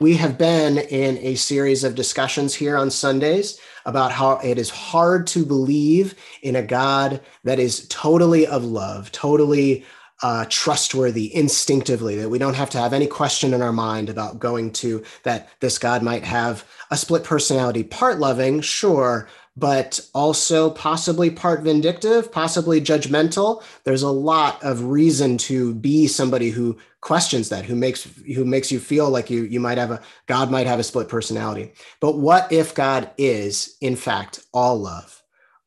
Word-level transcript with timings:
We 0.00 0.14
have 0.18 0.38
been 0.38 0.78
in 0.78 1.18
a 1.18 1.34
series 1.34 1.82
of 1.82 1.96
discussions 1.96 2.54
here 2.54 2.76
on 2.76 2.88
Sundays 2.88 3.58
about 3.84 4.12
how 4.12 4.38
it 4.44 4.56
is 4.56 4.70
hard 4.70 5.26
to 5.28 5.44
believe 5.44 6.14
in 6.40 6.54
a 6.54 6.62
God 6.62 7.20
that 7.42 7.58
is 7.58 7.88
totally 7.88 8.46
of 8.46 8.64
love, 8.64 9.10
totally 9.10 9.84
uh, 10.22 10.46
trustworthy 10.48 11.34
instinctively, 11.34 12.14
that 12.14 12.28
we 12.28 12.38
don't 12.38 12.54
have 12.54 12.70
to 12.70 12.78
have 12.78 12.92
any 12.92 13.08
question 13.08 13.52
in 13.52 13.60
our 13.60 13.72
mind 13.72 14.08
about 14.08 14.38
going 14.38 14.72
to 14.74 15.02
that 15.24 15.48
this 15.58 15.78
God 15.78 16.04
might 16.04 16.22
have 16.22 16.64
a 16.92 16.96
split 16.96 17.24
personality, 17.24 17.82
part 17.82 18.20
loving, 18.20 18.60
sure, 18.60 19.28
but 19.58 19.98
also 20.14 20.70
possibly 20.70 21.30
part 21.30 21.62
vindictive, 21.62 22.30
possibly 22.30 22.80
judgmental. 22.80 23.64
There's 23.82 24.02
a 24.02 24.10
lot 24.10 24.62
of 24.62 24.84
reason 24.84 25.36
to 25.38 25.74
be 25.74 26.06
somebody 26.06 26.50
who 26.50 26.78
questions 27.00 27.48
that, 27.48 27.64
who 27.64 27.74
makes 27.74 28.04
who 28.36 28.44
makes 28.44 28.70
you 28.70 28.78
feel 28.78 29.10
like 29.10 29.30
you 29.30 29.42
you 29.44 29.58
might 29.58 29.78
have 29.78 29.90
a 29.90 30.00
God 30.26 30.50
might 30.50 30.68
have 30.68 30.78
a 30.78 30.84
split 30.84 31.08
personality. 31.08 31.72
But 32.00 32.18
what 32.18 32.52
if 32.52 32.74
God 32.74 33.10
is 33.18 33.76
in 33.80 33.96
fact 33.96 34.44
all 34.52 34.78
love, 34.78 35.22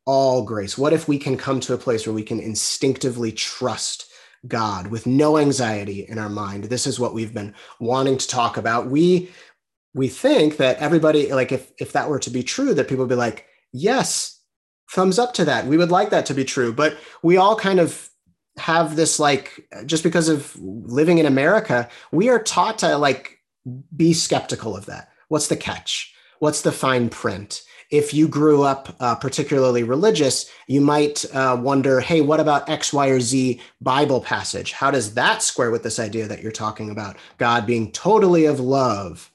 all 0.06 0.44
grace? 0.44 0.78
What 0.78 0.94
if 0.94 1.10
we 1.10 1.18
can 1.18 1.38
come 1.38 1.60
to 1.62 1.74
a 1.74 1.78
place 1.78 2.08
where 2.08 2.16
we 2.16 2.24
can 2.24 2.40
instinctively 2.40 3.34
trust 3.34 4.10
God 4.48 4.88
with 4.88 5.06
no 5.06 5.38
anxiety 5.38 6.06
in 6.08 6.18
our 6.18 6.30
mind? 6.30 6.66
This 6.66 6.88
is 6.88 6.98
what 6.98 7.14
we've 7.14 7.34
been 7.34 7.54
wanting 7.82 8.18
to 8.18 8.28
talk 8.28 8.56
about. 8.56 8.88
We 8.88 9.32
we 9.94 10.08
think 10.08 10.58
that 10.58 10.78
everybody 10.78 11.34
like 11.34 11.52
if 11.52 11.74
if 11.78 11.92
that 11.92 12.10
were 12.10 12.20
to 12.20 12.30
be 12.30 12.44
true 12.44 12.74
that 12.74 12.88
people 12.88 13.04
would 13.04 13.10
be 13.10 13.16
like 13.16 13.48
yes, 13.72 14.40
thumbs 14.90 15.18
up 15.18 15.34
to 15.34 15.46
that. 15.46 15.66
We 15.66 15.78
would 15.78 15.92
like 15.92 16.10
that 16.10 16.26
to 16.28 16.34
be 16.34 16.44
true. 16.46 16.74
But 16.74 16.98
we 17.24 17.38
all 17.38 17.56
kind 17.56 17.80
of 17.80 18.10
have 18.58 18.96
this 18.96 19.20
like, 19.20 19.68
just 19.86 20.04
because 20.04 20.28
of 20.28 20.56
living 20.60 21.18
in 21.18 21.26
America, 21.26 21.90
we 22.12 22.30
are 22.30 22.42
taught 22.42 22.80
to 22.80 22.98
like 22.98 23.40
be 23.96 24.14
skeptical 24.14 24.76
of 24.76 24.86
that. 24.88 25.10
What's 25.30 25.48
the 25.48 25.56
catch? 25.56 26.14
What's 26.40 26.62
the 26.62 26.72
fine 26.72 27.10
print? 27.10 27.64
If 27.90 28.14
you 28.14 28.28
grew 28.28 28.64
up 28.64 28.96
uh, 29.00 29.16
particularly 29.16 29.84
religious, 29.84 30.50
you 30.68 30.82
might 30.82 31.26
uh, 31.34 31.58
wonder, 31.62 32.00
hey, 32.00 32.22
what 32.22 32.40
about 32.40 32.70
X, 32.70 32.94
Y, 32.94 33.08
or 33.08 33.20
Z 33.20 33.62
Bible 33.82 34.22
passage? 34.22 34.72
How 34.72 34.92
does 34.92 35.14
that 35.14 35.42
square 35.42 35.72
with 35.72 35.84
this 35.84 36.00
idea 36.00 36.28
that 36.28 36.42
you're 36.42 36.52
talking 36.52 36.90
about? 36.90 37.18
God 37.38 37.66
being 37.66 37.92
totally 37.92 38.46
of 38.46 38.60
love 38.60 39.31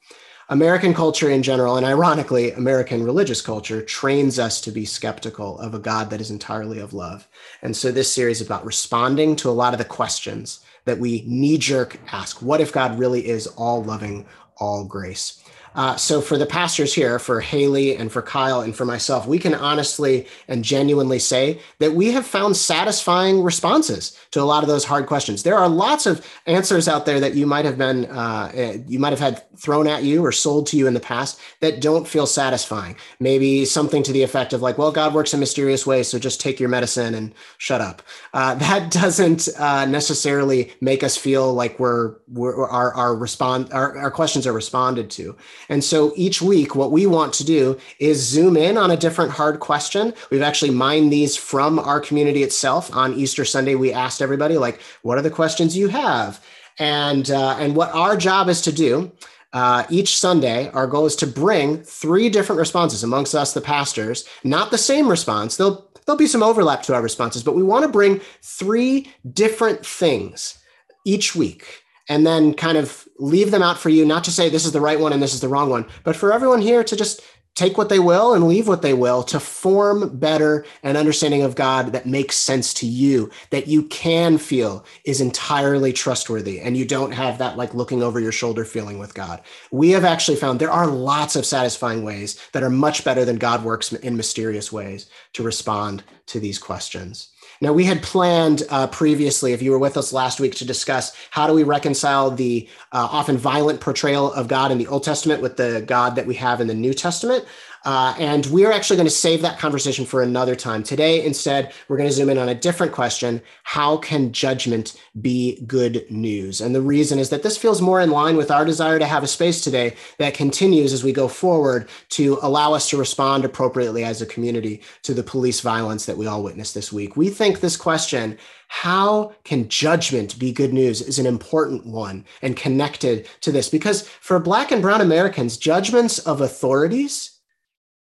American 0.49 0.95
culture 0.95 1.29
in 1.29 1.43
general, 1.43 1.77
and 1.77 1.85
ironically, 1.85 2.53
American 2.53 3.03
religious 3.03 3.41
culture, 3.43 3.83
trains 3.83 4.39
us 4.39 4.61
to 4.61 4.71
be 4.71 4.85
skeptical 4.85 5.59
of 5.59 5.75
a 5.75 5.81
God 5.81 6.09
that 6.11 6.21
is 6.21 6.31
entirely 6.31 6.79
of 6.79 6.95
love. 6.95 7.27
And 7.63 7.77
so 7.77 7.91
this 7.91 8.13
series 8.13 8.41
is 8.41 8.47
about 8.47 8.65
responding 8.65 9.35
to 9.37 9.51
a 9.51 9.51
lot 9.51 9.75
of 9.75 9.79
the 9.79 9.85
questions 9.85 10.61
that 10.85 11.01
we 11.01 11.25
knee 11.27 11.59
jerk 11.59 11.99
ask. 12.13 12.41
What 12.41 12.61
if 12.61 12.73
God 12.73 12.97
really 12.97 13.27
is 13.27 13.49
all 13.49 13.83
loving, 13.83 14.25
all 14.59 14.85
grace? 14.85 15.43
Uh, 15.77 15.95
so 15.95 16.21
for 16.23 16.39
the 16.39 16.47
pastors 16.47 16.95
here, 16.95 17.19
for 17.19 17.41
Haley 17.41 17.97
and 17.97 18.11
for 18.11 18.23
Kyle 18.23 18.63
and 18.63 18.75
for 18.75 18.87
myself, 18.87 19.27
we 19.27 19.39
can 19.39 19.55
honestly 19.55 20.27
and 20.49 20.65
genuinely 20.65 21.19
say 21.19 21.61
that 21.79 21.93
we 21.93 22.11
have 22.13 22.27
found 22.27 22.57
satisfying 22.57 23.43
responses 23.43 24.19
to 24.31 24.41
a 24.41 24.45
lot 24.45 24.63
of 24.63 24.69
those 24.69 24.87
hard 24.87 25.07
questions. 25.07 25.43
There 25.43 25.57
are 25.57 25.69
lots 25.69 26.07
of 26.07 26.27
answers 26.47 26.89
out 26.89 27.05
there 27.05 27.21
that 27.21 27.35
you 27.35 27.47
might 27.47 27.67
have 27.67 27.77
been, 27.77 28.07
uh, 28.07 28.51
eh, 28.55 28.79
you 28.89 28.99
might 28.99 29.13
have 29.13 29.21
had 29.21 29.45
thrown 29.59 29.87
at 29.87 30.03
you 30.03 30.25
or 30.25 30.33
sold 30.33 30.67
to 30.69 30.77
you 30.79 30.87
in 30.87 30.95
the 30.95 31.01
past 31.01 31.39
that 31.61 31.81
don't 31.81 32.09
feel 32.09 32.27
satisfying. 32.27 32.97
Maybe 33.21 33.67
something 33.67 34.03
to 34.03 34.13
the 34.13 34.23
effect 34.23 34.55
of 34.55 34.63
like, 34.63 34.79
well, 34.79 34.91
God 34.91 35.13
works 35.13 35.35
in 35.35 35.41
mysterious 35.41 35.87
ways, 35.87 36.09
so 36.09 36.19
just 36.19 36.41
take 36.41 36.59
your 36.59 36.71
medicine 36.71 37.15
and 37.15 37.35
shut 37.59 37.83
up. 37.83 38.03
Uh, 38.33 38.55
that 38.67 38.91
doesn't 38.91 39.49
uh, 39.59 39.85
necessarily 39.85 40.73
make 40.81 41.03
us 41.03 41.17
feel 41.19 41.53
like 41.53 41.79
we're, 41.79 42.17
we're 42.29 42.67
our 42.67 42.95
our 42.95 43.15
respond 43.15 43.73
our, 43.73 43.97
our 43.99 44.11
questions 44.11 44.47
are 44.47 44.53
responded 44.53 45.11
to. 45.11 45.37
And 45.69 45.83
so 45.83 46.13
each 46.17 46.41
week, 46.41 46.75
what 46.75 46.93
we 46.93 47.07
want 47.07 47.33
to 47.35 47.45
do 47.45 47.79
is 47.99 48.27
zoom 48.27 48.57
in 48.57 48.77
on 48.77 48.91
a 48.91 48.97
different 48.97 49.33
hard 49.33 49.61
question. 49.61 50.15
We've 50.31 50.43
actually 50.43 50.71
mined 50.71 51.13
these 51.13 51.37
from 51.37 51.79
our 51.79 52.01
community 52.01 52.43
itself. 52.43 52.95
On 52.95 53.15
Easter 53.15 53.45
Sunday, 53.45 53.75
we 53.75 53.93
asked 53.93 54.23
everybody, 54.23 54.59
like, 54.59 54.81
what 55.03 55.19
are 55.19 55.23
the 55.23 55.31
questions 55.31 55.77
you 55.77 55.89
have? 55.89 56.45
And, 56.79 57.31
uh, 57.31 57.57
and 57.59 57.75
what 57.75 57.91
our 57.93 58.17
job 58.17 58.49
is 58.49 58.61
to 58.63 58.73
do 58.73 59.13
uh, 59.53 59.87
each 59.89 60.19
Sunday, 60.19 60.69
our 60.73 60.87
goal 60.87 61.07
is 61.07 61.17
to 61.17 61.27
bring 61.27 61.83
three 61.83 62.29
different 62.29 62.59
responses 62.59 63.03
amongst 63.03 63.35
us, 63.35 63.55
the 63.55 63.61
pastors, 63.61 64.29
not 64.45 64.71
the 64.71 64.77
same 64.77 65.09
response. 65.09 65.57
There'll, 65.57 65.91
there'll 66.05 66.19
be 66.19 66.27
some 66.27 66.43
overlap 66.43 66.83
to 66.83 66.95
our 66.95 67.01
responses, 67.01 67.43
but 67.43 67.55
we 67.55 67.63
want 67.63 67.85
to 67.85 67.91
bring 67.91 68.21
three 68.43 69.11
different 69.33 69.87
things 69.87 70.59
each 71.07 71.35
week 71.35 71.83
and 72.09 72.27
then 72.27 72.53
kind 72.53 72.77
of 72.77 73.06
leave 73.19 73.51
them 73.51 73.63
out 73.63 73.79
for 73.79 73.89
you, 73.89 74.05
not 74.05 74.25
to 74.25 74.31
say 74.31 74.49
this 74.49 74.67
is 74.67 74.73
the 74.73 74.81
right 74.81 75.01
one 75.01 75.13
and 75.13 75.23
this 75.23 75.35
is 75.35 75.41
the 75.41 75.49
wrong 75.49 75.71
one, 75.71 75.87
but 76.05 76.17
for 76.17 76.33
everyone 76.33 76.61
here 76.61 76.85
to 76.85 76.97
just 76.97 77.23
take 77.57 77.79
what 77.79 77.89
they 77.89 77.99
will 77.99 78.35
and 78.35 78.47
leave 78.47 78.69
what 78.69 78.83
they 78.83 78.93
will 78.93 79.23
to 79.23 79.41
form 79.41 80.17
better 80.19 80.65
an 80.83 80.97
understanding 80.97 81.43
of 81.43 81.55
God 81.55 81.93
that 81.93 82.07
makes 82.07 82.37
sense 82.37 82.75
to 82.75 82.87
you, 82.87 83.31
that 83.51 83.67
you 83.67 83.85
can 83.85 84.37
feel 84.37 84.85
is 85.05 85.23
entirely 85.23 85.93
trustworthy 85.93 86.61
and 86.61 86.77
you 86.77 86.85
don't 86.85 87.13
have 87.13 87.39
that 87.39 87.57
like 87.57 87.73
looking 87.75 88.03
over 88.03 88.21
your 88.21 88.31
shoulder 88.31 88.65
feeling 88.65 88.99
with 88.99 89.15
God. 89.15 89.41
We 89.73 89.91
have 89.91 90.05
actually 90.05 90.37
found 90.37 90.61
there 90.61 90.71
are 90.71 90.87
lots 90.87 91.35
of 91.35 91.47
satisfying 91.47 92.05
ways 92.05 92.39
that 92.53 92.63
are 92.63 92.71
much 92.71 93.05
better 93.05 93.25
than 93.25 93.37
God 93.37 93.65
works 93.65 93.91
in 93.91 94.17
mysterious 94.19 94.71
ways 94.71 95.09
to 95.33 95.43
respond 95.43 96.05
to 96.27 96.39
these 96.39 96.59
questions. 96.59 97.31
Now, 97.61 97.73
we 97.73 97.85
had 97.85 98.03
planned 98.03 98.63
uh, 98.71 98.87
previously, 98.89 99.53
if 99.53 99.63
you 99.63 99.71
were 99.71 99.79
with 99.79 99.97
us 99.97 100.13
last 100.13 100.41
week, 100.41 100.55
to 100.57 100.65
discuss 100.65 101.17
how 101.31 101.47
do 101.47 101.53
we 101.53 101.63
reconcile 101.63 102.31
the 102.31 102.69
uh, 102.93 103.09
often 103.11 103.37
violent 103.39 103.81
portrayal 103.81 104.33
of 104.33 104.49
God 104.49 104.71
in 104.71 104.79
the 104.79 104.87
Old 104.87 105.05
Testament 105.05 105.43
with 105.43 105.57
the 105.57 105.83
God 105.87 106.17
that 106.17 106.27
we 106.27 106.35
have 106.35 106.61
in 106.61 106.67
the 106.67 106.75
New 106.75 106.95
Testament. 106.95 107.45
Uh, 107.85 108.15
and 108.19 108.47
we're 108.47 108.73
actually 108.73 108.97
going 108.97 109.07
to 109.07 109.11
save 109.11 109.43
that 109.43 109.59
conversation 109.59 110.05
for 110.05 110.23
another 110.23 110.57
time. 110.57 110.83
Today, 110.83 111.25
instead, 111.25 111.73
we're 111.89 111.97
going 111.97 112.09
to 112.09 112.15
zoom 112.15 112.31
in 112.31 112.39
on 112.39 112.49
a 112.49 112.55
different 112.55 112.93
question 112.93 113.41
How 113.63 113.97
can 113.97 114.33
judgment 114.33 115.01
be 115.21 115.61
good 115.67 116.11
news? 116.11 116.61
And 116.61 116.75
the 116.75 116.83
reason 116.83 117.19
is 117.19 117.31
that 117.31 117.43
this 117.43 117.57
feels 117.57 117.81
more 117.81 118.01
in 118.01 118.11
line 118.11 118.37
with 118.37 118.51
our 118.51 118.65
desire 118.65 118.99
to 118.99 119.07
have 119.07 119.23
a 119.23 119.29
space 119.29 119.61
today 119.61 119.95
that 120.19 120.35
continues 120.35 120.93
as 120.93 121.05
we 121.05 121.13
go 121.13 121.29
forward 121.29 121.89
to 122.11 122.39
allow 122.43 122.73
us 122.73 122.89
to 122.91 122.97
respond 122.97 123.45
appropriately 123.45 124.05
as 124.05 124.21
a 124.21 124.27
community 124.27 124.83
to 125.03 125.15
the 125.15 125.23
police 125.23 125.61
violence 125.61 126.07
that 126.07 126.17
we 126.17 126.27
all 126.27 126.43
witnessed 126.43 126.75
this 126.75 126.93
week. 126.93 127.17
We 127.17 127.31
think 127.31 127.61
this 127.61 127.77
question, 127.77 128.39
how 128.69 129.33
can 129.45 129.69
judgment 129.69 130.39
be 130.39 130.53
good 130.53 130.73
news 130.73 131.01
is 131.01 131.19
an 131.19 131.27
important 131.27 131.87
one 131.87 132.25
and 132.43 132.57
connected 132.57 133.29
to 133.41 133.53
this 133.53 133.69
because 133.69 134.09
for 134.21 134.39
black 134.41 134.73
and 134.73 134.83
brown 134.83 135.01
americans 135.01 135.57
judgments 135.57 136.19
of 136.21 136.41
authorities 136.41 137.36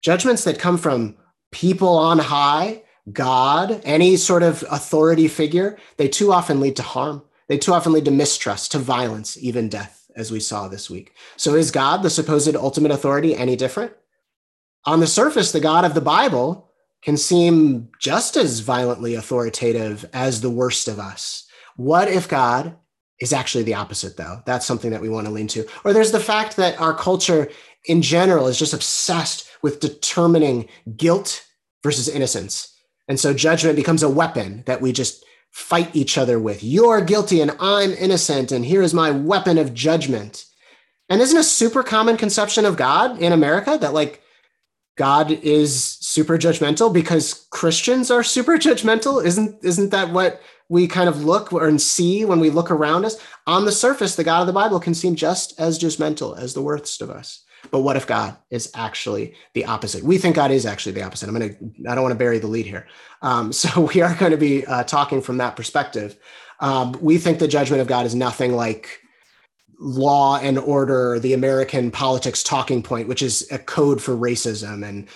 judgments 0.02 0.44
that 0.44 0.58
come 0.58 0.76
from 0.76 1.16
people 1.52 1.96
on 1.96 2.18
high, 2.18 2.82
God, 3.12 3.80
any 3.84 4.16
sort 4.16 4.42
of 4.42 4.64
authority 4.70 5.28
figure, 5.28 5.78
they 5.96 6.08
too 6.08 6.32
often 6.32 6.60
lead 6.60 6.76
to 6.76 6.82
harm. 6.82 7.22
They 7.48 7.58
too 7.58 7.72
often 7.72 7.92
lead 7.92 8.04
to 8.04 8.10
mistrust, 8.10 8.72
to 8.72 8.78
violence, 8.78 9.36
even 9.38 9.68
death, 9.68 10.06
as 10.16 10.30
we 10.30 10.41
saw 10.41 10.68
this 10.68 10.88
week. 10.88 11.14
So 11.36 11.54
is 11.54 11.70
God, 11.70 12.02
the 12.02 12.10
supposed 12.10 12.54
ultimate 12.54 12.92
authority, 12.92 13.34
any 13.34 13.56
different? 13.56 13.92
On 14.84 15.00
the 15.00 15.06
surface, 15.06 15.52
the 15.52 15.60
God 15.60 15.84
of 15.84 15.94
the 15.94 16.00
Bible 16.00 16.70
can 17.02 17.16
seem 17.16 17.88
just 18.00 18.36
as 18.36 18.60
violently 18.60 19.14
authoritative 19.14 20.08
as 20.12 20.41
the 20.41 20.50
worst 20.50 20.88
of 20.88 20.98
us. 20.98 21.46
What 21.76 22.08
if 22.08 22.28
God 22.28 22.76
is 23.20 23.32
actually 23.32 23.64
the 23.64 23.74
opposite, 23.74 24.16
though? 24.16 24.41
That's 24.46 24.66
something 24.66 24.91
that 24.92 25.02
we 25.02 25.08
want 25.08 25.26
to 25.26 25.32
lean 25.32 25.48
to. 25.48 25.66
Or 25.84 25.92
there's 25.92 26.12
the 26.12 26.20
fact 26.20 26.56
that 26.56 26.80
our 26.80 26.94
culture 26.94 27.50
in 27.86 28.02
general 28.02 28.46
is 28.46 28.58
just 28.58 28.74
obsessed 28.74 29.48
with 29.62 29.80
determining 29.80 30.68
guilt 30.96 31.44
versus 31.82 32.08
innocence. 32.08 32.72
And 33.08 33.18
so 33.18 33.34
judgment 33.34 33.76
becomes 33.76 34.02
a 34.02 34.08
weapon 34.08 34.62
that 34.66 34.80
we 34.80 34.92
just 34.92 35.24
fight 35.50 35.94
each 35.94 36.16
other 36.16 36.38
with. 36.38 36.62
You're 36.62 37.00
guilty 37.00 37.40
and 37.40 37.54
I'm 37.60 37.92
innocent, 37.92 38.52
and 38.52 38.64
here 38.64 38.82
is 38.82 38.94
my 38.94 39.10
weapon 39.10 39.58
of 39.58 39.74
judgment. 39.74 40.46
And 41.08 41.20
isn't 41.20 41.38
a 41.38 41.44
super 41.44 41.82
common 41.82 42.16
conception 42.16 42.64
of 42.64 42.76
God 42.76 43.20
in 43.20 43.32
America 43.32 43.76
that 43.80 43.92
like 43.92 44.22
God 44.97 45.30
is 45.30 45.82
super 46.00 46.38
judgmental 46.38 46.92
because 46.92 47.47
Christians 47.50 48.10
are 48.10 48.22
super 48.22 48.56
judgmental? 48.56 49.24
Isn't 49.24 49.62
isn't 49.62 49.91
that 49.91 50.10
what 50.10 50.41
we 50.68 50.86
kind 50.86 51.08
of 51.08 51.24
look 51.24 51.53
and 51.53 51.80
see 51.80 52.24
when 52.24 52.41
we 52.41 52.48
look 52.48 52.70
around 52.70 53.04
us? 53.04 53.18
On 53.47 53.66
the 53.66 53.72
surface, 53.72 54.16
the 54.16 54.24
God 54.24 54.41
of 54.41 54.47
the 54.47 54.53
Bible 54.54 54.80
can 54.80 54.94
seem 54.94 55.15
just 55.15 55.58
as 55.60 55.78
judgmental 55.78 56.38
as 56.38 56.54
the 56.54 56.62
worst 56.62 57.03
of 57.03 57.10
us. 57.10 57.44
But 57.70 57.80
what 57.80 57.97
if 57.97 58.06
God 58.06 58.36
is 58.50 58.70
actually 58.74 59.34
the 59.54 59.64
opposite? 59.64 60.03
We 60.03 60.18
think 60.18 60.36
God 60.36 60.50
is 60.50 60.66
actually 60.66 60.92
the 60.92 61.03
opposite. 61.03 61.28
I'm 61.28 61.38
going 61.38 61.54
to, 61.54 61.91
I 61.91 61.94
don't 61.94 62.03
want 62.03 62.12
to 62.12 62.18
bury 62.18 62.38
the 62.38 62.47
lead 62.47 62.66
here. 62.66 62.86
Um, 63.22 63.53
so 63.53 63.88
we 63.94 64.00
are 64.00 64.14
going 64.14 64.32
to 64.32 64.38
be 64.38 64.66
uh, 64.66 64.84
talking 64.84 65.22
from 65.22 65.38
that 65.38 65.56
perspective. 65.56 66.16
Um, 66.60 66.97
we 67.00 67.18
think 67.18 67.38
the 67.38 67.48
judgment 67.48 67.80
of 67.80 67.88
God 67.88 68.06
is 68.06 68.14
nothing 68.14 68.54
like 68.54 69.00
law 69.78 70.38
and 70.38 70.59
order, 70.59 71.18
the 71.18 71.32
American 71.32 71.91
politics 71.91 72.42
talking 72.42 72.82
point, 72.82 73.09
which 73.09 73.22
is 73.22 73.47
a 73.50 73.59
code 73.59 74.00
for 74.00 74.16
racism 74.16 74.86
and 74.86 75.08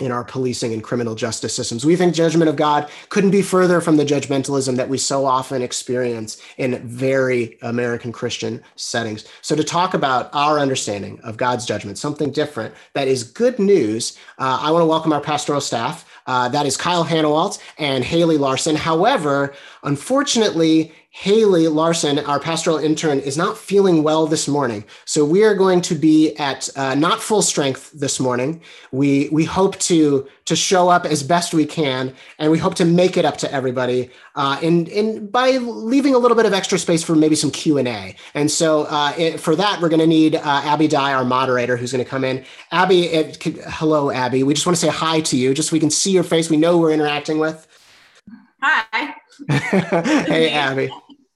in 0.00 0.10
our 0.10 0.24
policing 0.24 0.72
and 0.72 0.82
criminal 0.82 1.14
justice 1.14 1.54
systems. 1.54 1.84
We 1.84 1.96
think 1.96 2.14
judgment 2.14 2.48
of 2.48 2.56
God 2.56 2.90
couldn't 3.08 3.30
be 3.30 3.42
further 3.42 3.80
from 3.80 3.96
the 3.96 4.04
judgmentalism 4.04 4.76
that 4.76 4.88
we 4.88 4.98
so 4.98 5.26
often 5.26 5.62
experience 5.62 6.40
in 6.56 6.78
very 6.86 7.58
American 7.62 8.12
Christian 8.12 8.62
settings. 8.76 9.26
So, 9.42 9.54
to 9.54 9.64
talk 9.64 9.94
about 9.94 10.30
our 10.32 10.58
understanding 10.58 11.20
of 11.20 11.36
God's 11.36 11.66
judgment, 11.66 11.98
something 11.98 12.30
different 12.30 12.74
that 12.94 13.08
is 13.08 13.22
good 13.22 13.58
news, 13.58 14.16
uh, 14.38 14.58
I 14.60 14.70
want 14.70 14.82
to 14.82 14.86
welcome 14.86 15.12
our 15.12 15.20
pastoral 15.20 15.60
staff. 15.60 16.06
Uh, 16.26 16.48
that 16.48 16.66
is 16.66 16.76
Kyle 16.76 17.04
Hanawalt 17.04 17.58
and 17.78 18.04
Haley 18.04 18.36
Larson. 18.36 18.76
However, 18.76 19.54
unfortunately, 19.82 20.92
Haley 21.12 21.66
Larson, 21.66 22.20
our 22.20 22.38
pastoral 22.38 22.78
intern, 22.78 23.18
is 23.18 23.36
not 23.36 23.58
feeling 23.58 24.04
well 24.04 24.28
this 24.28 24.46
morning. 24.46 24.84
So 25.06 25.24
we 25.24 25.42
are 25.42 25.56
going 25.56 25.80
to 25.82 25.96
be 25.96 26.36
at 26.36 26.68
uh, 26.76 26.94
not 26.94 27.20
full 27.20 27.42
strength 27.42 27.90
this 27.90 28.20
morning. 28.20 28.62
We 28.92 29.28
we 29.30 29.44
hope 29.44 29.76
to 29.80 30.28
to 30.44 30.54
show 30.54 30.88
up 30.88 31.04
as 31.04 31.24
best 31.24 31.52
we 31.52 31.66
can, 31.66 32.14
and 32.38 32.52
we 32.52 32.58
hope 32.58 32.76
to 32.76 32.84
make 32.84 33.16
it 33.16 33.24
up 33.24 33.38
to 33.38 33.52
everybody. 33.52 34.08
Uh, 34.36 34.60
and 34.62 34.88
and 34.88 35.30
by 35.32 35.56
leaving 35.56 36.14
a 36.14 36.18
little 36.18 36.36
bit 36.36 36.46
of 36.46 36.52
extra 36.52 36.78
space 36.78 37.02
for 37.02 37.16
maybe 37.16 37.34
some 37.34 37.50
Q 37.50 37.78
and 37.78 37.88
A. 37.88 38.14
And 38.34 38.48
so 38.48 38.84
uh, 38.84 39.12
it, 39.18 39.40
for 39.40 39.56
that, 39.56 39.80
we're 39.80 39.88
going 39.88 40.00
to 40.00 40.06
need 40.06 40.36
uh, 40.36 40.40
Abby 40.44 40.86
Dye, 40.86 41.12
our 41.12 41.24
moderator, 41.24 41.76
who's 41.76 41.90
going 41.90 42.04
to 42.04 42.08
come 42.08 42.22
in. 42.22 42.44
Abby, 42.70 43.06
it, 43.06 43.42
hello, 43.42 44.12
Abby. 44.12 44.44
We 44.44 44.54
just 44.54 44.64
want 44.64 44.76
to 44.76 44.80
say 44.80 44.88
hi 44.88 45.22
to 45.22 45.36
you, 45.36 45.54
just 45.54 45.70
so 45.70 45.72
we 45.72 45.80
can 45.80 45.90
see 45.90 46.12
your 46.12 46.22
face. 46.22 46.48
We 46.48 46.56
know 46.56 46.78
we're 46.78 46.92
interacting 46.92 47.40
with. 47.40 47.66
Hi. 48.62 49.16
hey, 50.26 50.50
Abby. 50.52 50.90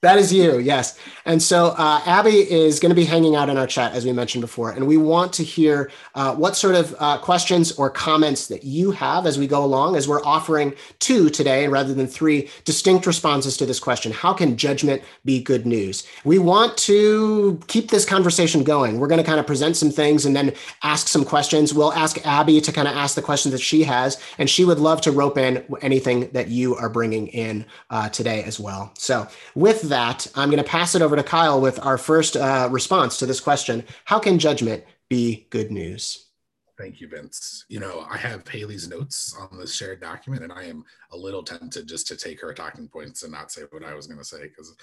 That 0.05 0.19
is 0.19 0.31
you, 0.31 0.59
yes. 0.59 0.99
And 1.25 1.43
so 1.43 1.69
uh, 1.79 2.03
Abby 2.05 2.51
is 2.53 2.79
going 2.79 2.91
to 2.91 2.95
be 2.95 3.07
hanging 3.07 3.37
out 3.37 3.49
in 3.49 3.57
our 3.57 3.67
chat, 3.67 3.93
as 3.93 4.05
we 4.05 4.13
mentioned 4.13 4.43
before. 4.43 4.71
And 4.71 4.87
we 4.87 4.99
want 4.99 5.33
to 5.35 5.43
hear 5.43 5.91
uh, 6.15 6.35
what 6.35 6.57
sort 6.57 6.75
of 6.75 6.95
uh, 6.99 7.17
questions 7.17 7.73
or 7.73 7.89
comments 7.89 8.49
that 8.49 8.65
you 8.65 8.91
have 8.91 9.25
as 9.25 9.39
we 9.39 9.47
go 9.47 9.65
along, 9.65 9.97
as 9.97 10.07
we're 10.07 10.23
offering 10.23 10.75
two 10.99 11.31
today 11.31 11.69
rather 11.69 11.95
than 11.95 12.07
three 12.07 12.51
distinct 12.65 13.07
responses 13.07 13.57
to 13.57 13.65
this 13.65 13.81
question 13.81 14.13
How 14.13 14.35
can 14.35 14.59
judgment 14.59 15.03
be 15.25 15.43
good 15.43 15.65
news? 15.65 16.07
We 16.25 16.39
want 16.39 16.77
to 16.79 17.59
keep 17.67 17.91
this 17.91 18.05
conversation 18.05 18.63
going. 18.63 19.01
We're 19.01 19.09
going 19.09 19.23
to 19.23 19.27
kind 19.27 19.41
of 19.41 19.47
present 19.47 19.79
some 19.79 19.91
things 19.91 20.27
and 20.27 20.37
then 20.37 20.53
ask 20.83 21.09
some 21.09 21.25
questions. 21.25 21.73
We'll 21.73 21.95
ask 21.95 22.19
Abby 22.27 22.61
to 22.61 22.73
kind 22.73 22.89
of 22.89 22.95
ask 22.95 23.15
the 23.15 23.23
questions 23.23 23.53
that 23.53 23.63
she 23.63 23.85
has, 23.85 24.21
and 24.37 24.51
she 24.51 24.67
would 24.67 24.79
love 24.79 25.01
to 25.01 25.13
rope 25.13 25.39
in 25.39 25.65
anything 25.81 26.29
that 26.33 26.49
you 26.49 26.77
are 26.77 26.91
bringing 26.91 27.29
in 27.29 27.65
uh, 27.89 28.11
today 28.11 28.43
as 28.43 28.61
well. 28.61 28.93
So, 28.99 29.27
with 29.55 29.81
that, 29.83 29.94
that, 29.95 30.27
I'm 30.35 30.51
going 30.51 30.63
to 30.63 30.69
pass 30.69 30.97
it 30.97 31.03
over 31.03 31.15
to 31.15 31.23
Kyle 31.23 31.61
with 31.61 31.79
our 31.87 31.97
first 31.97 32.37
uh, 32.37 32.69
response 32.69 33.17
to 33.19 33.27
this 33.27 33.39
question 33.39 33.85
How 34.05 34.19
can 34.19 34.41
judgment 34.41 34.83
be 35.09 35.47
good 35.51 35.71
news? 35.71 36.31
Thank 36.77 37.01
you, 37.01 37.07
Vince. 37.07 37.65
You 37.69 37.79
know, 37.79 38.05
I 38.11 38.17
have 38.17 38.47
Haley's 38.49 38.89
notes 38.89 39.37
on 39.39 39.57
this 39.57 39.73
shared 39.73 40.01
document, 40.01 40.43
and 40.43 40.53
I 40.53 40.65
am 40.65 40.85
a 41.13 41.17
little 41.17 41.45
tempted 41.45 41.87
just 41.87 42.09
to 42.09 42.17
take 42.17 42.41
her 42.41 42.53
talking 42.53 42.89
points 42.89 43.23
and 43.23 43.31
not 43.31 43.53
say 43.53 43.63
what 43.71 43.85
I 43.85 43.95
was 43.95 44.09
going 44.09 44.19
to 44.19 44.25
say, 44.25 44.49
because, 44.49 44.75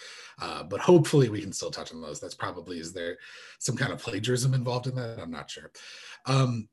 uh, 0.41 0.63
but 0.63 0.79
hopefully 0.79 1.27
we 1.27 1.41
can 1.41 1.51
still 1.51 1.71
touch 1.71 1.91
on 1.91 2.01
those. 2.01 2.21
That's 2.21 2.33
probably 2.33 2.79
is 2.79 2.93
there 2.93 3.17
some 3.59 3.75
kind 3.75 3.91
of 3.91 3.99
plagiarism 3.99 4.53
involved 4.53 4.87
in 4.87 4.95
that? 4.95 5.19
I'm 5.21 5.31
not 5.31 5.51
sure. 5.51 5.71
Um, 6.25 6.69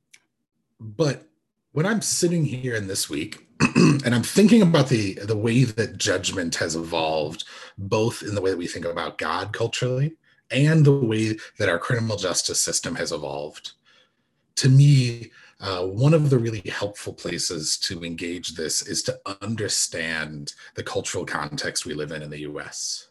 but 0.79 1.27
when 1.73 1.87
I'm 1.87 2.03
sitting 2.03 2.45
here 2.45 2.75
in 2.75 2.87
this 2.87 3.11
week, 3.11 3.47
and 3.77 4.15
I'm 4.15 4.23
thinking 4.23 4.63
about 4.63 4.89
the 4.89 5.15
the 5.15 5.37
way 5.37 5.65
that 5.65 5.99
judgment 5.99 6.55
has 6.57 6.77
evolved, 6.77 7.45
both 7.77 8.23
in 8.23 8.35
the 8.35 8.41
way 8.41 8.51
that 8.51 8.57
we 8.57 8.67
think 8.67 8.85
about 8.85 9.19
God 9.19 9.53
culturally 9.53 10.17
and 10.51 10.85
the 10.85 10.93
way 10.93 11.37
that 11.59 11.69
our 11.69 11.79
criminal 11.79 12.17
justice 12.17 12.61
system 12.61 12.95
has 12.95 13.13
evolved. 13.13 13.73
To 14.57 14.69
me, 14.69 15.31
uh, 15.61 15.85
one 15.85 16.15
of 16.15 16.31
the 16.31 16.39
really 16.39 16.63
helpful 16.71 17.13
places 17.13 17.77
to 17.79 18.05
engage 18.05 18.55
this 18.55 18.87
is 18.87 19.03
to 19.05 19.21
understand 19.43 20.55
the 20.75 20.83
cultural 20.83 21.27
context 21.27 21.85
we 21.85 21.95
live 21.95 22.13
in 22.13 22.23
in 22.23 22.31
the 22.31 22.41
US. 22.41 23.09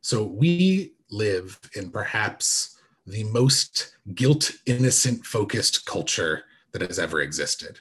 So 0.00 0.24
we 0.24 0.94
live 1.10 1.60
in 1.76 1.90
perhaps 1.90 2.78
the 3.06 3.24
most 3.24 3.96
guilt 4.14 4.52
innocent 4.66 5.24
focused 5.26 5.84
culture 5.86 6.44
that 6.72 6.82
has 6.82 6.98
ever 6.98 7.20
existed. 7.20 7.80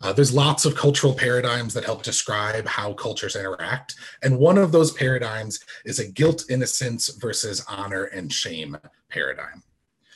Uh, 0.00 0.12
there's 0.12 0.32
lots 0.32 0.64
of 0.64 0.76
cultural 0.76 1.12
paradigms 1.12 1.74
that 1.74 1.84
help 1.84 2.02
describe 2.02 2.66
how 2.66 2.92
cultures 2.92 3.34
interact. 3.34 3.96
And 4.22 4.38
one 4.38 4.56
of 4.56 4.70
those 4.70 4.92
paradigms 4.92 5.58
is 5.84 5.98
a 5.98 6.06
guilt 6.06 6.44
innocence 6.48 7.08
versus 7.08 7.64
honor 7.68 8.04
and 8.04 8.32
shame 8.32 8.78
paradigm. 9.08 9.62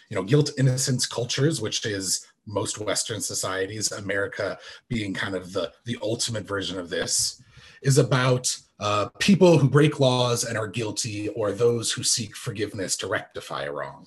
You 0.09 0.17
know, 0.17 0.23
guilt 0.23 0.51
innocence 0.57 1.07
cultures, 1.07 1.61
which 1.61 1.85
is 1.85 2.27
most 2.47 2.79
Western 2.79 3.21
societies, 3.21 3.91
America 3.93 4.59
being 4.89 5.15
kind 5.15 5.35
of 5.35 5.53
the, 5.53 5.73
the 5.85 5.99
ultimate 6.03 6.47
version 6.47 6.79
of 6.79 6.89
this, 6.89 7.43
is 7.83 7.99
about 7.99 8.57
uh, 8.79 9.09
people 9.19 9.59
who 9.59 9.69
break 9.69 9.99
laws 9.99 10.45
and 10.45 10.57
are 10.57 10.69
guilty 10.69 11.29
or 11.31 11.51
those 11.51 11.91
who 11.91 12.05
seek 12.05 12.37
forgiveness 12.37 12.97
to 12.97 13.09
rectify 13.09 13.65
a 13.65 13.73
wrong. 13.73 14.07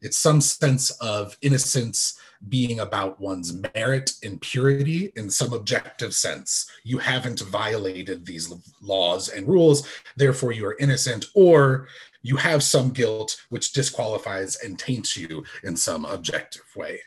It's 0.00 0.18
some 0.18 0.40
sense 0.40 0.90
of 1.00 1.36
innocence 1.42 2.18
being 2.48 2.80
about 2.80 3.20
one's 3.20 3.52
merit 3.74 4.12
and 4.22 4.40
purity 4.40 5.12
in 5.16 5.28
some 5.28 5.52
objective 5.52 6.14
sense. 6.14 6.70
You 6.84 6.98
haven't 6.98 7.40
violated 7.40 8.24
these 8.24 8.52
laws 8.80 9.28
and 9.28 9.48
rules, 9.48 9.88
therefore 10.16 10.52
you 10.52 10.66
are 10.66 10.76
innocent, 10.78 11.26
or 11.34 11.88
you 12.22 12.36
have 12.36 12.62
some 12.62 12.90
guilt 12.90 13.40
which 13.48 13.72
disqualifies 13.72 14.56
and 14.56 14.78
taints 14.78 15.16
you 15.16 15.44
in 15.64 15.76
some 15.76 16.04
objective 16.04 16.64
way. 16.76 17.00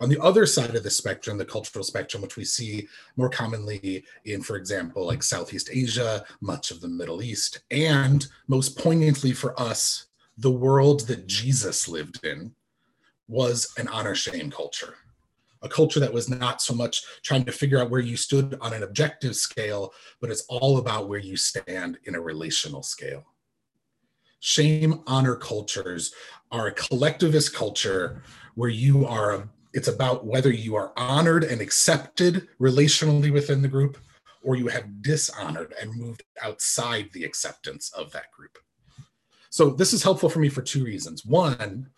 On 0.00 0.08
the 0.08 0.20
other 0.20 0.44
side 0.44 0.74
of 0.74 0.82
the 0.82 0.90
spectrum, 0.90 1.38
the 1.38 1.44
cultural 1.44 1.84
spectrum, 1.84 2.22
which 2.22 2.36
we 2.36 2.44
see 2.44 2.88
more 3.16 3.28
commonly 3.28 4.04
in, 4.24 4.42
for 4.42 4.56
example, 4.56 5.06
like 5.06 5.22
Southeast 5.22 5.70
Asia, 5.72 6.24
much 6.40 6.70
of 6.70 6.80
the 6.80 6.88
Middle 6.88 7.22
East, 7.22 7.60
and 7.70 8.26
most 8.48 8.76
poignantly 8.76 9.32
for 9.32 9.58
us, 9.60 10.06
the 10.36 10.50
world 10.50 11.06
that 11.06 11.26
Jesus 11.26 11.88
lived 11.88 12.24
in, 12.24 12.54
was 13.28 13.72
an 13.78 13.88
honor 13.88 14.14
shame 14.14 14.50
culture, 14.50 14.94
a 15.62 15.68
culture 15.68 16.00
that 16.00 16.12
was 16.12 16.28
not 16.28 16.60
so 16.60 16.74
much 16.74 17.04
trying 17.22 17.44
to 17.44 17.52
figure 17.52 17.80
out 17.80 17.90
where 17.90 18.00
you 18.00 18.16
stood 18.16 18.56
on 18.60 18.72
an 18.72 18.82
objective 18.82 19.34
scale, 19.36 19.92
but 20.20 20.30
it's 20.30 20.44
all 20.48 20.78
about 20.78 21.08
where 21.08 21.18
you 21.18 21.36
stand 21.36 21.98
in 22.04 22.14
a 22.14 22.20
relational 22.20 22.82
scale. 22.82 23.24
Shame 24.40 25.02
honor 25.06 25.36
cultures 25.36 26.12
are 26.50 26.66
a 26.66 26.72
collectivist 26.72 27.54
culture 27.54 28.22
where 28.54 28.68
you 28.68 29.06
are, 29.06 29.48
it's 29.72 29.88
about 29.88 30.26
whether 30.26 30.52
you 30.52 30.76
are 30.76 30.92
honored 30.96 31.44
and 31.44 31.60
accepted 31.60 32.48
relationally 32.60 33.32
within 33.32 33.62
the 33.62 33.68
group 33.68 33.96
or 34.44 34.54
you 34.54 34.68
have 34.68 35.02
dishonored 35.02 35.74
and 35.80 35.96
moved 35.96 36.22
outside 36.42 37.08
the 37.12 37.24
acceptance 37.24 37.90
of 37.96 38.12
that 38.12 38.30
group. 38.30 38.58
So, 39.48 39.70
this 39.70 39.92
is 39.92 40.02
helpful 40.02 40.28
for 40.28 40.40
me 40.40 40.48
for 40.48 40.62
two 40.62 40.84
reasons. 40.84 41.24
One, 41.24 41.88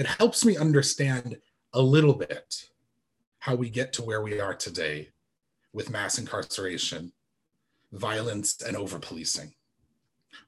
it 0.00 0.06
helps 0.06 0.46
me 0.46 0.56
understand 0.56 1.36
a 1.74 1.82
little 1.82 2.14
bit 2.14 2.70
how 3.38 3.54
we 3.54 3.68
get 3.68 3.92
to 3.92 4.02
where 4.02 4.22
we 4.22 4.40
are 4.40 4.54
today 4.54 5.10
with 5.74 5.90
mass 5.90 6.18
incarceration, 6.18 7.12
violence, 7.92 8.62
and 8.62 8.78
over 8.78 8.98
policing. 8.98 9.52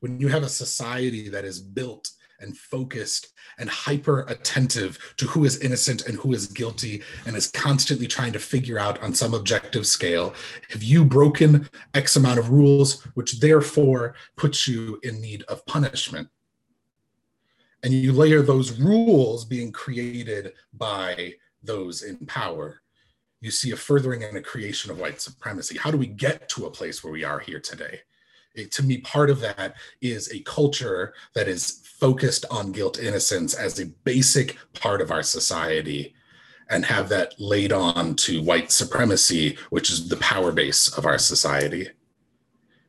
When 0.00 0.18
you 0.18 0.28
have 0.28 0.42
a 0.42 0.48
society 0.48 1.28
that 1.28 1.44
is 1.44 1.60
built 1.60 2.12
and 2.40 2.56
focused 2.56 3.34
and 3.58 3.68
hyper 3.68 4.24
attentive 4.26 4.98
to 5.18 5.26
who 5.26 5.44
is 5.44 5.58
innocent 5.58 6.06
and 6.06 6.16
who 6.16 6.32
is 6.32 6.46
guilty 6.46 7.02
and 7.26 7.36
is 7.36 7.50
constantly 7.50 8.06
trying 8.06 8.32
to 8.32 8.38
figure 8.38 8.78
out 8.78 9.02
on 9.02 9.12
some 9.12 9.34
objective 9.34 9.86
scale 9.86 10.34
have 10.70 10.82
you 10.82 11.04
broken 11.04 11.68
X 11.92 12.16
amount 12.16 12.38
of 12.38 12.48
rules, 12.48 13.02
which 13.14 13.38
therefore 13.38 14.14
puts 14.34 14.66
you 14.66 14.98
in 15.02 15.20
need 15.20 15.42
of 15.42 15.64
punishment 15.66 16.28
and 17.82 17.92
you 17.92 18.12
layer 18.12 18.42
those 18.42 18.78
rules 18.78 19.44
being 19.44 19.72
created 19.72 20.52
by 20.72 21.32
those 21.62 22.02
in 22.02 22.16
power 22.26 22.82
you 23.42 23.50
see 23.50 23.72
a 23.72 23.76
furthering 23.76 24.22
and 24.22 24.36
a 24.36 24.40
creation 24.40 24.90
of 24.90 25.00
white 25.00 25.20
supremacy. 25.20 25.76
How 25.76 25.90
do 25.90 25.98
we 25.98 26.06
get 26.06 26.48
to 26.50 26.66
a 26.66 26.70
place 26.70 27.02
where 27.02 27.12
we 27.12 27.24
are 27.24 27.40
here 27.40 27.60
today? 27.60 28.00
It, 28.54 28.70
to 28.72 28.84
me 28.84 28.98
part 28.98 29.30
of 29.30 29.40
that 29.40 29.74
is 30.00 30.32
a 30.32 30.40
culture 30.40 31.12
that 31.34 31.48
is 31.48 31.82
focused 31.98 32.44
on 32.50 32.72
guilt 32.72 33.00
innocence 33.00 33.52
as 33.52 33.80
a 33.80 33.86
basic 34.04 34.56
part 34.74 35.00
of 35.00 35.10
our 35.10 35.22
society 35.22 36.14
and 36.70 36.84
have 36.84 37.08
that 37.08 37.34
laid 37.40 37.72
on 37.72 38.14
to 38.16 38.42
white 38.42 38.70
supremacy 38.70 39.56
which 39.70 39.90
is 39.90 40.08
the 40.08 40.16
power 40.18 40.52
base 40.52 40.88
of 40.96 41.06
our 41.06 41.18
society 41.18 41.88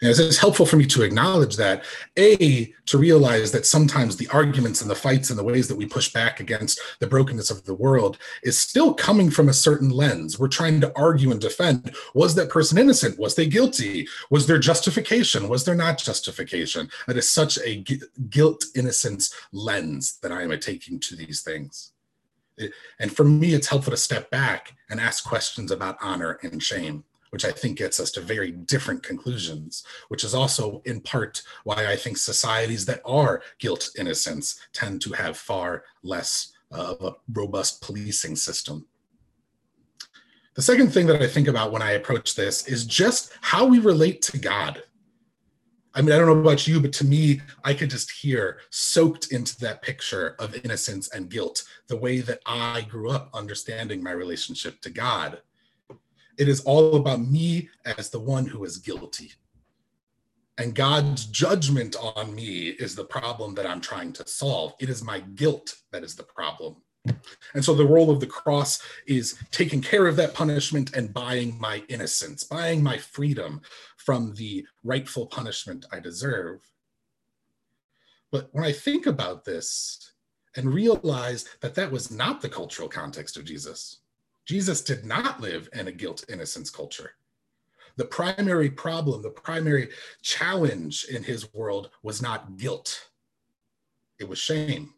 and 0.03 0.19
it's 0.19 0.37
helpful 0.37 0.65
for 0.65 0.75
me 0.75 0.85
to 0.85 1.01
acknowledge 1.01 1.55
that, 1.55 1.83
A, 2.17 2.73
to 2.87 2.97
realize 2.97 3.51
that 3.53 3.65
sometimes 3.65 4.17
the 4.17 4.27
arguments 4.27 4.81
and 4.81 4.89
the 4.91 4.95
fights 4.95 5.29
and 5.29 5.39
the 5.39 5.43
ways 5.43 5.67
that 5.69 5.77
we 5.77 5.85
push 5.85 6.11
back 6.11 6.41
against 6.41 6.79
the 6.99 7.07
brokenness 7.07 7.49
of 7.49 7.63
the 7.63 7.73
world 7.73 8.17
is 8.43 8.59
still 8.59 8.93
coming 8.93 9.29
from 9.29 9.47
a 9.47 9.53
certain 9.53 9.89
lens. 9.89 10.37
We're 10.37 10.49
trying 10.49 10.81
to 10.81 10.91
argue 10.97 11.31
and 11.31 11.39
defend 11.39 11.95
was 12.13 12.35
that 12.35 12.49
person 12.49 12.77
innocent? 12.77 13.17
Was 13.17 13.35
they 13.35 13.47
guilty? 13.47 14.07
Was 14.29 14.45
there 14.45 14.59
justification? 14.59 15.47
Was 15.47 15.63
there 15.63 15.75
not 15.75 15.97
justification? 15.97 16.89
That 17.07 17.17
is 17.17 17.29
such 17.29 17.57
a 17.59 17.83
guilt 18.29 18.65
innocence 18.75 19.33
lens 19.53 20.19
that 20.21 20.31
I 20.31 20.43
am 20.43 20.59
taking 20.59 20.99
to 20.99 21.15
these 21.15 21.41
things. 21.41 21.93
And 22.99 23.15
for 23.15 23.23
me, 23.23 23.53
it's 23.53 23.67
helpful 23.67 23.91
to 23.91 23.97
step 23.97 24.29
back 24.29 24.75
and 24.89 24.99
ask 24.99 25.23
questions 25.23 25.71
about 25.71 25.97
honor 26.01 26.39
and 26.43 26.61
shame, 26.61 27.03
which 27.33 27.45
I 27.45 27.51
think 27.51 27.79
gets 27.79 27.99
us 27.99 28.11
to 28.11 28.21
very 28.21 28.51
different 28.51 29.01
conclusions, 29.01 29.83
which 30.09 30.23
is 30.23 30.35
also 30.35 30.83
in 30.85 31.01
part 31.01 31.41
why 31.63 31.87
I 31.87 31.95
think 31.95 32.17
societies 32.17 32.85
that 32.85 33.01
are 33.03 33.41
guilt 33.57 33.89
innocence 33.97 34.59
tend 34.71 35.01
to 35.01 35.13
have 35.13 35.35
far 35.35 35.83
less 36.03 36.53
of 36.69 37.01
a 37.01 37.15
robust 37.33 37.81
policing 37.81 38.35
system. 38.35 38.85
The 40.53 40.61
second 40.61 40.93
thing 40.93 41.07
that 41.07 41.23
I 41.23 41.27
think 41.27 41.47
about 41.47 41.71
when 41.71 41.81
I 41.81 41.93
approach 41.93 42.35
this 42.35 42.67
is 42.67 42.85
just 42.85 43.31
how 43.41 43.65
we 43.65 43.79
relate 43.79 44.21
to 44.21 44.37
God. 44.37 44.83
I 45.95 46.03
mean, 46.03 46.11
I 46.11 46.19
don't 46.19 46.27
know 46.27 46.39
about 46.39 46.67
you, 46.67 46.79
but 46.79 46.93
to 46.93 47.05
me, 47.05 47.41
I 47.63 47.73
could 47.73 47.89
just 47.89 48.11
hear 48.11 48.59
soaked 48.69 49.31
into 49.31 49.59
that 49.61 49.81
picture 49.81 50.35
of 50.37 50.53
innocence 50.63 51.09
and 51.09 51.31
guilt 51.31 51.63
the 51.87 51.97
way 51.97 52.19
that 52.21 52.41
I 52.45 52.85
grew 52.87 53.09
up 53.09 53.31
understanding 53.33 54.03
my 54.03 54.11
relationship 54.11 54.81
to 54.81 54.91
God. 54.91 55.41
It 56.37 56.47
is 56.47 56.61
all 56.61 56.95
about 56.95 57.21
me 57.21 57.69
as 57.85 58.09
the 58.09 58.19
one 58.19 58.45
who 58.45 58.63
is 58.63 58.77
guilty. 58.77 59.31
And 60.57 60.75
God's 60.75 61.25
judgment 61.25 61.95
on 61.95 62.35
me 62.35 62.69
is 62.69 62.95
the 62.95 63.05
problem 63.05 63.55
that 63.55 63.65
I'm 63.65 63.81
trying 63.81 64.13
to 64.13 64.27
solve. 64.27 64.73
It 64.79 64.89
is 64.89 65.03
my 65.03 65.19
guilt 65.19 65.75
that 65.91 66.03
is 66.03 66.15
the 66.15 66.23
problem. 66.23 66.77
And 67.53 67.65
so 67.65 67.73
the 67.73 67.85
role 67.85 68.09
of 68.09 68.19
the 68.19 68.27
cross 68.27 68.81
is 69.07 69.37
taking 69.51 69.81
care 69.81 70.07
of 70.07 70.15
that 70.15 70.33
punishment 70.33 70.95
and 70.95 71.13
buying 71.13 71.59
my 71.59 71.83
innocence, 71.89 72.43
buying 72.43 72.81
my 72.81 72.97
freedom 72.97 73.61
from 73.97 74.33
the 74.35 74.65
rightful 74.83 75.25
punishment 75.25 75.85
I 75.91 75.99
deserve. 75.99 76.61
But 78.31 78.49
when 78.51 78.63
I 78.63 78.71
think 78.71 79.05
about 79.05 79.43
this 79.43 80.13
and 80.55 80.73
realize 80.73 81.45
that 81.61 81.75
that 81.75 81.91
was 81.91 82.09
not 82.09 82.41
the 82.41 82.49
cultural 82.49 82.87
context 82.87 83.37
of 83.37 83.43
Jesus, 83.43 83.99
Jesus 84.45 84.81
did 84.81 85.05
not 85.05 85.41
live 85.41 85.69
in 85.73 85.87
a 85.87 85.91
guilt 85.91 86.25
innocence 86.29 86.69
culture. 86.69 87.11
The 87.95 88.05
primary 88.05 88.69
problem, 88.69 89.21
the 89.21 89.29
primary 89.29 89.89
challenge 90.21 91.05
in 91.05 91.23
his 91.23 91.53
world 91.53 91.91
was 92.01 92.21
not 92.21 92.57
guilt, 92.57 93.09
it 94.19 94.27
was 94.27 94.39
shame. 94.39 94.93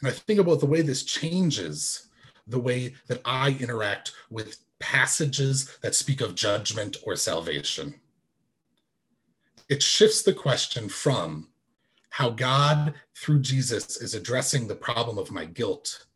And 0.00 0.08
I 0.08 0.12
think 0.12 0.40
about 0.40 0.60
the 0.60 0.66
way 0.66 0.82
this 0.82 1.04
changes 1.04 2.08
the 2.46 2.58
way 2.58 2.94
that 3.06 3.20
I 3.24 3.56
interact 3.60 4.12
with 4.30 4.58
passages 4.80 5.78
that 5.82 5.94
speak 5.94 6.20
of 6.20 6.34
judgment 6.34 6.96
or 7.04 7.14
salvation. 7.14 7.94
It 9.68 9.82
shifts 9.82 10.22
the 10.22 10.34
question 10.34 10.88
from 10.88 11.48
how 12.10 12.30
God, 12.30 12.94
through 13.16 13.40
Jesus, 13.40 13.96
is 13.96 14.14
addressing 14.14 14.66
the 14.66 14.74
problem 14.74 15.18
of 15.18 15.30
my 15.30 15.44
guilt 15.44 16.06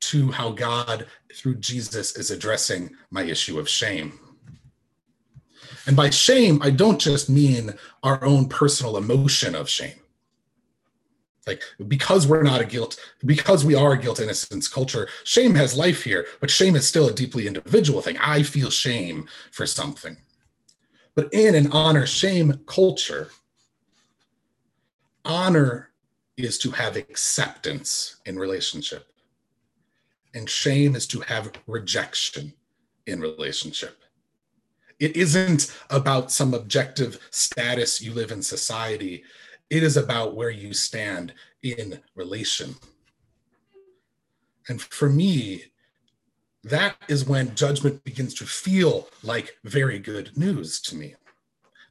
to 0.00 0.30
how 0.30 0.50
God, 0.50 1.06
through 1.34 1.56
Jesus, 1.56 2.16
is 2.16 2.30
addressing 2.30 2.90
my 3.10 3.22
issue 3.22 3.58
of 3.58 3.68
shame. 3.68 4.18
And 5.86 5.96
by 5.96 6.10
shame, 6.10 6.60
I 6.62 6.70
don't 6.70 7.00
just 7.00 7.28
mean 7.28 7.74
our 8.02 8.22
own 8.24 8.48
personal 8.48 8.96
emotion 8.96 9.54
of 9.54 9.68
shame. 9.68 10.00
Like 11.46 11.62
because 11.88 12.26
we're 12.26 12.42
not 12.42 12.60
a 12.60 12.66
guilt 12.66 12.98
because 13.24 13.64
we 13.64 13.74
are 13.74 13.92
a 13.92 13.98
guilt 13.98 14.20
innocence 14.20 14.68
culture 14.68 15.08
shame 15.24 15.54
has 15.54 15.76
life 15.76 16.04
here 16.04 16.26
but 16.38 16.50
shame 16.50 16.76
is 16.76 16.86
still 16.86 17.08
a 17.08 17.12
deeply 17.12 17.46
individual 17.46 18.02
thing. 18.02 18.18
I 18.18 18.42
feel 18.42 18.70
shame 18.70 19.26
for 19.50 19.66
something. 19.66 20.18
But 21.14 21.32
in 21.32 21.54
an 21.54 21.72
honor 21.72 22.06
shame 22.06 22.60
culture 22.66 23.30
honor 25.24 25.90
is 26.36 26.58
to 26.58 26.70
have 26.70 26.96
acceptance 26.96 28.20
in 28.26 28.38
relationship 28.38 29.06
and 30.34 30.48
shame 30.48 30.94
is 30.94 31.06
to 31.06 31.20
have 31.20 31.52
rejection 31.66 32.52
in 33.06 33.20
relationship 33.20 33.96
it 34.98 35.16
isn't 35.16 35.74
about 35.88 36.30
some 36.30 36.54
objective 36.54 37.18
status 37.30 38.00
you 38.00 38.12
live 38.12 38.30
in 38.30 38.42
society 38.42 39.24
it 39.70 39.84
is 39.84 39.96
about 39.96 40.34
where 40.34 40.50
you 40.50 40.74
stand 40.74 41.32
in 41.62 42.00
relation. 42.16 42.74
And 44.68 44.82
for 44.82 45.08
me, 45.08 45.64
that 46.64 46.96
is 47.08 47.26
when 47.26 47.54
judgment 47.54 48.04
begins 48.04 48.34
to 48.34 48.44
feel 48.44 49.08
like 49.22 49.56
very 49.64 49.98
good 49.98 50.36
news 50.36 50.80
to 50.82 50.96
me. 50.96 51.14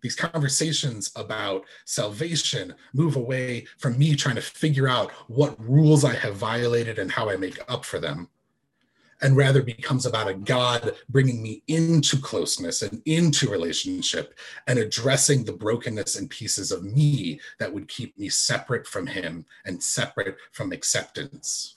These 0.01 0.15
conversations 0.15 1.11
about 1.15 1.65
salvation 1.85 2.73
move 2.93 3.15
away 3.15 3.67
from 3.77 3.97
me 3.97 4.15
trying 4.15 4.35
to 4.35 4.41
figure 4.41 4.87
out 4.87 5.11
what 5.27 5.59
rules 5.59 6.05
I 6.05 6.13
have 6.13 6.35
violated 6.35 6.99
and 6.99 7.11
how 7.11 7.29
I 7.29 7.35
make 7.35 7.59
up 7.67 7.85
for 7.85 7.99
them 7.99 8.29
and 9.21 9.35
rather 9.35 9.61
becomes 9.61 10.05
about 10.05 10.27
a 10.27 10.33
God 10.33 10.95
bringing 11.09 11.41
me 11.41 11.63
into 11.67 12.17
closeness 12.17 12.81
and 12.81 13.01
into 13.05 13.49
relationship 13.49 14.37
and 14.67 14.79
addressing 14.79 15.43
the 15.43 15.53
brokenness 15.53 16.17
and 16.17 16.29
pieces 16.29 16.71
of 16.71 16.83
me 16.83 17.39
that 17.59 17.73
would 17.73 17.87
keep 17.87 18.17
me 18.17 18.29
separate 18.29 18.87
from 18.87 19.07
Him 19.07 19.45
and 19.65 19.81
separate 19.81 20.37
from 20.51 20.71
acceptance. 20.71 21.75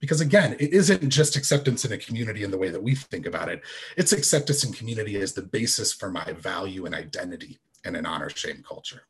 Because 0.00 0.20
again, 0.20 0.56
it 0.58 0.72
isn't 0.72 1.08
just 1.10 1.36
acceptance 1.36 1.84
in 1.84 1.92
a 1.92 1.98
community 1.98 2.42
in 2.42 2.50
the 2.50 2.58
way 2.58 2.70
that 2.70 2.82
we 2.82 2.94
think 2.94 3.26
about 3.26 3.48
it, 3.48 3.62
it's 3.96 4.12
acceptance 4.12 4.64
in 4.64 4.72
community 4.72 5.16
as 5.16 5.34
the 5.34 5.42
basis 5.42 5.92
for 5.92 6.10
my 6.10 6.32
value 6.32 6.86
and 6.86 6.94
identity 6.94 7.58
in 7.84 7.96
an 7.96 8.06
honor 8.06 8.30
shame 8.30 8.64
culture. 8.66 9.02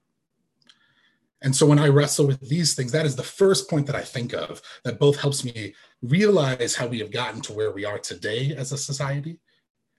And 1.42 1.56
so 1.56 1.64
when 1.64 1.78
I 1.78 1.88
wrestle 1.88 2.26
with 2.26 2.40
these 2.48 2.74
things, 2.74 2.92
that 2.92 3.06
is 3.06 3.16
the 3.16 3.22
first 3.22 3.70
point 3.70 3.86
that 3.86 3.96
I 3.96 4.02
think 4.02 4.34
of 4.34 4.60
that 4.84 4.98
both 4.98 5.18
helps 5.18 5.42
me 5.44 5.74
realize 6.02 6.74
how 6.74 6.86
we 6.86 6.98
have 6.98 7.10
gotten 7.10 7.40
to 7.42 7.52
where 7.52 7.72
we 7.72 7.84
are 7.84 7.98
today 7.98 8.54
as 8.56 8.72
a 8.72 8.78
society, 8.78 9.38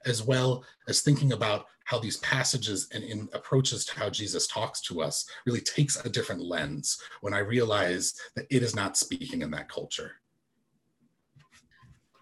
as 0.05 0.21
well 0.21 0.63
as 0.87 1.01
thinking 1.01 1.31
about 1.31 1.65
how 1.85 1.97
these 1.99 2.17
passages 2.17 2.87
and 2.93 3.03
in 3.03 3.27
approaches 3.33 3.85
to 3.85 3.99
how 3.99 4.09
Jesus 4.09 4.45
talks 4.45 4.81
to 4.81 5.01
us 5.01 5.27
really 5.45 5.61
takes 5.61 5.97
a 6.05 6.09
different 6.09 6.41
lens 6.41 7.01
when 7.21 7.33
I 7.33 7.39
realize 7.39 8.13
that 8.35 8.45
it 8.51 8.61
is 8.61 8.75
not 8.75 8.95
speaking 8.95 9.41
in 9.41 9.51
that 9.51 9.67
culture. 9.67 10.13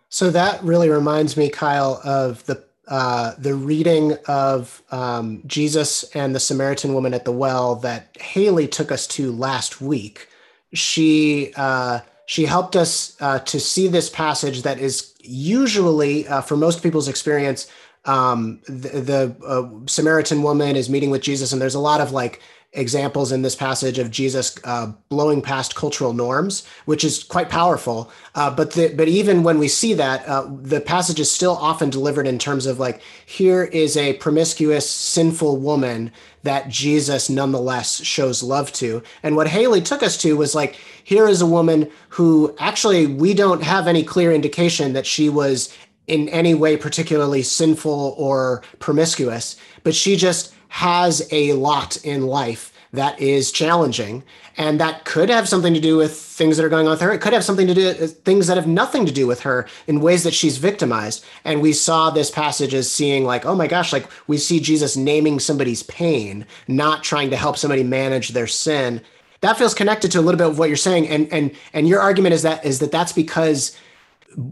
So 0.10 0.32
that 0.32 0.62
really 0.64 0.90
reminds 0.90 1.38
me, 1.38 1.50
Kyle, 1.50 2.02
of 2.04 2.46
the 2.46 2.64
uh, 2.88 3.36
the 3.38 3.54
reading 3.54 4.18
of 4.28 4.82
um, 4.90 5.44
Jesus 5.46 6.04
and 6.16 6.34
the 6.34 6.40
Samaritan 6.40 6.96
woman 6.96 7.14
at 7.14 7.24
the 7.24 7.32
well 7.32 7.76
that 7.76 8.18
Haley 8.20 8.68
took 8.68 8.92
us 8.92 9.06
to 9.08 9.32
last 9.32 9.80
week. 9.80 10.28
She 10.74 11.54
uh, 11.56 12.00
she 12.26 12.46
helped 12.46 12.76
us 12.76 13.16
uh, 13.22 13.40
to 13.40 13.60
see 13.60 13.88
this 13.88 14.10
passage 14.10 14.64
that 14.64 14.80
is 14.80 15.14
usually, 15.20 16.28
uh, 16.28 16.42
for 16.42 16.58
most 16.58 16.84
people's 16.84 17.08
experience, 17.08 17.68
um, 18.06 18.62
the, 18.68 18.90
the 19.02 19.36
uh, 19.46 19.88
Samaritan 19.88 20.42
woman 20.42 20.76
is 20.76 20.90
meeting 20.90 21.10
with 21.10 21.22
Jesus, 21.22 21.52
and 21.52 21.62
there's 21.62 21.76
a 21.76 21.80
lot 21.80 22.02
of 22.02 22.12
like 22.12 22.42
examples 22.74 23.32
in 23.32 23.42
this 23.42 23.56
passage 23.56 23.98
of 23.98 24.12
Jesus 24.12 24.58
uh, 24.64 24.92
blowing 25.10 25.42
past 25.42 25.76
cultural 25.76 26.14
norms, 26.14 26.68
which 26.86 27.04
is 27.04 27.24
quite 27.24 27.50
powerful. 27.50 28.12
Uh, 28.36 28.52
but 28.52 28.74
the, 28.74 28.94
but 28.96 29.08
even 29.08 29.42
when 29.42 29.58
we 29.58 29.68
see 29.68 29.94
that, 29.96 30.26
uh, 30.28 30.48
the 30.62 30.80
passage 30.80 31.20
is 31.20 31.32
still 31.32 31.58
often 31.58 31.90
delivered 31.90 32.28
in 32.28 32.38
terms 32.38 32.68
of 32.68 32.80
like, 32.80 33.02
here 33.26 33.64
is 33.64 33.98
a 33.98 34.14
promiscuous, 34.14 34.88
sinful 34.88 35.58
woman 35.58 36.12
that 36.44 36.70
Jesus 36.70 37.30
nonetheless 37.30 38.04
shows 38.04 38.44
love 38.44 38.72
to. 38.74 39.02
And 39.24 39.36
what 39.36 39.48
Haley 39.48 39.82
took 39.82 40.04
us 40.04 40.16
to 40.18 40.38
was 40.38 40.54
like, 40.54 40.78
here 41.04 41.28
is 41.28 41.42
a 41.42 41.48
woman 41.48 41.90
who 42.10 42.56
actually 42.60 43.08
we 43.08 43.34
don't 43.34 43.64
have 43.64 43.88
any 43.88 44.04
clear 44.04 44.32
indication 44.32 44.94
that 44.94 45.08
she 45.08 45.28
was 45.28 45.76
in 46.06 46.30
any 46.30 46.54
way 46.54 46.78
particularly 46.78 47.44
sinful 47.44 48.16
or 48.18 48.64
promiscuous, 48.80 49.56
but 49.84 49.96
she 49.96 50.16
just 50.16 50.54
has 50.70 51.28
a 51.32 51.54
lot 51.54 51.98
in 52.06 52.28
life 52.28 52.74
that 52.92 53.20
is 53.20 53.52
challenging 53.52 54.24
and 54.58 54.80
that 54.80 55.06
could 55.06 55.30
have 55.30 55.48
something 55.48 55.74
to 55.74 55.80
do 55.80 55.98
with 55.98 56.16
things 56.16 56.58
that 56.58 56.66
are 56.66 56.70
going 56.70 56.88
on 56.88 56.92
with 56.92 57.02
her. 57.02 57.12
It 57.12 57.22
could 57.22 57.34
have 57.34 57.44
something 57.44 57.68
to 57.68 57.74
do 57.74 57.90
uh, 57.90 58.08
things 58.08 58.48
that 58.48 58.58
have 58.58 58.68
nothing 58.68 59.06
to 59.06 59.12
do 59.12 59.28
with 59.28 59.42
her 59.42 59.68
in 59.88 60.02
ways 60.02 60.24
that 60.24 60.34
she's 60.34 60.58
victimized. 60.58 61.24
And 61.46 61.62
we 61.62 61.72
saw 61.72 62.10
this 62.10 62.32
passage 62.32 62.74
as 62.74 62.92
seeing 62.92 63.26
like 63.26 63.46
oh 63.46 63.56
my 63.56 63.68
gosh 63.68 63.94
like 63.94 64.08
we 64.28 64.38
see 64.38 64.60
jesus 64.60 64.98
naming 64.98 65.40
somebody's 65.40 65.84
pain 65.84 66.46
not 66.68 67.04
trying 67.04 67.30
to 67.30 67.38
help 67.38 67.58
somebody 67.58 67.84
manage 67.84 68.30
their 68.30 68.48
sin. 68.48 69.02
That 69.42 69.58
feels 69.58 69.74
connected 69.74 70.12
to 70.12 70.20
a 70.20 70.22
little 70.22 70.38
bit 70.38 70.48
of 70.48 70.60
what 70.60 70.70
you're 70.70 70.78
saying. 70.78 71.08
And 71.08 71.32
and 71.32 71.52
and 71.74 71.88
your 71.88 72.02
argument 72.02 72.34
is 72.34 72.42
that 72.42 72.66
is 72.66 72.80
that 72.80 72.92
that's 72.92 73.14
because 73.14 73.78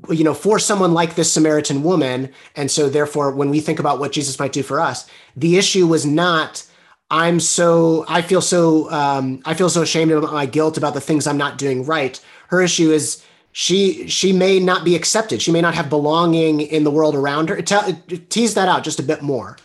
you 0.10 0.24
know, 0.24 0.34
for 0.34 0.60
someone 0.60 0.93
like 0.93 1.15
this 1.15 1.31
Samaritan 1.31 1.84
woman. 1.84 2.31
And 2.55 2.69
so, 2.69 2.89
therefore, 2.89 3.31
when 3.31 3.50
we 3.50 3.60
think 3.60 3.79
about 3.79 4.00
what 4.00 4.12
Jesus 4.12 4.39
might 4.39 4.53
do 4.53 4.63
for 4.63 4.79
us, 4.79 5.10
the 5.36 5.57
issue 5.57 5.88
was 5.88 6.05
not, 6.05 6.65
I'm 7.12 7.39
so, 7.39 8.05
I 8.07 8.22
feel 8.22 8.41
so, 8.41 8.91
um, 8.91 9.41
I 9.46 9.53
feel 9.53 9.69
so 9.69 9.81
ashamed 9.81 10.12
about 10.12 10.34
my 10.34 10.46
guilt 10.46 10.77
about 10.77 10.93
the 10.93 11.01
things 11.01 11.27
I'm 11.27 11.38
not 11.38 11.57
doing 11.57 11.86
right. 11.86 12.19
Her 12.48 12.62
issue 12.62 12.91
is, 12.91 13.24
she 13.53 14.07
she 14.07 14.34
may 14.34 14.60
not 14.60 14.86
be 14.86 14.96
accepted. 14.96 15.41
She 15.41 15.51
may 15.51 15.62
not 15.62 15.74
have 15.74 15.89
belonging 15.89 16.62
in 16.62 16.84
the 16.84 16.91
world 16.91 17.15
around 17.15 17.50
her. 17.50 17.60
Tease 17.60 18.53
that 18.53 18.67
out 18.67 18.84
just 18.84 19.00
a 19.00 19.03
bit 19.03 19.24
more. 19.24 19.57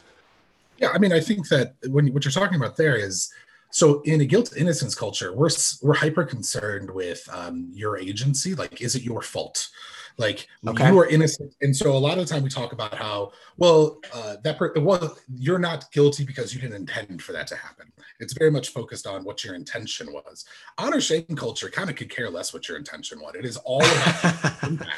Yeah, 0.78 0.88
I 0.94 0.98
mean, 0.98 1.12
I 1.12 1.20
think 1.20 1.48
that 1.48 1.74
when 1.88 2.10
what 2.14 2.24
you're 2.24 2.32
talking 2.32 2.56
about 2.56 2.78
there 2.78 2.96
is 2.96 3.30
so 3.72 4.00
in 4.02 4.20
a 4.20 4.24
guilt 4.24 4.52
innocence 4.56 4.94
culture 4.94 5.34
we're 5.34 5.48
we're 5.80 5.94
hyper 5.94 6.24
concerned 6.24 6.90
with 6.90 7.26
um, 7.32 7.68
your 7.72 7.98
agency 7.98 8.54
like 8.54 8.80
is 8.80 8.94
it 8.94 9.02
your 9.02 9.22
fault 9.22 9.68
like 10.18 10.46
okay. 10.66 10.88
you 10.88 10.98
are 10.98 11.06
innocent. 11.06 11.54
And 11.62 11.74
so 11.74 11.92
a 11.92 11.98
lot 11.98 12.18
of 12.18 12.26
the 12.26 12.32
time 12.32 12.42
we 12.42 12.48
talk 12.48 12.72
about 12.72 12.94
how 12.94 13.32
well 13.56 13.98
uh, 14.14 14.36
that 14.44 14.58
per- 14.58 14.72
well 14.78 15.16
you're 15.34 15.58
not 15.58 15.90
guilty 15.92 16.24
because 16.24 16.54
you 16.54 16.60
didn't 16.60 16.76
intend 16.76 17.22
for 17.22 17.32
that 17.32 17.46
to 17.48 17.56
happen. 17.56 17.92
It's 18.20 18.32
very 18.34 18.50
much 18.50 18.70
focused 18.70 19.06
on 19.06 19.24
what 19.24 19.44
your 19.44 19.54
intention 19.54 20.12
was. 20.12 20.44
Honor 20.78 21.00
shame 21.00 21.24
culture 21.36 21.70
kind 21.70 21.90
of 21.90 21.96
could 21.96 22.10
care 22.10 22.30
less 22.30 22.52
what 22.52 22.68
your 22.68 22.76
intention 22.76 23.20
was. 23.20 23.34
It 23.34 23.44
is 23.44 23.56
all 23.58 23.82
about 23.82 24.86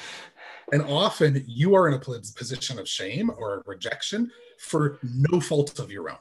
and 0.73 0.83
often 0.83 1.45
you 1.47 1.75
are 1.75 1.89
in 1.89 1.95
a 1.95 1.99
position 1.99 2.79
of 2.79 2.89
shame 2.89 3.31
or 3.37 3.63
rejection 3.67 4.31
for 4.59 4.99
no 5.03 5.41
fault 5.41 5.79
of 5.79 5.91
your 5.91 6.11
own 6.11 6.19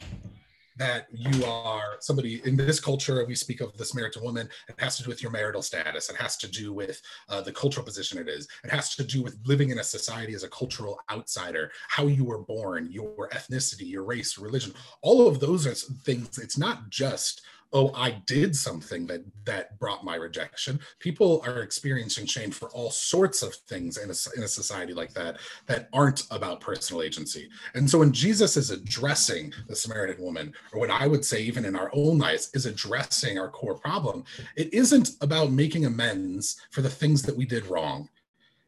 that 0.84 1.08
you 1.13 1.46
are 1.46 1.96
somebody 2.02 2.42
in 2.44 2.58
this 2.58 2.78
culture 2.78 3.24
we 3.25 3.36
speak 3.36 3.62
of 3.62 3.75
the 3.78 3.86
samaritan 3.86 4.22
woman 4.22 4.50
it 4.68 4.75
has 4.78 4.98
to 4.98 5.04
do 5.04 5.10
with 5.10 5.24
your 5.24 5.32
marital 5.32 5.62
status 5.62 6.10
it 6.10 6.16
has 6.18 6.36
to 6.36 6.46
do 6.46 6.74
with 6.74 7.02
uh, 7.30 7.40
the 7.40 7.54
cultural 7.54 7.86
position 7.86 8.18
it 8.18 8.28
is 8.28 8.50
it 8.66 8.70
has 8.70 8.94
to 8.94 9.02
do 9.02 9.24
with 9.24 9.38
living 9.46 9.70
in 9.70 9.80
a 9.80 9.84
society 9.84 10.34
as 10.34 10.44
a 10.44 10.50
cultural 10.50 11.00
outsider 11.10 11.72
how 11.88 12.06
you 12.06 12.25
were 12.25 12.40
born 12.40 12.90
your 12.92 13.30
ethnicity 13.30 13.90
your 13.90 14.04
race 14.04 14.38
religion 14.38 14.74
all 15.02 15.25
of 15.25 15.40
those 15.40 15.66
are 15.66 15.74
things 15.74 16.38
it's 16.38 16.58
not 16.58 16.90
just 16.90 17.44
oh 17.74 17.92
i 17.96 18.12
did 18.25 18.56
something 18.56 19.06
that 19.08 19.22
that 19.46 19.77
brought 19.77 20.06
my 20.06 20.15
rejection. 20.15 20.80
People 21.00 21.44
are 21.46 21.63
experiencing 21.63 22.25
shame 22.25 22.50
for 22.50 22.70
all 22.70 22.89
sorts 22.89 23.42
of 23.42 23.53
things 23.53 23.98
in 23.98 24.10
a, 24.10 24.38
in 24.38 24.44
a 24.44 24.48
society 24.48 24.94
like 24.94 25.13
that 25.13 25.38
that 25.65 25.89
aren't 25.92 26.24
about 26.32 26.62
personal 26.62 27.01
agency. 27.01 27.50
And 27.75 27.89
so 27.89 28.00
when 28.00 28.13
jesus 28.13 28.56
is 28.58 28.72
addressing 28.72 29.53
the 29.68 29.75
samaritan 29.75 30.24
woman 30.24 30.53
or 30.72 30.80
what 30.80 30.89
i 30.89 31.08
would 31.08 31.25
say 31.25 31.42
even 31.42 31.65
in 31.65 31.75
our 31.75 31.89
own 31.94 32.18
lives 32.18 32.50
is 32.53 32.65
addressing 32.65 33.38
our 33.38 33.50
core 33.50 33.75
problem 33.75 34.24
it 34.56 34.74
isn't 34.74 35.12
about 35.22 35.51
making 35.51 35.86
amends 35.86 36.62
for 36.72 36.82
the 36.82 36.89
things 36.89 37.22
that 37.24 37.36
we 37.36 37.46
did 37.46 37.65
wrong. 37.68 38.10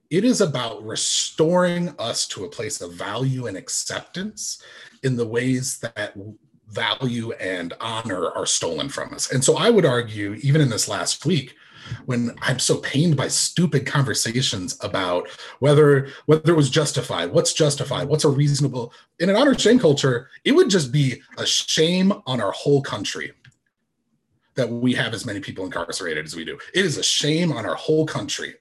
It 0.10 0.24
is 0.24 0.42
about 0.42 0.86
restoring 0.86 1.94
us 2.00 2.28
to 2.30 2.46
a 2.46 2.50
place 2.50 2.82
of 2.82 2.94
value 2.94 3.48
and 3.48 3.58
acceptance 3.58 4.62
in 5.04 5.16
the 5.16 5.28
ways 5.28 5.80
that 5.80 6.16
value 6.70 7.32
and 7.34 7.74
honor 7.80 8.30
are 8.32 8.46
stolen 8.46 8.90
from 8.90 9.14
us. 9.14 9.32
And 9.32 9.44
so 9.44 9.58
I 9.58 9.70
would 9.70 9.86
argue, 9.86 10.38
even 10.42 10.62
in 10.62 10.70
this 10.70 10.88
last 10.88 11.26
week, 11.26 11.56
when 12.06 12.36
I'm 12.42 12.60
so 12.60 12.78
pained 12.78 13.16
by 13.16 13.28
stupid 13.28 13.86
conversations 13.86 14.78
about 14.82 15.28
whether 15.60 16.08
whether 16.26 16.52
it 16.52 16.58
was 16.58 16.70
justified, 16.70 17.32
what's 17.32 17.54
justified, 17.54 18.08
what's 18.08 18.24
a 18.24 18.30
reasonable 18.30 18.94
in 19.20 19.30
an 19.30 19.36
honor 19.36 19.58
shame 19.58 19.80
culture, 19.80 20.30
it 20.44 20.54
would 20.54 20.70
just 20.70 20.92
be 20.92 21.22
a 21.38 21.46
shame 21.46 22.12
on 22.26 22.42
our 22.42 22.52
whole 22.52 22.82
country 22.82 23.34
that 24.56 24.70
we 24.70 24.94
have 24.94 25.14
as 25.14 25.26
many 25.26 25.40
people 25.40 25.66
incarcerated 25.66 26.26
as 26.26 26.36
we 26.36 26.46
do. 26.46 26.58
It 26.74 26.86
is 26.86 26.98
a 26.98 27.04
shame 27.04 27.52
on 27.52 27.66
our 27.66 27.76
whole 27.76 28.06
country 28.06 28.56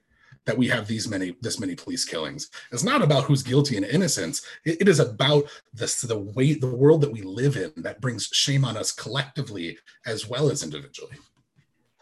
that 0.45 0.57
we 0.57 0.67
have 0.67 0.87
these 0.87 1.07
many 1.07 1.35
this 1.41 1.59
many 1.59 1.75
police 1.75 2.05
killings. 2.05 2.49
It's 2.71 2.83
not 2.83 3.01
about 3.01 3.23
who's 3.25 3.43
guilty 3.43 3.77
and 3.77 3.85
innocence. 3.85 4.45
it, 4.65 4.81
it 4.81 4.87
is 4.87 4.99
about 4.99 5.45
this 5.73 6.01
the 6.01 6.17
way 6.17 6.53
the 6.53 6.67
world 6.67 7.01
that 7.01 7.11
we 7.11 7.21
live 7.21 7.57
in 7.57 7.71
that 7.77 8.01
brings 8.01 8.27
shame 8.27 8.63
on 8.63 8.77
us 8.77 8.91
collectively 8.91 9.77
as 10.05 10.27
well 10.27 10.49
as 10.49 10.63
individually. 10.63 11.17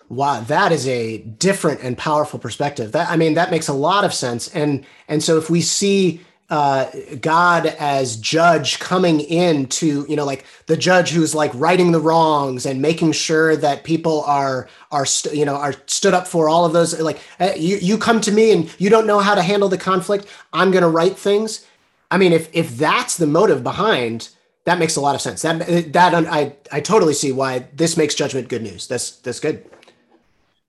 Wow, 0.09 0.41
that 0.41 0.71
is 0.71 0.87
a 0.87 1.19
different 1.19 1.81
and 1.81 1.97
powerful 1.97 2.37
perspective. 2.37 2.91
That 2.91 3.09
I 3.09 3.15
mean, 3.15 3.33
that 3.35 3.51
makes 3.51 3.67
a 3.67 3.73
lot 3.73 4.03
of 4.03 4.13
sense. 4.13 4.53
And 4.53 4.85
and 5.07 5.23
so 5.23 5.37
if 5.37 5.49
we 5.49 5.61
see 5.61 6.21
uh, 6.49 6.89
God 7.21 7.65
as 7.65 8.17
judge 8.17 8.79
coming 8.79 9.21
in 9.21 9.65
to, 9.67 10.05
you 10.07 10.15
know, 10.15 10.25
like 10.25 10.45
the 10.67 10.77
judge 10.77 11.09
who's 11.09 11.33
like 11.33 11.51
righting 11.55 11.91
the 11.91 11.99
wrongs 11.99 12.65
and 12.65 12.81
making 12.81 13.13
sure 13.13 13.55
that 13.55 13.83
people 13.83 14.21
are, 14.23 14.67
are, 14.91 15.05
st- 15.05 15.35
you 15.35 15.45
know, 15.45 15.55
are 15.55 15.73
stood 15.87 16.13
up 16.13 16.27
for 16.27 16.49
all 16.49 16.65
of 16.65 16.73
those. 16.73 16.99
Like 16.99 17.19
uh, 17.39 17.53
you, 17.55 17.77
you 17.77 17.97
come 17.97 18.21
to 18.21 18.31
me 18.31 18.51
and 18.51 18.73
you 18.79 18.89
don't 18.89 19.07
know 19.07 19.19
how 19.19 19.35
to 19.35 19.41
handle 19.41 19.69
the 19.69 19.77
conflict. 19.77 20.27
I'm 20.51 20.69
going 20.71 20.83
to 20.83 20.89
right 20.89 21.17
things. 21.17 21.65
I 22.11 22.17
mean, 22.17 22.33
if, 22.33 22.49
if 22.53 22.77
that's 22.77 23.17
the 23.17 23.25
motive 23.25 23.63
behind, 23.63 24.29
that 24.65 24.77
makes 24.77 24.95
a 24.95 25.01
lot 25.01 25.15
of 25.15 25.21
sense. 25.21 25.41
That, 25.41 25.93
that 25.93 26.13
I, 26.13 26.55
I 26.71 26.81
totally 26.81 27.13
see 27.13 27.31
why 27.31 27.65
this 27.73 27.97
makes 27.97 28.15
judgment 28.15 28.49
good 28.49 28.61
news. 28.61 28.87
That's, 28.87 29.11
that's 29.17 29.39
good. 29.39 29.65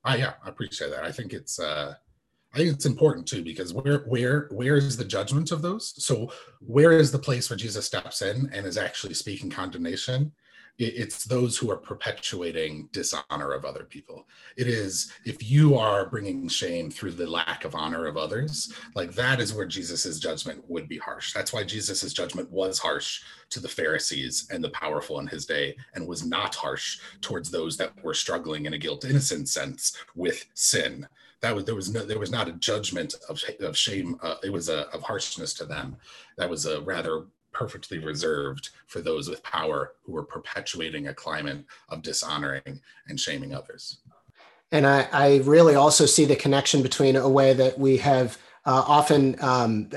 Uh, 0.05 0.17
yeah, 0.19 0.33
I 0.45 0.49
appreciate 0.49 0.91
that. 0.91 1.05
I 1.05 1.13
think 1.13 1.33
it's, 1.33 1.59
uh, 1.59 1.95
I 2.55 2.59
think 2.59 2.71
it's 2.71 2.87
important 2.87 3.27
too 3.27 3.43
because 3.43 3.75
where 3.75 3.99
where 4.07 4.49
where 4.53 4.77
is 4.77 4.97
the 4.97 5.05
judgment 5.05 5.51
of 5.51 5.61
those? 5.61 5.93
So 6.03 6.31
where 6.61 6.93
is 6.93 7.11
the 7.11 7.19
place 7.19 7.51
where 7.51 7.57
Jesus 7.57 7.85
steps 7.85 8.23
in 8.23 8.49
and 8.53 8.65
is 8.65 8.79
actually 8.79 9.15
speaking 9.15 9.51
condemnation? 9.51 10.31
It's 10.79 11.25
those 11.25 11.57
who 11.57 11.71
are 11.71 11.77
perpetuating 11.77 12.89
dishonor 12.91 13.53
of 13.53 13.65
other 13.65 13.85
people. 13.85 14.27
It 14.57 14.67
is 14.67 15.13
if 15.25 15.49
you 15.49 15.77
are 15.77 16.09
bringing 16.09 16.49
shame 16.49 16.91
through 16.91 17.13
the 17.13 17.31
lack 17.31 17.65
of 17.65 17.77
honor 17.77 18.07
of 18.07 18.17
others, 18.17 18.73
like 18.97 19.13
that 19.15 19.41
is 19.41 19.55
where 19.55 19.67
Jesus's 19.67 20.19
judgment 20.19 20.65
would 20.69 20.89
be 20.89 20.99
harsh. 20.99 21.33
That's 21.33 21.53
why 21.53 21.63
Jesus's 21.63 22.13
judgment 22.13 22.51
was 22.51 22.79
harsh 22.79 23.23
to 23.51 23.61
the 23.61 23.69
Pharisees 23.69 24.49
and 24.51 24.63
the 24.63 24.71
powerful 24.71 25.21
in 25.21 25.29
his 25.29 25.47
day, 25.47 25.77
and 25.95 26.09
was 26.09 26.25
not 26.25 26.57
harsh 26.57 26.99
towards 27.21 27.51
those 27.51 27.77
that 27.77 27.93
were 28.03 28.15
struggling 28.15 28.67
in 28.67 28.75
a 28.75 28.79
guilt 28.79 29.05
innocent 29.05 29.49
sense 29.49 29.97
with 30.17 30.45
sin 30.55 31.07
that 31.45 31.55
was 31.55 31.65
there 31.67 31.75
was 31.75 31.93
no 31.93 32.05
there 32.05 32.19
was 32.19 32.31
not 32.31 32.49
a 32.49 32.53
judgment 32.53 33.15
of, 33.29 33.39
of 33.61 33.77
shame 33.77 34.17
uh, 34.23 34.37
it 34.43 34.51
was 34.51 34.71
a 34.71 34.89
of 34.95 35.03
harshness 35.03 35.53
to 35.55 35.67
them. 35.67 35.97
That 36.39 36.49
was 36.49 36.65
a 36.65 36.81
rather 36.81 37.27
perfectly 37.53 37.99
reserved 37.99 38.71
for 38.87 39.01
those 39.01 39.29
with 39.29 39.43
power 39.43 39.93
who 40.03 40.13
were 40.13 40.25
perpetuating 40.25 41.09
a 41.09 41.15
climate 41.15 41.65
of 41.91 42.03
dishonoring 42.03 42.81
and 43.09 43.21
shaming 43.21 43.55
others. 43.55 43.99
And 44.73 44.87
I, 44.87 45.07
I 45.13 45.37
really 45.45 45.77
also 45.77 46.07
see 46.07 46.25
the 46.25 46.35
connection 46.35 46.83
between 46.83 47.15
a 47.15 47.29
way 47.29 47.53
that 47.53 47.79
we 47.79 47.99
have 47.99 48.39
uh, 48.67 48.85
often 48.87 49.37
um, 49.43 49.89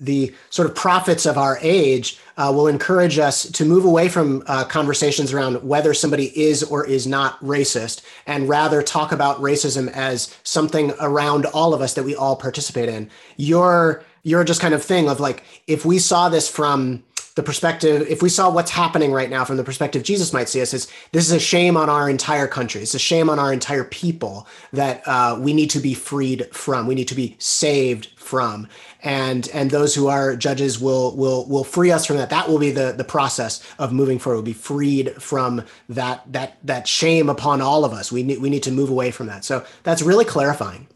the 0.00 0.34
sort 0.50 0.68
of 0.68 0.74
prophets 0.74 1.24
of 1.26 1.38
our 1.38 1.58
age 1.60 2.18
uh, 2.36 2.52
will 2.54 2.66
encourage 2.66 3.18
us 3.18 3.44
to 3.44 3.64
move 3.64 3.84
away 3.84 4.08
from 4.08 4.42
uh, 4.46 4.64
conversations 4.64 5.32
around 5.32 5.62
whether 5.62 5.94
somebody 5.94 6.26
is 6.40 6.62
or 6.62 6.84
is 6.86 7.06
not 7.06 7.38
racist 7.40 8.02
and 8.26 8.48
rather 8.48 8.82
talk 8.82 9.12
about 9.12 9.38
racism 9.38 9.90
as 9.92 10.36
something 10.42 10.92
around 11.00 11.46
all 11.46 11.74
of 11.74 11.80
us 11.80 11.94
that 11.94 12.02
we 12.02 12.14
all 12.14 12.36
participate 12.36 12.88
in. 12.88 13.10
Your 13.36 14.04
your 14.24 14.44
just 14.44 14.60
kind 14.60 14.74
of 14.74 14.82
thing 14.82 15.08
of 15.08 15.20
like 15.20 15.42
if 15.66 15.84
we 15.84 15.98
saw 15.98 16.28
this 16.28 16.50
from 16.50 17.02
the 17.38 17.42
perspective, 17.44 18.04
if 18.08 18.20
we 18.20 18.28
saw 18.28 18.50
what's 18.50 18.72
happening 18.72 19.12
right 19.12 19.30
now 19.30 19.44
from 19.44 19.58
the 19.58 19.62
perspective 19.62 20.02
Jesus 20.02 20.32
might 20.32 20.48
see 20.48 20.60
us, 20.60 20.74
is 20.74 20.88
this 21.12 21.24
is 21.24 21.30
a 21.30 21.38
shame 21.38 21.76
on 21.76 21.88
our 21.88 22.10
entire 22.10 22.48
country. 22.48 22.82
It's 22.82 22.94
a 22.94 22.98
shame 22.98 23.30
on 23.30 23.38
our 23.38 23.52
entire 23.52 23.84
people 23.84 24.48
that 24.72 25.06
uh, 25.06 25.38
we 25.38 25.52
need 25.52 25.70
to 25.70 25.78
be 25.78 25.94
freed 25.94 26.52
from. 26.52 26.88
We 26.88 26.96
need 26.96 27.06
to 27.06 27.14
be 27.14 27.36
saved 27.38 28.08
from. 28.16 28.66
And 29.04 29.48
and 29.54 29.70
those 29.70 29.94
who 29.94 30.08
are 30.08 30.34
judges 30.34 30.80
will 30.80 31.16
will 31.16 31.46
will 31.48 31.62
free 31.62 31.92
us 31.92 32.04
from 32.04 32.16
that. 32.16 32.28
That 32.30 32.48
will 32.48 32.58
be 32.58 32.72
the 32.72 32.90
the 32.90 33.04
process 33.04 33.62
of 33.78 33.92
moving 33.92 34.18
forward. 34.18 34.38
We'll 34.38 34.42
be 34.42 34.52
freed 34.52 35.22
from 35.22 35.62
that 35.88 36.24
that 36.32 36.58
that 36.64 36.88
shame 36.88 37.28
upon 37.28 37.60
all 37.60 37.84
of 37.84 37.92
us. 37.92 38.10
We 38.10 38.24
need 38.24 38.40
we 38.40 38.50
need 38.50 38.64
to 38.64 38.72
move 38.72 38.90
away 38.90 39.12
from 39.12 39.28
that. 39.28 39.44
So 39.44 39.64
that's 39.84 40.02
really 40.02 40.24
clarifying. 40.24 40.88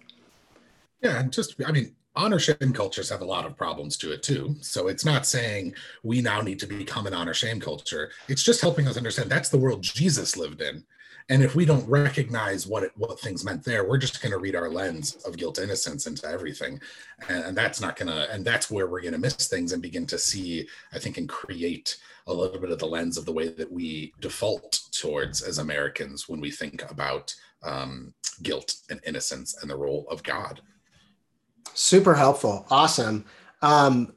Yeah, 1.02 1.20
and 1.20 1.33
just 1.33 1.55
I 1.64 1.70
mean, 1.70 1.94
honor 2.14 2.38
shame 2.38 2.72
cultures 2.72 3.11
have 3.11 3.22
a 3.22 3.27
lot 3.27 3.46
of 3.46 3.57
problems 3.57 3.96
to 3.98 4.12
it 4.12 4.22
too. 4.22 4.55
So 4.61 4.88
it's 4.88 5.05
not 5.05 5.27
saying 5.27 5.75
we 6.03 6.20
now 6.20 6.40
need 6.40 6.59
to 6.61 6.66
become 6.66 7.07
an 7.07 7.14
honor 7.14 7.35
shame 7.35 7.61
culture. 7.61 8.11
It's 8.29 8.42
just 8.42 8.61
helping 8.61 8.87
us 8.87 8.96
understand 8.96 9.31
that's 9.31 9.48
the 9.48 9.59
world 9.59 9.83
Jesus 9.83 10.37
lived 10.37 10.61
in. 10.61 10.85
And 11.29 11.42
if 11.42 11.55
we 11.55 11.64
don't 11.64 11.88
recognize 11.88 12.66
what 12.66 12.83
it, 12.83 12.92
what 12.96 13.18
things 13.20 13.44
meant 13.44 13.64
there, 13.64 13.88
we're 13.88 13.98
just 13.98 14.20
going 14.20 14.33
to 14.33 14.38
read 14.38 14.57
our 14.57 14.68
lens 14.68 15.16
of 15.25 15.37
guilt 15.37 15.59
innocence 15.59 16.07
into 16.07 16.27
everything, 16.27 16.81
and 17.29 17.57
that's 17.57 17.81
not 17.81 17.96
going 17.96 18.09
to. 18.09 18.31
And 18.33 18.44
that's 18.44 18.70
where 18.70 18.88
we're 18.88 19.03
going 19.03 19.12
to 19.12 19.18
miss 19.18 19.46
things 19.48 19.72
and 19.72 19.81
begin 19.81 20.07
to 20.09 20.18
see, 20.18 20.68
I 20.92 20.98
think, 20.98 21.18
and 21.18 21.29
create 21.29 21.98
a 22.27 22.35
little 22.35 22.61
bit 22.61 22.70
of 22.70 22.79
the 22.79 22.87
lens 22.87 23.16
of 23.16 23.25
the 23.25 23.33
way 23.33 23.48
that 23.48 23.70
we 23.70 24.12
default 24.20 24.81
towards 24.90 25.42
as 25.42 25.59
Americans 25.59 26.29
when 26.29 26.40
we 26.40 26.51
think 26.51 26.88
about 26.90 27.35
um, 27.62 28.12
guilt 28.42 28.75
and 28.90 29.01
innocence 29.07 29.62
and 29.62 29.70
the 29.70 29.77
role 29.77 30.07
of 30.11 30.22
God. 30.22 30.61
Super 31.74 32.14
helpful. 32.14 32.66
Awesome. 32.70 33.24
Um, 33.62 34.12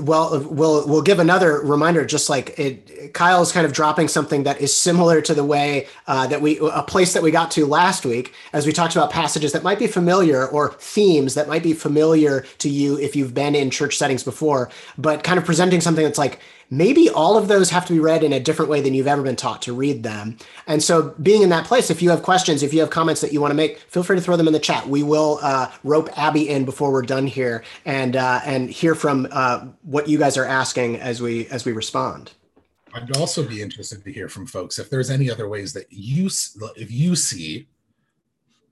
well, 0.00 0.40
we'll 0.50 0.86
we'll 0.86 1.02
give 1.02 1.20
another 1.20 1.60
reminder. 1.60 2.04
Just 2.04 2.28
like 2.28 2.58
it, 2.58 3.14
Kyle 3.14 3.40
is 3.40 3.52
kind 3.52 3.64
of 3.64 3.72
dropping 3.72 4.08
something 4.08 4.42
that 4.42 4.60
is 4.60 4.76
similar 4.76 5.20
to 5.22 5.34
the 5.34 5.44
way 5.44 5.86
uh, 6.06 6.26
that 6.26 6.42
we 6.42 6.58
a 6.58 6.82
place 6.82 7.12
that 7.14 7.22
we 7.22 7.30
got 7.30 7.50
to 7.52 7.66
last 7.66 8.04
week, 8.04 8.34
as 8.52 8.66
we 8.66 8.72
talked 8.72 8.94
about 8.94 9.10
passages 9.10 9.52
that 9.52 9.62
might 9.62 9.78
be 9.78 9.86
familiar 9.86 10.46
or 10.46 10.72
themes 10.72 11.34
that 11.34 11.48
might 11.48 11.62
be 11.62 11.72
familiar 11.72 12.44
to 12.58 12.68
you 12.68 12.98
if 12.98 13.16
you've 13.16 13.32
been 13.32 13.54
in 13.54 13.70
church 13.70 13.96
settings 13.96 14.22
before, 14.22 14.70
but 14.98 15.22
kind 15.22 15.38
of 15.38 15.44
presenting 15.44 15.80
something 15.80 16.04
that's 16.04 16.18
like 16.18 16.40
maybe 16.70 17.10
all 17.10 17.36
of 17.36 17.48
those 17.48 17.70
have 17.70 17.84
to 17.86 17.92
be 17.92 17.98
read 17.98 18.22
in 18.22 18.32
a 18.32 18.40
different 18.40 18.70
way 18.70 18.80
than 18.80 18.94
you've 18.94 19.06
ever 19.06 19.22
been 19.22 19.36
taught 19.36 19.60
to 19.62 19.72
read 19.72 20.02
them. 20.02 20.38
And 20.66 20.82
so, 20.82 21.14
being 21.22 21.42
in 21.42 21.48
that 21.50 21.66
place, 21.66 21.90
if 21.90 22.00
you 22.00 22.10
have 22.10 22.22
questions, 22.22 22.62
if 22.62 22.72
you 22.72 22.80
have 22.80 22.90
comments 22.90 23.20
that 23.20 23.32
you 23.32 23.40
want 23.40 23.50
to 23.50 23.56
make, 23.56 23.78
feel 23.78 24.02
free 24.02 24.16
to 24.16 24.22
throw 24.22 24.36
them 24.36 24.46
in 24.46 24.52
the 24.52 24.60
chat. 24.60 24.88
We 24.88 25.02
will 25.02 25.38
uh, 25.42 25.70
rope 25.84 26.08
Abby 26.16 26.48
in 26.48 26.64
before 26.64 26.92
we're 26.92 27.02
done 27.02 27.26
here 27.26 27.64
and 27.84 28.16
uh, 28.16 28.40
and 28.44 28.70
hear 28.70 28.94
from 28.94 29.28
uh, 29.30 29.66
what 29.82 30.08
you 30.08 30.18
guys 30.18 30.36
are 30.36 30.44
asking 30.46 30.96
as 30.96 31.20
we 31.20 31.46
as 31.48 31.64
we 31.64 31.72
respond. 31.72 32.32
I'd 32.92 33.16
also 33.16 33.46
be 33.46 33.62
interested 33.62 34.02
to 34.04 34.12
hear 34.12 34.28
from 34.28 34.46
folks 34.46 34.78
if 34.78 34.90
there's 34.90 35.10
any 35.10 35.30
other 35.30 35.48
ways 35.48 35.72
that 35.74 35.86
you, 35.90 36.28
if 36.76 36.90
you 36.90 37.14
see 37.14 37.68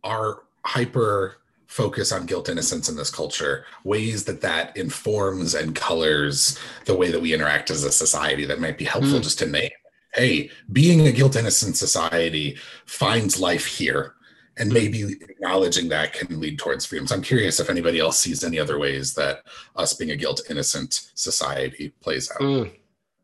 our 0.03 0.43
hyper 0.65 1.37
focus 1.69 2.11
on 2.13 2.27
guilt 2.27 2.49
innocence 2.49 2.89
in 2.89 2.97
this 2.97 3.11
culture 3.11 3.65
ways 3.85 4.25
that 4.25 4.41
that 4.41 4.77
informs 4.77 5.55
and 5.55 5.75
colors 5.75 6.59
the 6.87 6.97
way 6.97 7.11
that 7.11 7.21
we 7.21 7.33
interact 7.33 7.71
as 7.71 7.85
a 7.85 7.93
society 7.93 8.45
that 8.45 8.61
might 8.61 8.79
be 8.79 8.85
helpful 8.85 9.19
mm. 9.19 9.23
just 9.23 9.39
to 9.39 9.47
name 9.47 9.71
hey 10.15 10.51
being 10.73 11.07
a 11.07 11.13
guilt 11.13 11.37
innocent 11.37 11.77
society 11.77 12.57
finds 12.87 13.39
life 13.39 13.67
here 13.67 14.15
and 14.59 14.73
maybe 14.73 15.03
acknowledging 15.03 15.89
that 15.89 16.13
can 16.13 16.41
lead 16.41 16.59
towards 16.59 16.85
freedom. 16.85 17.07
So 17.07 17.15
I'm 17.15 17.23
curious 17.23 17.61
if 17.61 17.71
anybody 17.71 18.01
else 18.01 18.19
sees 18.19 18.45
any 18.45 18.59
other 18.59 18.79
ways 18.79 19.15
that 19.15 19.43
us 19.77 19.95
being 19.95 20.11
a 20.11 20.17
guilt 20.17 20.43
innocent 20.51 21.11
society 21.15 21.91
plays 22.01 22.31
out. 22.31 22.41
Mm, 22.41 22.71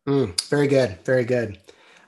mm, 0.07 0.41
very 0.49 0.69
good, 0.69 0.99
very 1.05 1.25
good. 1.25 1.59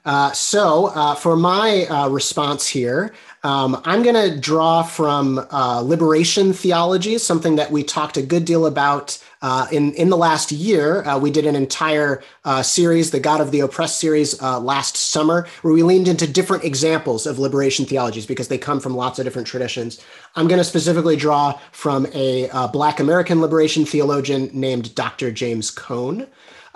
Uh, 0.04 0.30
so 0.30 0.86
uh, 0.94 1.16
for 1.16 1.34
my 1.34 1.84
uh, 1.86 2.08
response 2.08 2.68
here, 2.68 3.12
um, 3.46 3.80
I'm 3.84 4.02
going 4.02 4.16
to 4.16 4.36
draw 4.40 4.82
from 4.82 5.38
uh, 5.52 5.80
liberation 5.80 6.52
theology, 6.52 7.16
something 7.16 7.54
that 7.54 7.70
we 7.70 7.84
talked 7.84 8.16
a 8.16 8.22
good 8.22 8.44
deal 8.44 8.66
about 8.66 9.22
uh, 9.40 9.68
in 9.70 9.94
in 9.94 10.10
the 10.10 10.16
last 10.16 10.50
year. 10.50 11.04
Uh, 11.04 11.16
we 11.16 11.30
did 11.30 11.46
an 11.46 11.54
entire 11.54 12.24
series, 12.62 13.12
the 13.12 13.20
God 13.20 13.40
of 13.40 13.52
the 13.52 13.60
Oppressed 13.60 14.00
series, 14.00 14.42
last 14.42 14.96
summer, 14.96 15.46
where 15.62 15.72
we 15.72 15.84
leaned 15.84 16.08
into 16.08 16.26
different 16.26 16.64
examples 16.64 17.24
of 17.24 17.38
liberation 17.38 17.84
theologies 17.84 18.26
because 18.26 18.48
they 18.48 18.58
come 18.58 18.80
from 18.80 18.96
lots 18.96 19.20
of 19.20 19.24
different 19.24 19.46
traditions. 19.46 20.04
I'm 20.34 20.48
going 20.48 20.58
to 20.58 20.64
specifically 20.64 21.14
draw 21.14 21.52
from 21.70 22.06
a 22.14 22.48
Black 22.72 22.98
American 22.98 23.40
liberation 23.40 23.84
theologian 23.86 24.50
named 24.52 24.92
Dr. 24.96 25.30
James 25.30 25.70
Cone. 25.70 26.26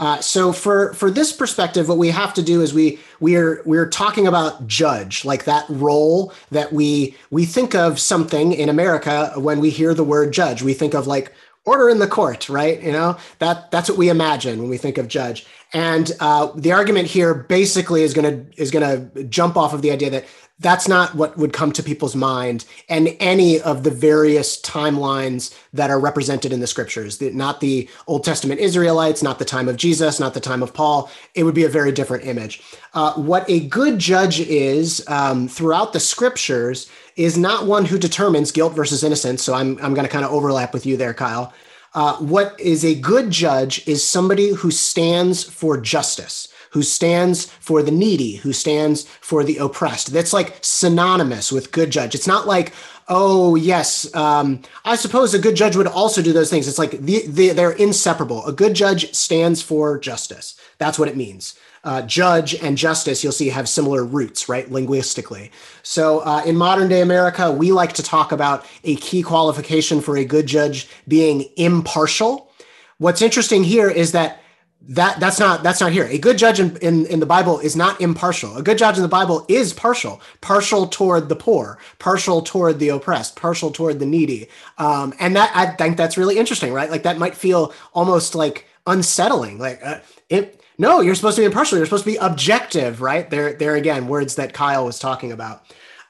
Uh, 0.01 0.19
so 0.23 0.51
for 0.51 0.95
for 0.95 1.11
this 1.11 1.31
perspective, 1.31 1.87
what 1.87 1.99
we 1.99 2.09
have 2.09 2.33
to 2.33 2.43
do 2.43 2.63
is 2.63 2.73
we 2.73 2.99
we're 3.21 3.63
we're 3.67 3.87
talking 3.87 4.27
about 4.27 4.67
judge, 4.67 5.27
like 5.27 5.45
that 5.45 5.67
role 5.69 6.33
that 6.51 6.73
we 6.73 7.15
we 7.31 7.45
think 7.45 7.75
of 7.75 8.01
something 8.01 8.53
in 8.55 8.71
America 8.71 9.31
when 9.37 9.61
we 9.61 9.69
hear 9.69 9.93
the 9.93 10.03
word 10.03 10.33
judge. 10.33 10.63
We 10.63 10.73
think 10.73 10.95
of 10.95 11.07
like 11.07 11.35
order 11.67 11.91
in 11.91 11.99
the 11.99 12.07
court, 12.07 12.49
right? 12.49 12.83
You 12.83 12.93
know 12.93 13.19
that 13.41 13.71
that's 13.71 13.91
what 13.91 13.99
we 13.99 14.09
imagine 14.09 14.59
when 14.59 14.71
we 14.71 14.79
think 14.79 14.97
of 14.97 15.07
judge. 15.07 15.47
And 15.75 16.11
uh, 16.19 16.51
the 16.57 16.73
argument 16.73 17.07
here 17.07 17.35
basically 17.35 18.03
is 18.03 18.15
gonna 18.15 18.47
is 18.57 18.71
gonna 18.71 19.01
jump 19.29 19.59
off 19.59 19.75
of 19.75 19.83
the 19.83 19.91
idea 19.91 20.09
that 20.09 20.25
that's 20.61 20.87
not 20.87 21.15
what 21.15 21.37
would 21.39 21.53
come 21.53 21.73
to 21.73 21.83
people's 21.83 22.15
mind 22.15 22.67
and 22.89 23.17
any 23.19 23.61
of 23.61 23.83
the 23.83 23.91
various 23.91 24.61
timelines 24.61 25.59
that 25.73 25.91
are 25.91 25.99
represented 25.99 26.53
in 26.53 26.61
the 26.61 26.67
scriptures. 26.67 27.21
Not 27.21 27.61
the 27.61 27.89
old 28.07 28.25
testament 28.25 28.61
israelites 28.61 29.23
not 29.23 29.39
the 29.39 29.45
time 29.45 29.69
of 29.69 29.77
jesus 29.77 30.21
not 30.21 30.35
the 30.35 30.41
time 30.41 30.63
of 30.63 30.75
paul. 30.75 31.11
It 31.35 31.45
would 31.45 31.55
be 31.55 31.65
a 31.65 31.69
very 31.69 31.93
different 31.93 32.27
image. 32.27 32.63
Uh, 32.95 33.15
what 33.15 33.49
a 33.49 33.61
good 33.69 33.99
judge 33.99 34.41
is 34.41 35.07
um, 35.09 35.49
throughout 35.49 35.93
the 35.93 36.01
scriptures 36.01 36.91
is 37.17 37.39
not 37.39 37.67
one 37.67 37.87
who 37.87 37.99
determines 37.99 38.53
guilt 38.53 38.75
versus 38.75 39.03
innocence. 39.03 39.43
So 39.43 39.55
i'm, 39.55 39.79
I'm 39.83 39.95
going 39.95 40.07
to 40.07 40.13
kind 40.13 40.25
of 40.25 40.31
overlap 40.31 40.75
with 40.75 40.87
you 40.87 40.97
there 40.97 41.15
kyle. 41.15 41.53
Uh, 41.93 42.17
what 42.19 42.59
is 42.61 42.85
a 42.85 42.95
good 42.95 43.31
judge 43.31 43.87
is 43.89 44.07
somebody 44.07 44.51
who 44.55 44.71
stands 44.71 45.43
for 45.43 45.81
justice 45.81 46.47
who 46.71 46.83
stands 46.83 47.47
for 47.47 47.83
the 47.83 47.91
needy, 47.91 48.37
who 48.37 48.53
stands 48.53 49.05
for 49.21 49.45
the 49.45 49.59
oppressed. 49.59 50.13
That's 50.13 50.33
like 50.33 50.59
synonymous 50.63 51.53
with 51.53 51.73
good 51.73 51.91
judge. 51.91 52.15
It's 52.15 52.27
not 52.27 52.47
like, 52.47 52.73
oh, 53.09 53.57
yes, 53.57 54.13
um, 54.15 54.63
I 54.85 54.95
suppose 54.97 55.35
a 55.35 55.39
good 55.39 55.57
judge 55.57 55.75
would 55.77 55.89
also 55.89 56.23
do 56.23 56.33
those 56.33 56.49
things. 56.49 56.69
It's 56.69 56.79
like 56.79 56.93
the, 56.93 57.27
the, 57.27 57.51
they're 57.51 57.73
inseparable. 57.73 58.47
A 58.47 58.53
good 58.53 58.75
judge 58.75 59.13
stands 59.13 59.61
for 59.61 59.99
justice. 59.99 60.55
That's 60.79 60.99
what 60.99 61.09
it 61.09 61.17
means. 61.17 61.59
Uh, 61.83 62.03
judge 62.03 62.55
and 62.55 62.77
justice, 62.77 63.25
you'll 63.25 63.33
see, 63.33 63.49
have 63.49 63.69
similar 63.69 64.05
roots, 64.05 64.49
right, 64.49 64.71
linguistically. 64.71 65.51
So 65.83 66.21
uh, 66.21 66.43
in 66.45 66.57
modern 66.57 66.89
day 66.89 67.01
America, 67.01 67.51
we 67.51 67.73
like 67.73 67.95
to 67.95 68.03
talk 68.03 68.33
about 68.33 68.67
a 68.85 68.97
key 68.97 69.23
qualification 69.23 70.01
for 70.03 70.17
a 70.17 70.25
good 70.25 70.47
judge 70.47 70.89
being 71.09 71.47
impartial. 71.57 72.53
What's 72.99 73.23
interesting 73.23 73.65
here 73.65 73.89
is 73.89 74.13
that 74.13 74.43
that 74.89 75.21
that's 75.21 75.39
not 75.39 75.63
that's 75.63 75.81
not 75.81 75.93
here. 75.93 76.07
A 76.07 76.19
good 76.19 76.39
judge 76.39 76.59
in, 76.59 76.77
in, 76.79 77.05
in 77.07 77.21
the 77.21 77.27
bible 77.27 77.59
is 77.59 77.77
not 77.77 78.01
impartial. 78.01 78.57
A 78.57 78.63
good 78.63 78.79
judge 78.79 78.97
in 78.97 79.03
the 79.03 79.09
bible 79.09 79.45
is 79.49 79.75
partial. 79.75 80.21
Partial 80.41 80.87
toward 80.87 81.29
the 81.29 81.37
poor 81.37 81.79
partial 81.99 82.41
toward 82.41 82.79
the 82.79 82.89
oppressed 82.89 83.37
partial 83.37 83.71
toward 83.71 83.99
the 83.99 84.07
needy. 84.07 84.49
Um, 84.79 85.13
and 85.21 85.37
that 85.37 85.53
i 85.55 85.67
think 85.67 85.97
that's 85.97 86.17
really 86.17 86.39
interesting 86.39 86.73
right? 86.73 86.91
Like 86.91 87.03
that 87.03 87.19
might 87.19 87.35
feel 87.35 87.75
almost 87.93 88.35
like 88.35 88.67
unsettling. 88.87 89.59
Like 89.59 89.81
uh, 89.85 90.01
it, 90.31 90.63
no 90.79 91.01
you're 91.03 91.15
supposed 91.15 91.37
to 91.37 91.43
be 91.43 91.47
impartial. 91.47 91.77
You're 91.77 91.87
supposed 91.87 92.05
to 92.05 92.11
be 92.11 92.17
objective 92.17 93.03
right? 93.03 93.29
There 93.29 93.53
there 93.53 93.77
again 93.77 94.09
words 94.09 94.37
that 94.37 94.55
kyle 94.55 94.87
was 94.87 94.99
talking 94.99 95.31
about. 95.31 95.63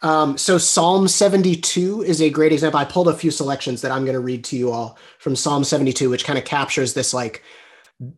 Um, 0.02 0.38
so 0.38 0.56
Psalm 0.56 1.08
72 1.08 2.02
is 2.04 2.22
a 2.22 2.30
great 2.30 2.52
example. 2.52 2.80
I 2.80 2.86
pulled 2.86 3.08
a 3.08 3.14
few 3.14 3.30
selections 3.30 3.82
that 3.82 3.90
I'm 3.90 4.04
going 4.04 4.14
to 4.14 4.20
read 4.20 4.44
to 4.44 4.56
you 4.56 4.70
all 4.70 4.96
from 5.18 5.36
Psalm 5.36 5.62
72, 5.62 6.08
which 6.08 6.24
kind 6.24 6.38
of 6.38 6.46
captures 6.46 6.94
this 6.94 7.12
like 7.12 7.42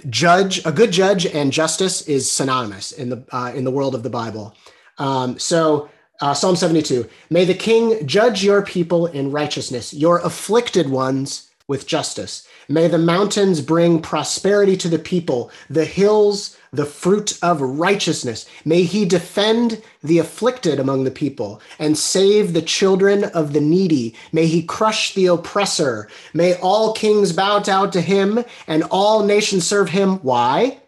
judge, 0.08 0.64
a 0.64 0.72
good 0.72 0.92
judge, 0.92 1.26
and 1.26 1.52
justice 1.52 2.02
is 2.02 2.30
synonymous 2.30 2.92
in 2.92 3.10
the 3.10 3.24
uh, 3.32 3.52
in 3.54 3.64
the 3.64 3.70
world 3.70 3.94
of 3.94 4.02
the 4.02 4.10
Bible. 4.10 4.54
Um, 4.98 5.38
so. 5.38 5.88
Uh, 6.20 6.32
Psalm 6.32 6.54
72 6.54 7.08
May 7.30 7.44
the 7.44 7.54
king 7.54 8.06
judge 8.06 8.44
your 8.44 8.62
people 8.62 9.06
in 9.06 9.32
righteousness, 9.32 9.92
your 9.92 10.20
afflicted 10.20 10.88
ones 10.88 11.50
with 11.66 11.88
justice. 11.88 12.46
May 12.68 12.86
the 12.86 12.98
mountains 12.98 13.60
bring 13.60 14.00
prosperity 14.00 14.76
to 14.76 14.88
the 14.88 15.00
people, 15.00 15.50
the 15.68 15.84
hills 15.84 16.56
the 16.72 16.86
fruit 16.86 17.38
of 17.42 17.60
righteousness. 17.60 18.46
May 18.64 18.84
he 18.84 19.04
defend 19.04 19.82
the 20.02 20.18
afflicted 20.18 20.80
among 20.80 21.04
the 21.04 21.10
people 21.10 21.60
and 21.78 21.98
save 21.98 22.52
the 22.52 22.62
children 22.62 23.24
of 23.24 23.52
the 23.52 23.60
needy. 23.60 24.14
May 24.32 24.46
he 24.46 24.62
crush 24.62 25.12
the 25.12 25.26
oppressor. 25.26 26.08
May 26.32 26.54
all 26.54 26.94
kings 26.94 27.34
bow 27.34 27.58
down 27.58 27.90
to 27.90 28.00
him 28.00 28.42
and 28.66 28.84
all 28.84 29.22
nations 29.24 29.66
serve 29.66 29.90
him. 29.90 30.16
Why? 30.20 30.78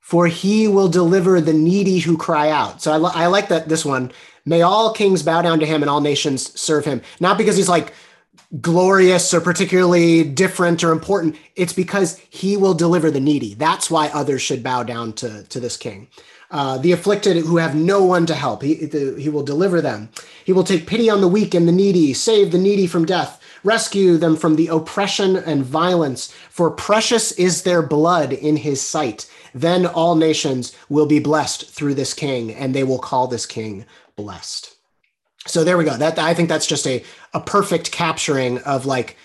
For 0.00 0.26
he 0.26 0.66
will 0.66 0.88
deliver 0.88 1.40
the 1.40 1.52
needy 1.52 1.98
who 1.98 2.16
cry 2.16 2.50
out. 2.50 2.82
So 2.82 2.92
I, 2.92 2.96
li- 2.96 3.12
I 3.14 3.26
like 3.26 3.48
that 3.48 3.68
this 3.68 3.84
one. 3.84 4.10
May 4.44 4.62
all 4.62 4.92
kings 4.92 5.22
bow 5.22 5.42
down 5.42 5.60
to 5.60 5.66
him 5.66 5.82
and 5.82 5.90
all 5.90 6.00
nations 6.00 6.58
serve 6.58 6.84
him. 6.84 7.00
Not 7.20 7.38
because 7.38 7.56
he's 7.56 7.68
like, 7.68 7.92
glorious 8.60 9.34
or 9.34 9.40
particularly 9.40 10.24
different 10.24 10.82
or 10.82 10.92
important. 10.92 11.36
It's 11.54 11.72
because 11.72 12.18
he 12.30 12.56
will 12.56 12.74
deliver 12.74 13.10
the 13.10 13.20
needy. 13.20 13.54
That's 13.54 13.90
why 13.90 14.08
others 14.08 14.42
should 14.42 14.62
bow 14.62 14.84
down 14.84 15.12
to, 15.14 15.44
to 15.44 15.60
this 15.60 15.76
king. 15.76 16.08
Uh, 16.50 16.78
the 16.78 16.92
afflicted 16.92 17.36
who 17.36 17.58
have 17.58 17.74
no 17.74 18.02
one 18.02 18.24
to 18.24 18.34
help, 18.34 18.62
he, 18.62 18.86
the, 18.86 19.20
he 19.20 19.28
will 19.28 19.42
deliver 19.42 19.82
them. 19.82 20.08
He 20.44 20.52
will 20.52 20.64
take 20.64 20.86
pity 20.86 21.10
on 21.10 21.20
the 21.20 21.28
weak 21.28 21.52
and 21.54 21.68
the 21.68 21.72
needy, 21.72 22.14
save 22.14 22.52
the 22.52 22.58
needy 22.58 22.86
from 22.86 23.04
death, 23.04 23.42
rescue 23.64 24.16
them 24.16 24.34
from 24.34 24.56
the 24.56 24.68
oppression 24.68 25.36
and 25.36 25.62
violence. 25.62 26.32
For 26.48 26.70
precious 26.70 27.32
is 27.32 27.64
their 27.64 27.82
blood 27.82 28.32
in 28.32 28.56
his 28.56 28.80
sight. 28.80 29.30
Then 29.54 29.84
all 29.84 30.14
nations 30.14 30.74
will 30.88 31.06
be 31.06 31.18
blessed 31.18 31.68
through 31.68 31.94
this 31.94 32.14
king, 32.14 32.54
and 32.54 32.74
they 32.74 32.84
will 32.84 32.98
call 32.98 33.26
this 33.26 33.44
king 33.44 33.84
blessed. 34.16 34.77
So 35.48 35.64
there 35.64 35.76
we 35.78 35.84
go. 35.84 35.96
That 35.96 36.18
I 36.18 36.34
think 36.34 36.48
that's 36.48 36.66
just 36.66 36.86
a 36.86 37.04
a 37.34 37.40
perfect 37.40 37.90
capturing 37.90 38.58
of 38.58 38.86
like 38.86 39.16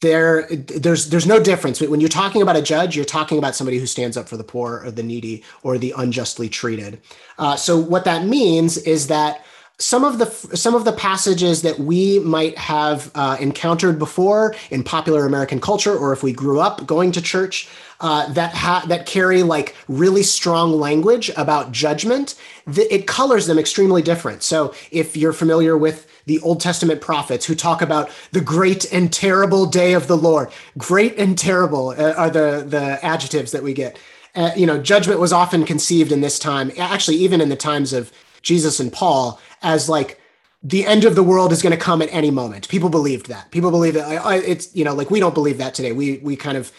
there 0.00 0.46
there's 0.48 1.10
there's 1.10 1.26
no 1.26 1.40
difference 1.40 1.80
when 1.80 2.00
you're 2.00 2.08
talking 2.08 2.42
about 2.42 2.56
a 2.56 2.62
judge 2.62 2.96
you're 2.96 3.04
talking 3.04 3.38
about 3.38 3.54
somebody 3.54 3.78
who 3.78 3.86
stands 3.86 4.16
up 4.16 4.28
for 4.28 4.36
the 4.36 4.42
poor 4.42 4.82
or 4.84 4.90
the 4.90 5.02
needy 5.02 5.44
or 5.62 5.78
the 5.78 5.94
unjustly 5.96 6.48
treated 6.48 7.00
uh, 7.38 7.54
so 7.54 7.78
what 7.78 8.04
that 8.04 8.26
means 8.26 8.76
is 8.78 9.06
that 9.06 9.44
some 9.82 10.04
of 10.04 10.18
the 10.18 10.26
some 10.56 10.74
of 10.74 10.84
the 10.84 10.92
passages 10.92 11.62
that 11.62 11.78
we 11.78 12.20
might 12.20 12.56
have 12.56 13.10
uh, 13.14 13.36
encountered 13.40 13.98
before 13.98 14.54
in 14.70 14.84
popular 14.84 15.26
American 15.26 15.60
culture, 15.60 15.96
or 15.96 16.12
if 16.12 16.22
we 16.22 16.32
grew 16.32 16.60
up 16.60 16.86
going 16.86 17.10
to 17.12 17.20
church, 17.20 17.68
uh, 18.02 18.30
that 18.32 18.52
ha- 18.52 18.84
that 18.88 19.06
carry 19.06 19.42
like 19.42 19.74
really 19.88 20.24
strong 20.24 20.72
language 20.72 21.30
about 21.36 21.72
judgment, 21.72 22.34
th- 22.72 22.88
it 22.90 23.06
colors 23.06 23.46
them 23.46 23.58
extremely 23.58 24.02
different. 24.02 24.42
So 24.42 24.74
if 24.90 25.16
you're 25.16 25.32
familiar 25.32 25.78
with 25.78 26.08
the 26.26 26.40
Old 26.40 26.60
Testament 26.60 27.00
prophets 27.00 27.46
who 27.46 27.54
talk 27.54 27.80
about 27.80 28.10
the 28.32 28.40
great 28.40 28.92
and 28.92 29.12
terrible 29.12 29.66
day 29.66 29.92
of 29.92 30.08
the 30.08 30.16
Lord, 30.16 30.50
great 30.76 31.16
and 31.16 31.38
terrible 31.38 31.90
uh, 31.90 32.12
are 32.12 32.30
the 32.30 32.64
the 32.66 32.98
adjectives 33.04 33.52
that 33.52 33.62
we 33.62 33.72
get. 33.72 33.98
Uh, 34.34 34.50
you 34.56 34.66
know, 34.66 34.80
judgment 34.80 35.20
was 35.20 35.32
often 35.32 35.64
conceived 35.64 36.10
in 36.10 36.22
this 36.22 36.38
time, 36.38 36.72
actually, 36.78 37.18
even 37.18 37.40
in 37.40 37.50
the 37.50 37.56
times 37.56 37.92
of 37.92 38.10
Jesus 38.40 38.80
and 38.80 38.92
Paul, 38.92 39.38
as 39.62 39.88
like 39.88 40.18
the 40.62 40.86
end 40.86 41.04
of 41.04 41.14
the 41.14 41.22
world 41.22 41.52
is 41.52 41.60
going 41.60 41.76
to 41.76 41.84
come 41.84 42.00
at 42.02 42.08
any 42.12 42.30
moment. 42.30 42.68
People 42.68 42.88
believed 42.88 43.26
that. 43.26 43.50
People 43.50 43.70
believe 43.70 43.94
that. 43.94 44.24
It's 44.46 44.74
you 44.74 44.84
know 44.84 44.94
like 44.94 45.10
we 45.10 45.20
don't 45.20 45.34
believe 45.34 45.58
that 45.58 45.74
today. 45.74 45.92
We 45.92 46.18
we 46.18 46.36
kind 46.36 46.56
of 46.56 46.72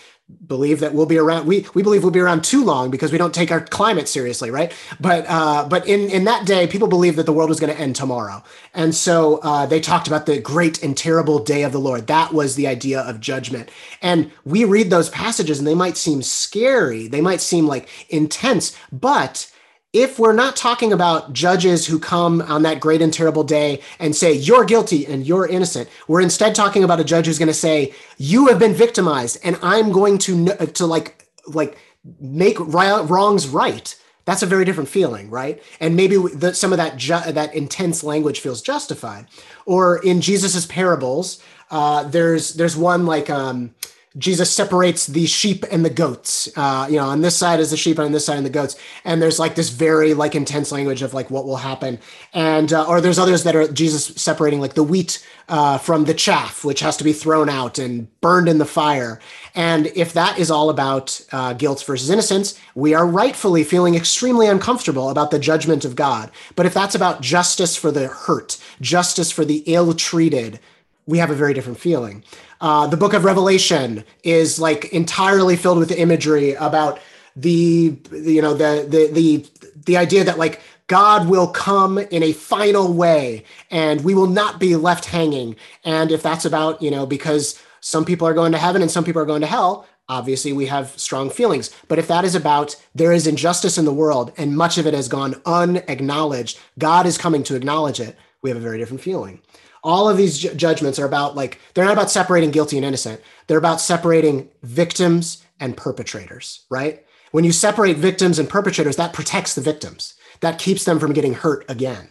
believe 0.48 0.80
that 0.80 0.94
we'll 0.94 1.06
be 1.06 1.18
around. 1.18 1.46
We 1.46 1.66
we 1.74 1.84
believe 1.84 2.04
we'll 2.04 2.12
be 2.12 2.20
around 2.20 2.44
too 2.44 2.64
long 2.64 2.90
because 2.92 3.12
we 3.12 3.18
don't 3.18 3.34
take 3.34 3.52
our 3.52 3.62
climate 3.62 4.08
seriously, 4.08 4.52
right? 4.52 4.74
But 5.00 5.26
uh, 5.28 5.68
but 5.68 5.88
in 5.88 6.10
in 6.10 6.24
that 6.26 6.46
day, 6.46 6.68
people 6.68 6.88
believed 6.88 7.18
that 7.18 7.26
the 7.26 7.34
world 7.34 7.50
was 7.50 7.60
going 7.60 7.74
to 7.74 7.80
end 7.80 7.96
tomorrow, 7.96 8.44
and 8.74 8.96
so 8.96 9.38
uh, 9.40 9.66
they 9.66 9.80
talked 9.80 10.08
about 10.08 10.26
the 10.26 10.40
great 10.40 10.82
and 10.84 10.98
terrible 10.98 11.40
day 11.40 11.64
of 11.64 11.72
the 11.72 11.80
Lord. 11.80 12.08
That 12.08 12.34
was 12.34 12.56
the 12.56 12.68
idea 12.68 13.02
of 13.02 13.20
judgment. 13.20 13.70
And 14.02 14.32
we 14.46 14.66
read 14.66 14.90
those 14.90 15.10
passages, 15.10 15.60
and 15.60 15.68
they 15.68 15.76
might 15.76 15.98
seem 15.98 16.22
scary. 16.22 17.08
They 17.08 17.22
might 17.22 17.42
seem 17.42 17.68
like 17.68 17.90
intense, 18.10 18.78
but 18.92 19.52
if 19.93 20.17
we're 20.17 20.34
not 20.34 20.56
talking 20.56 20.91
about 20.91 21.34
judges 21.34 21.86
who 21.86 21.99
come 21.99 22.41
on 22.41 22.63
that 22.63 22.79
great 22.79 23.01
and 23.01 23.13
terrible 23.13 23.43
day 23.43 23.79
and 23.99 24.15
say 24.15 24.34
you're 24.34 24.65
guilty 24.65 25.06
and 25.06 25.25
you're 25.25 25.47
innocent 25.47 25.88
we're 26.08 26.21
instead 26.21 26.56
talking 26.56 26.84
about 26.84 26.99
a 26.99 27.03
judge 27.03 27.27
who's 27.27 27.39
going 27.39 27.47
to 27.47 27.53
say 27.53 27.93
you 28.17 28.47
have 28.47 28.60
been 28.60 28.73
victimized 28.73 29.38
and 29.43 29.58
i'm 29.62 29.91
going 29.91 30.17
to 30.17 30.47
to 30.67 30.86
like 30.86 31.27
like 31.47 31.77
make 32.19 32.58
wrongs 32.60 33.47
right. 33.47 33.95
That's 34.25 34.41
a 34.41 34.45
very 34.45 34.65
different 34.65 34.89
feeling 34.89 35.29
right? 35.29 35.62
And 35.79 35.95
maybe 35.95 36.17
the, 36.17 36.53
some 36.53 36.71
of 36.71 36.77
that 36.77 36.97
ju- 36.97 37.32
that 37.32 37.53
intense 37.53 38.03
language 38.03 38.39
feels 38.39 38.62
justified. 38.62 39.27
Or 39.65 39.97
in 40.03 40.21
jesus's 40.21 40.65
parables 40.65 41.41
uh, 41.71 42.03
there's 42.03 42.53
there's 42.53 42.77
one 42.77 43.06
like 43.06 43.29
um, 43.29 43.73
Jesus 44.17 44.54
separates 44.54 45.08
the 45.08 45.26
sheep 45.26 45.65
and 45.71 45.84
the 45.84 45.89
goats. 45.89 46.47
Uh, 46.56 46.88
you 46.88 46.97
know, 46.97 47.06
on 47.06 47.21
this 47.21 47.36
side 47.36 47.60
is 47.60 47.71
the 47.71 47.78
sheep, 47.78 47.97
and 47.97 48.06
on 48.06 48.12
this 48.12 48.26
side 48.26 48.38
are 48.38 48.41
the 48.41 48.49
goats. 48.49 48.76
And 49.04 49.19
there's 49.19 49.39
like 49.39 49.56
this 49.56 49.69
very 49.69 50.13
like 50.13 50.36
intense 50.36 50.71
language 50.71 51.02
of 51.02 51.15
like 51.15 51.32
what 51.32 51.45
will 51.45 51.58
happen. 51.58 51.97
And 52.32 52.71
uh, 52.71 52.86
or 52.88 53.02
there's 53.02 53.17
others 53.17 53.43
that 53.43 53.56
are 53.56 53.67
Jesus 53.67 54.06
separating 54.06 54.62
like 54.62 54.76
the 54.76 54.84
wheat 54.84 55.26
uh, 55.49 55.80
from 55.80 56.06
the 56.06 56.13
chaff, 56.13 56.63
which 56.63 56.82
has 56.82 56.95
to 56.97 57.04
be 57.04 57.12
thrown 57.12 57.49
out 57.49 57.80
and 57.80 58.08
burned 58.21 58.47
in 58.47 58.60
the 58.60 58.65
fire. 58.65 59.19
And 59.56 59.88
if 59.88 60.13
that 60.13 60.38
is 60.38 60.52
all 60.52 60.69
about 60.69 61.19
uh, 61.32 61.54
guilt 61.54 61.84
versus 61.84 62.12
innocence, 62.12 62.60
we 62.76 62.93
are 62.93 63.08
rightfully 63.08 63.63
feeling 63.63 63.95
extremely 63.95 64.47
uncomfortable 64.47 65.10
about 65.10 65.32
the 65.32 65.39
judgment 65.39 65.86
of 65.86 65.95
God. 65.95 66.30
But 66.56 66.67
if 66.67 66.73
that's 66.73 66.95
about 66.95 67.21
justice 67.21 67.76
for 67.76 67.91
the 67.91 68.08
hurt, 68.08 68.58
justice 68.80 69.32
for 69.32 69.43
the 69.43 69.63
ill-treated, 69.65 70.60
we 71.06 71.18
have 71.18 71.32
a 71.32 71.36
very 71.36 71.54
different 71.54 71.80
feeling. 71.80 72.24
Uh, 72.62 72.88
the 72.88 72.98
book 72.98 73.13
of 73.13 73.26
Revelation 73.26 74.04
is 74.24 74.60
like 74.60 74.86
entirely 74.94 75.56
filled 75.56 75.80
with 75.80 75.92
imagery 75.92 76.54
about 76.54 77.00
the 77.36 77.98
you 78.12 78.42
know 78.42 78.54
the 78.54 78.86
the 78.88 79.10
the 79.12 79.46
the 79.86 79.98
idea 79.98 80.24
that 80.24 80.38
like 80.38 80.62
God 80.88 81.28
will 81.28 81.48
come 81.48 81.98
in 81.98 82.24
a 82.24 82.34
final 82.34 82.94
way 82.94 83.46
and 83.72 84.04
we 84.04 84.13
will 84.13 84.28
not 84.28 84.60
be 84.60 84.76
left 84.76 85.06
hanging. 85.06 85.56
And 85.84 86.12
if 86.12 86.22
that's 86.22 86.46
about, 86.46 86.82
you 86.82 86.92
know, 86.92 87.06
because 87.06 87.62
some 87.80 88.06
people 88.06 88.28
are 88.28 88.34
going 88.34 88.52
to 88.52 88.58
heaven 88.58 88.82
and 88.82 88.92
some 88.92 89.04
people 89.04 89.22
are 89.22 89.26
going 89.26 89.42
to 89.42 89.48
hell, 89.48 89.88
obviously 90.10 90.52
we 90.52 90.66
have 90.68 90.98
strong 91.00 91.30
feelings. 91.30 91.72
But 91.88 92.00
if 92.00 92.08
that 92.10 92.26
is 92.26 92.36
about 92.36 92.76
there 92.94 93.13
is 93.13 93.28
injustice 93.28 93.78
in 93.78 93.86
the 93.86 93.94
world 93.94 94.34
and 94.38 94.58
much 94.58 94.78
of 94.78 94.86
it 94.86 94.94
has 94.94 95.08
gone 95.08 95.42
unacknowledged, 95.46 96.60
God 96.78 97.06
is 97.06 97.18
coming 97.18 97.44
to 97.44 97.56
acknowledge 97.56 98.00
it, 98.00 98.18
we 98.42 98.50
have 98.50 98.58
a 98.58 98.62
very 98.62 98.78
different 98.78 99.02
feeling 99.02 99.42
all 99.84 100.10
of 100.10 100.17
these 100.17 100.39
ju- 100.39 100.54
judgments 100.54 100.98
are 100.98 101.06
about 101.06 101.36
like 101.36 101.60
they're 101.74 101.86
not 101.86 101.93
about 101.93 102.12
separating 102.12 102.52
guilty 102.52 102.78
and 102.78 102.86
innocent. 102.86 103.22
They're 103.48 103.58
about 103.58 103.82
separating 103.82 104.50
victims 104.63 105.43
and 105.60 105.78
perpetrators 105.78 106.65
right? 106.69 107.06
When 107.32 107.43
you 107.43 107.52
separate 107.52 107.98
victims 107.98 108.39
and 108.39 108.50
perpetrators 108.50 108.96
that 108.98 109.13
protects 109.13 109.56
the 109.56 109.62
victims. 109.62 110.15
That 110.41 110.60
keeps 110.60 110.84
them 110.84 111.00
from 111.00 111.13
getting 111.13 111.34
hurt 111.34 111.63
again. 111.69 112.10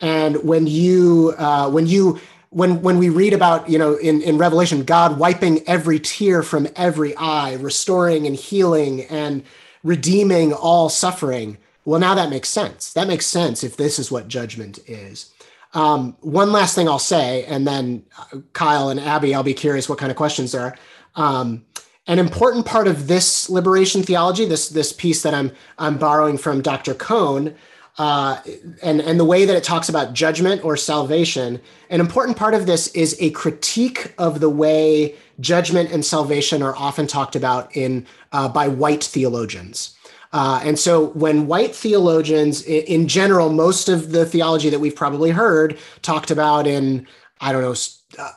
And 0.00 0.42
when 0.42 0.66
you 0.66 1.34
uh, 1.38 1.70
when 1.70 1.86
you 1.86 2.20
when 2.50 2.82
when 2.82 2.98
we 2.98 3.08
read 3.08 3.32
about 3.32 3.68
you 3.68 3.78
know 3.78 3.94
in, 3.94 4.20
in 4.22 4.36
revelation 4.36 4.84
god 4.84 5.18
wiping 5.18 5.66
every 5.66 5.98
tear 5.98 6.42
from 6.42 6.68
every 6.76 7.16
eye 7.16 7.54
restoring 7.54 8.26
and 8.26 8.36
healing 8.36 9.02
and 9.04 9.42
redeeming 9.82 10.52
all 10.52 10.88
suffering 10.88 11.56
well 11.84 12.00
now 12.00 12.14
that 12.14 12.30
makes 12.30 12.48
sense. 12.48 12.92
That 12.92 13.08
makes 13.08 13.26
sense 13.26 13.64
if 13.64 13.76
this 13.76 13.98
is 13.98 14.10
what 14.10 14.28
judgment 14.28 14.78
is 14.86 15.32
um, 15.74 16.16
one 16.20 16.52
last 16.52 16.74
thing 16.74 16.88
I'll 16.88 16.98
say, 16.98 17.44
and 17.44 17.66
then 17.66 18.04
uh, 18.18 18.38
Kyle 18.52 18.90
and 18.90 19.00
Abby, 19.00 19.34
I'll 19.34 19.42
be 19.42 19.54
curious 19.54 19.88
what 19.88 19.98
kind 19.98 20.10
of 20.10 20.16
questions 20.16 20.52
there 20.52 20.62
are. 20.62 20.76
Um, 21.14 21.64
an 22.06 22.18
important 22.18 22.66
part 22.66 22.88
of 22.88 23.06
this 23.06 23.48
liberation 23.48 24.02
theology, 24.02 24.44
this 24.44 24.68
this 24.68 24.92
piece 24.92 25.22
that 25.22 25.34
I'm 25.34 25.52
I'm 25.78 25.98
borrowing 25.98 26.36
from 26.36 26.60
Dr. 26.60 26.94
Cone, 26.94 27.54
uh, 27.98 28.40
and 28.82 29.00
and 29.00 29.20
the 29.20 29.24
way 29.24 29.44
that 29.44 29.56
it 29.56 29.64
talks 29.64 29.88
about 29.88 30.12
judgment 30.12 30.64
or 30.64 30.76
salvation. 30.76 31.60
An 31.90 32.00
important 32.00 32.36
part 32.36 32.54
of 32.54 32.66
this 32.66 32.88
is 32.88 33.16
a 33.20 33.30
critique 33.30 34.14
of 34.18 34.40
the 34.40 34.50
way 34.50 35.14
judgment 35.40 35.92
and 35.92 36.04
salvation 36.04 36.62
are 36.62 36.74
often 36.76 37.06
talked 37.06 37.36
about 37.36 37.74
in 37.76 38.06
uh, 38.32 38.48
by 38.48 38.68
white 38.68 39.04
theologians. 39.04 39.96
Uh, 40.32 40.60
and 40.64 40.78
so 40.78 41.08
when 41.08 41.46
white 41.46 41.74
theologians, 41.74 42.62
in, 42.62 43.06
general, 43.06 43.50
most 43.50 43.88
of 43.88 44.12
the 44.12 44.24
theology 44.24 44.70
that 44.70 44.80
we've 44.80 44.96
probably 44.96 45.30
heard 45.30 45.78
talked 46.00 46.30
about 46.30 46.66
in, 46.66 47.06
I 47.40 47.52
don't 47.52 47.62
know, 47.62 47.74
uh, 48.18 48.32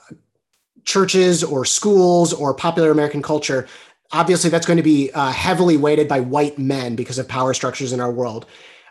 churches 0.84 1.43
or 1.43 1.63
schools 1.63 2.34
or 2.34 2.53
popular 2.53 2.91
American 2.91 3.21
culture, 3.21 3.67
obviously 4.12 4.49
that's 4.49 4.65
going 4.65 4.77
to 4.77 4.84
be 4.84 5.10
uh, 5.13 5.31
heavily 5.31 5.77
weighted 5.77 6.08
by 6.08 6.19
white 6.19 6.60
men 6.60 6.95
because 6.95 7.17
of 7.17 7.27
power 7.27 7.53
structures 7.53 7.93
in 7.93 8.01
our 8.01 8.12
world 8.12 8.45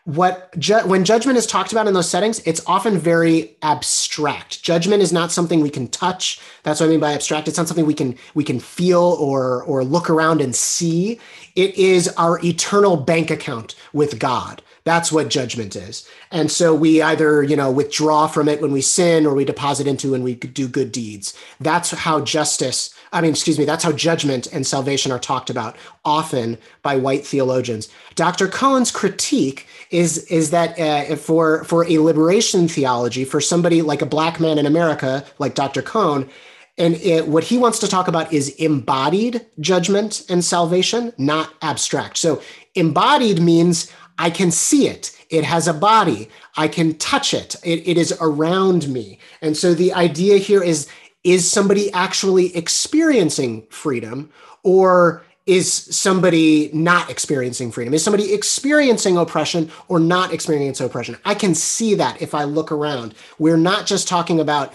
what 0.05 0.57
ju- 0.59 0.87
when 0.87 1.03
judgment 1.05 1.39
is 1.39 1.47
talked 1.47 1.73
about 1.73 1.89
in 1.89 1.95
those 1.95 2.09
settings 2.09 2.39
it's 2.41 2.61
often 2.67 2.99
very 2.99 3.57
abstract. 3.63 4.63
Judgment 4.63 5.03
is 5.03 5.13
not 5.13 5.33
something 5.33 5.61
we 5.61 5.71
can 5.71 5.89
touch. 5.89 6.41
That's 6.63 6.81
what 6.81 6.87
i 6.87 6.91
mean 6.91 7.01
by 7.01 7.15
abstract. 7.15 7.49
It's 7.49 7.57
not 7.57 7.69
something 7.69 7.87
we 7.87 7.95
can 7.95 8.17
we 8.35 8.45
can 8.45 8.61
feel 8.61 9.01
or 9.01 9.63
or 9.65 9.83
look 9.83 10.11
around 10.11 10.43
and 10.43 10.55
see. 10.55 11.19
It 11.57 11.75
is 11.77 12.09
our 12.19 12.39
eternal 12.45 12.97
bank 12.97 13.31
account 13.31 13.75
with 13.95 14.19
god. 14.19 14.63
That's 14.85 15.11
what 15.11 15.31
judgment 15.31 15.75
is. 15.75 16.07
And 16.31 16.51
so 16.51 16.75
we 16.75 17.01
either 17.01 17.43
you 17.43 17.57
know 17.57 17.71
withdraw 17.71 18.27
from 18.27 18.47
it 18.47 18.61
when 18.61 18.73
we 18.73 18.83
sin 18.83 19.25
or 19.25 19.35
we 19.35 19.47
deposit 19.47 19.87
into 19.87 20.11
when 20.11 20.23
we 20.23 20.35
do 20.35 20.69
good 20.69 20.93
deeds. 20.93 21.35
That's 21.61 21.93
how 21.93 22.21
justice 22.21 22.95
I 23.15 23.21
mean, 23.21 23.31
excuse 23.31 23.59
me, 23.59 23.65
that's 23.65 23.85
how 23.85 23.93
judgment 23.93 24.49
and 24.53 24.67
salvation 24.67 25.13
are 25.13 25.21
talked 25.21 25.49
about 25.49 25.77
often 26.05 26.59
by 26.83 26.97
white 26.97 27.25
theologians. 27.25 27.89
Dr. 28.17 28.49
Cone's 28.49 28.91
critique 28.91 29.67
is, 29.91 30.25
is 30.27 30.51
that 30.51 30.79
uh, 30.79 31.15
for, 31.17 31.63
for 31.65 31.87
a 31.87 31.99
liberation 31.99 32.67
theology, 32.67 33.25
for 33.25 33.41
somebody 33.41 33.83
like 33.83 34.03
a 34.03 34.07
black 34.07 34.41
man 34.41 34.59
in 34.59 34.67
America, 34.67 35.25
like 35.39 35.55
Dr. 35.55 35.81
Cone, 35.81 36.29
and 36.77 36.97
it, 36.97 37.29
what 37.29 37.45
he 37.45 37.57
wants 37.57 37.79
to 37.79 37.89
talk 37.89 38.09
about 38.09 38.33
is 38.33 38.49
embodied 38.57 39.47
judgment 39.61 40.25
and 40.29 40.45
salvation, 40.45 41.13
not 41.17 41.55
abstract. 41.63 42.17
So, 42.17 42.43
embodied 42.75 43.41
means 43.41 43.93
I 44.19 44.31
can 44.31 44.51
see 44.51 44.89
it. 44.89 45.17
It 45.31 45.45
has 45.45 45.69
a 45.69 45.75
body. 45.75 46.29
I 46.57 46.69
can 46.69 46.95
touch 46.99 47.35
it. 47.35 47.57
it. 47.65 47.87
It 47.87 47.97
is 47.97 48.17
around 48.21 48.89
me. 48.89 49.19
And 49.41 49.57
so 49.57 49.75
the 49.75 49.93
idea 49.93 50.39
here 50.39 50.63
is 50.63 50.89
is 51.25 51.51
somebody 51.51 51.91
actually 51.93 52.55
experiencing 52.55 53.67
freedom 53.71 54.31
or 54.63 55.25
is 55.47 55.73
somebody 55.73 56.71
not 56.73 57.11
experiencing 57.11 57.71
freedom? 57.71 57.93
Is 57.93 58.05
somebody 58.05 58.33
experiencing 58.33 59.17
oppression 59.17 59.71
or 59.89 60.01
not 60.01 60.33
experiencing 60.33 60.87
oppression? 60.87 61.17
I 61.25 61.35
can 61.35 61.55
see 61.55 61.95
that 61.95 62.23
if 62.23 62.35
I 62.35 62.45
look 62.45 62.73
around. 62.73 63.15
We're 63.39 63.59
not 63.59 63.87
just 63.87 64.09
talking 64.09 64.41
about 64.41 64.75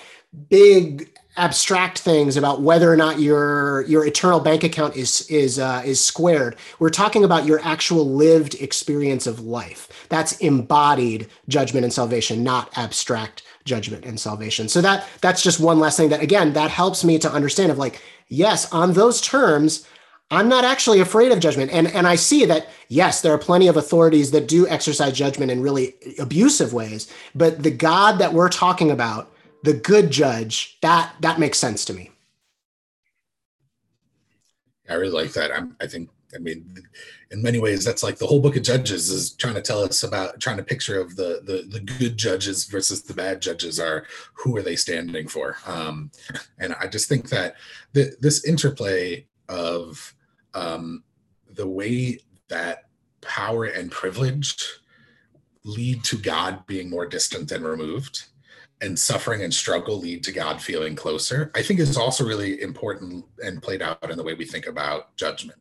big 0.50 1.10
abstract 1.38 2.00
things 2.00 2.36
about 2.36 2.62
whether 2.62 2.92
or 2.92 2.98
not 2.98 3.20
your 3.20 3.84
your 3.84 4.06
eternal 4.06 4.40
bank 4.40 4.64
account 4.64 4.96
is 4.96 5.22
is 5.30 5.58
uh, 5.58 5.82
is 5.86 6.04
squared. 6.04 6.56
We're 6.80 6.90
talking 6.90 7.24
about 7.24 7.46
your 7.46 7.60
actual 7.64 8.08
lived 8.08 8.56
experience 8.56 9.26
of 9.26 9.40
life. 9.40 10.08
That's 10.10 10.38
embodied 10.40 11.30
judgment 11.48 11.84
and 11.86 11.94
salvation, 11.94 12.44
not 12.44 12.78
abstract 12.78 13.44
judgment 13.70 14.04
and 14.04 14.20
salvation. 14.20 14.68
So 14.68 14.82
that 14.82 15.08
that's 15.22 15.42
just 15.42 15.60
one 15.60 15.80
last 15.80 15.96
thing 15.96 16.10
that 16.10 16.22
again 16.22 16.54
that 16.54 16.72
helps 16.72 17.06
me 17.06 17.18
to 17.20 17.32
understand 17.32 17.72
of 17.72 17.78
like 17.78 18.02
yes, 18.28 18.72
on 18.74 18.94
those 18.94 19.22
terms 19.22 19.88
I'm 20.32 20.48
not 20.48 20.64
actually 20.64 21.00
afraid 21.00 21.32
of 21.32 21.40
judgment. 21.40 21.72
And, 21.72 21.88
and 21.88 22.08
I 22.08 22.16
see 22.16 22.46
that, 22.46 22.68
yes, 22.88 23.22
there 23.22 23.34
are 23.34 23.40
plenty 23.40 23.68
of 23.68 23.78
authorities 23.78 24.30
that 24.32 24.48
do 24.48 24.68
exercise 24.68 25.14
judgment 25.14 25.50
in 25.52 25.62
really 25.62 25.96
abusive 26.20 26.72
ways. 26.72 27.12
But 27.34 27.64
the 27.64 27.72
God 27.72 28.20
that 28.20 28.34
we're 28.34 28.50
talking 28.50 28.92
about, 28.92 29.32
the 29.64 29.74
good 29.74 30.12
judge, 30.12 30.78
that, 30.82 31.14
that 31.22 31.40
makes 31.40 31.58
sense 31.58 31.84
to 31.86 31.94
me. 31.94 32.12
I 34.88 34.94
really 34.96 35.24
like 35.24 35.34
that. 35.34 35.52
I'm, 35.56 35.76
I 35.82 35.88
think 35.88 36.10
I 36.34 36.38
mean, 36.38 36.66
in 37.32 37.42
many 37.42 37.60
ways, 37.60 37.84
that's 37.84 38.04
like 38.04 38.18
the 38.18 38.28
whole 38.28 38.40
book 38.40 38.56
of 38.56 38.64
Judges 38.64 39.10
is 39.10 39.32
trying 39.32 39.56
to 39.56 39.62
tell 39.62 39.82
us 39.82 40.04
about 40.04 40.40
trying 40.40 40.58
to 40.58 40.64
picture 40.64 41.00
of 41.00 41.16
the 41.16 41.42
the, 41.44 41.66
the 41.68 41.80
good 41.80 42.18
judges 42.18 42.66
versus 42.66 43.04
the 43.04 43.14
bad 43.14 43.42
judges 43.42 43.80
are 43.80 44.06
who 44.34 44.56
are 44.56 44.62
they 44.62 44.76
standing 44.76 45.28
for? 45.28 45.58
Um, 45.66 46.12
and 46.60 46.76
I 46.80 46.88
just 46.88 47.10
think 47.10 47.30
that 47.30 47.56
the, 47.94 48.16
this 48.20 48.46
interplay 48.46 49.26
of 49.48 50.14
um, 50.54 51.04
the 51.52 51.68
way 51.68 52.20
that 52.50 52.86
power 53.22 53.66
and 53.66 53.92
privilege 53.92 54.80
lead 55.64 56.04
to 56.06 56.18
God 56.18 56.66
being 56.68 56.90
more 56.90 57.06
distant 57.06 57.52
and 57.52 57.66
removed 57.66 58.26
and 58.82 58.98
suffering 58.98 59.44
and 59.44 59.54
struggle 59.54 60.00
lead 60.00 60.24
to 60.24 60.32
God 60.32 60.62
feeling 60.62 60.96
closer, 60.96 61.52
I 61.54 61.62
think 61.62 61.80
is 61.80 61.98
also 61.98 62.26
really 62.26 62.62
important 62.62 63.26
and 63.44 63.62
played 63.62 63.82
out 63.82 64.10
in 64.10 64.18
the 64.18 64.24
way 64.24 64.34
we 64.34 64.46
think 64.46 64.68
about 64.68 65.16
judgment. 65.18 65.60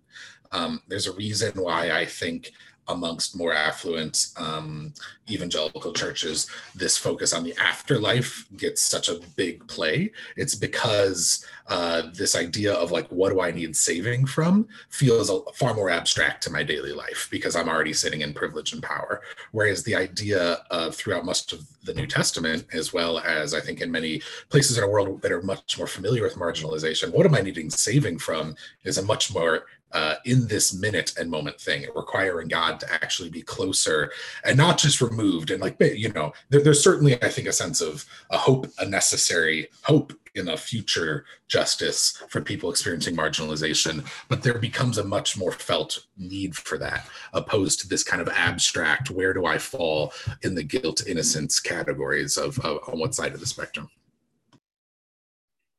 Um, 0.53 0.83
there's 0.89 1.07
a 1.07 1.13
reason 1.13 1.53
why 1.55 1.93
I 1.93 2.05
think 2.05 2.53
amongst 2.89 3.37
more 3.37 3.53
affluent 3.53 4.29
um, 4.37 4.93
evangelical 5.31 5.93
churches, 5.93 6.47
this 6.75 6.97
focus 6.97 7.33
on 7.33 7.45
the 7.45 7.55
afterlife 7.59 8.47
gets 8.57 8.83
such 8.83 9.09
a 9.09 9.21
big 9.37 9.67
play. 9.69 10.11
It's 10.37 10.55
because 10.55 11.45
uh, 11.69 12.05
this 12.15 12.35
idea 12.35 12.73
of 12.73 12.91
like, 12.91 13.07
what 13.09 13.31
do 13.31 13.41
I 13.41 13.51
need 13.51 13.77
saving 13.77 14.27
from 14.27 14.69
feels 14.89 15.29
a, 15.31 15.41
far 15.55 15.75
more 15.75 15.91
abstract 15.91 16.43
to 16.45 16.51
my 16.51 16.63
daily 16.63 16.93
life 16.93 17.29
because 17.31 17.55
I'm 17.55 17.69
already 17.69 17.93
sitting 17.93 18.23
in 18.23 18.33
privilege 18.33 18.73
and 18.73 18.83
power. 18.83 19.21
Whereas 19.53 19.85
the 19.85 19.95
idea 19.95 20.65
of 20.71 20.95
throughout 20.95 21.27
most 21.27 21.53
of 21.53 21.67
the 21.85 21.95
New 21.95 22.07
Testament, 22.07 22.65
as 22.73 22.93
well 22.93 23.19
as 23.19 23.53
I 23.53 23.61
think 23.61 23.83
in 23.83 23.91
many 23.91 24.23
places 24.49 24.79
in 24.79 24.85
our 24.85 24.91
world 24.91 25.21
that 25.23 25.33
are 25.33 25.43
much 25.43 25.77
more 25.77 25.87
familiar 25.87 26.23
with 26.23 26.37
marginalization, 26.37 27.13
what 27.13 27.27
am 27.27 27.35
I 27.35 27.43
needing 27.43 27.69
saving 27.69 28.19
from 28.19 28.57
is 28.85 28.97
a 28.97 29.03
much 29.03 29.33
more 29.35 29.67
uh, 29.93 30.17
in 30.25 30.47
this 30.49 30.75
minute 30.75 31.15
and 31.19 31.31
moment 31.31 31.61
thing, 31.61 31.87
requiring 31.95 32.49
God 32.49 32.81
to 32.81 32.93
actually 32.93 33.31
be 33.31 33.43
closer 33.43 34.13
and 34.45 34.57
not 34.57 34.79
just 34.79 35.01
removed. 35.01 35.51
And 35.51 35.63
like, 35.63 35.77
you 35.81 36.13
know, 36.13 36.33
there, 36.51 36.63
there's 36.63 36.83
certainly, 36.83 37.23
I 37.23 37.29
think, 37.29 37.49
a 37.49 37.53
sense 37.53 37.81
of 37.81 38.05
a 38.31 38.39
hope, 38.39 38.67
a 38.79 38.87
necessary 38.87 39.69
hope 39.83 40.13
in 40.35 40.49
a 40.49 40.57
future 40.57 41.25
justice 41.49 42.23
for 42.29 42.41
people 42.41 42.71
experiencing 42.71 43.17
marginalization. 43.17 44.07
But 44.29 44.43
there 44.43 44.59
becomes 44.59 44.99
a 44.99 45.05
much 45.05 45.37
more 45.37 45.53
felt 45.53 46.07
need 46.17 46.55
for 46.55 46.79
that, 46.79 47.09
opposed 47.33 47.81
to 47.81 47.89
this 47.89 48.05
kind 48.05 48.23
of 48.23 48.29
abstract, 48.29 49.11
where 49.11 49.33
do 49.33 49.47
I 49.47 49.59
fall 49.59 50.13
in 50.43 50.55
the 50.55 50.63
guilt 50.63 51.07
innocence 51.07 51.61
categories 51.61 52.37
of, 52.37 52.59
of 52.61 52.81
on 52.89 52.99
what 52.99 53.15
side 53.15 53.33
of 53.35 53.41
the 53.41 53.47
spectrum? 53.47 53.89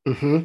Hmm. 0.06 0.40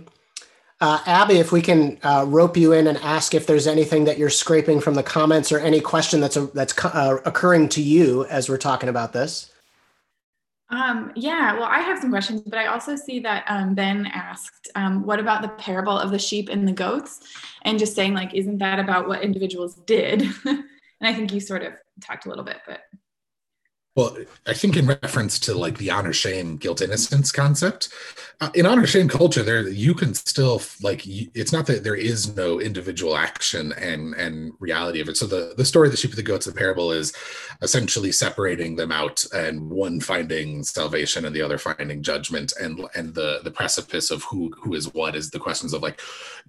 Uh, 0.81 0.99
Abby, 1.05 1.35
if 1.35 1.51
we 1.53 1.61
can 1.61 1.97
uh, 2.03 2.25
rope 2.27 2.57
you 2.57 2.73
in 2.73 2.88
and 2.88 2.97
ask 2.97 3.33
if 3.33 3.47
there's 3.47 3.65
anything 3.65 4.03
that 4.05 4.17
you're 4.17 4.29
scraping 4.29 4.81
from 4.81 4.95
the 4.95 5.03
comments 5.03 5.51
or 5.51 5.59
any 5.59 5.79
question 5.79 6.19
that's 6.19 6.35
a, 6.35 6.47
that's 6.47 6.73
uh, 6.83 7.17
occurring 7.25 7.69
to 7.69 7.81
you 7.81 8.25
as 8.25 8.49
we're 8.49 8.57
talking 8.57 8.89
about 8.89 9.13
this. 9.13 9.51
Um, 10.69 11.13
yeah, 11.15 11.53
well, 11.53 11.63
I 11.63 11.79
have 11.79 11.99
some 11.99 12.09
questions, 12.09 12.41
but 12.41 12.59
I 12.59 12.65
also 12.65 12.95
see 12.95 13.19
that 13.19 13.45
um, 13.47 13.75
Ben 13.75 14.07
asked, 14.07 14.67
um, 14.75 15.05
what 15.05 15.19
about 15.19 15.41
the 15.41 15.49
parable 15.49 15.97
of 15.97 16.11
the 16.11 16.19
sheep 16.19 16.49
and 16.49 16.67
the 16.67 16.73
goats? 16.73 17.21
And 17.61 17.79
just 17.79 17.95
saying, 17.95 18.13
like, 18.13 18.33
isn't 18.33 18.57
that 18.57 18.79
about 18.79 19.07
what 19.07 19.21
individuals 19.21 19.75
did? 19.85 20.23
and 20.45 20.63
I 21.01 21.13
think 21.13 21.31
you 21.31 21.39
sort 21.39 21.63
of 21.63 21.73
talked 22.01 22.25
a 22.25 22.29
little 22.29 22.43
bit, 22.43 22.57
but. 22.67 22.81
Well, 23.95 24.17
I 24.45 24.53
think 24.53 24.75
in 24.75 24.88
reference 24.88 25.39
to 25.39 25.53
like 25.53 25.77
the 25.77 25.89
honor 25.89 26.12
shame 26.12 26.58
guilt 26.58 26.81
innocence 26.81 27.31
concept, 27.31 27.88
uh, 28.41 28.49
in 28.53 28.65
honor 28.65 28.86
shame 28.86 29.08
culture, 29.08 29.41
there 29.41 29.69
you 29.69 29.93
can 29.93 30.13
still 30.13 30.62
like 30.81 31.03
it's 31.05 31.53
not 31.53 31.65
that 31.67 31.86
there 31.86 31.95
is 31.95 32.36
no 32.36 32.60
individual 32.60 33.15
action 33.15 33.71
and 33.73 34.13
and 34.15 34.51
reality 34.60 34.99
of 34.99 35.08
it. 35.08 35.15
So 35.15 35.25
the 35.25 35.53
the 35.55 35.63
story 35.63 35.88
of 35.88 35.91
the 35.93 35.97
sheep 35.97 36.12
and 36.12 36.17
the 36.17 36.23
goats, 36.23 36.45
the 36.45 36.51
parable 36.51 36.91
is 36.91 37.13
essentially 37.62 38.12
separating 38.12 38.75
them 38.75 38.91
out 38.91 39.23
and 39.34 39.69
one 39.69 40.01
finding 40.01 40.63
salvation 40.63 41.23
and 41.23 41.34
the 41.34 41.41
other 41.41 41.58
finding 41.58 42.03
judgment 42.03 42.51
and 42.60 42.81
and 42.95 43.15
the 43.15 43.39
the 43.45 43.51
precipice 43.51 44.12
of 44.12 44.23
who 44.23 44.53
who 44.60 44.73
is 44.73 44.93
what 44.93 45.15
is 45.15 45.29
the 45.29 45.39
questions 45.39 45.73
of 45.73 45.81
like 45.81 46.01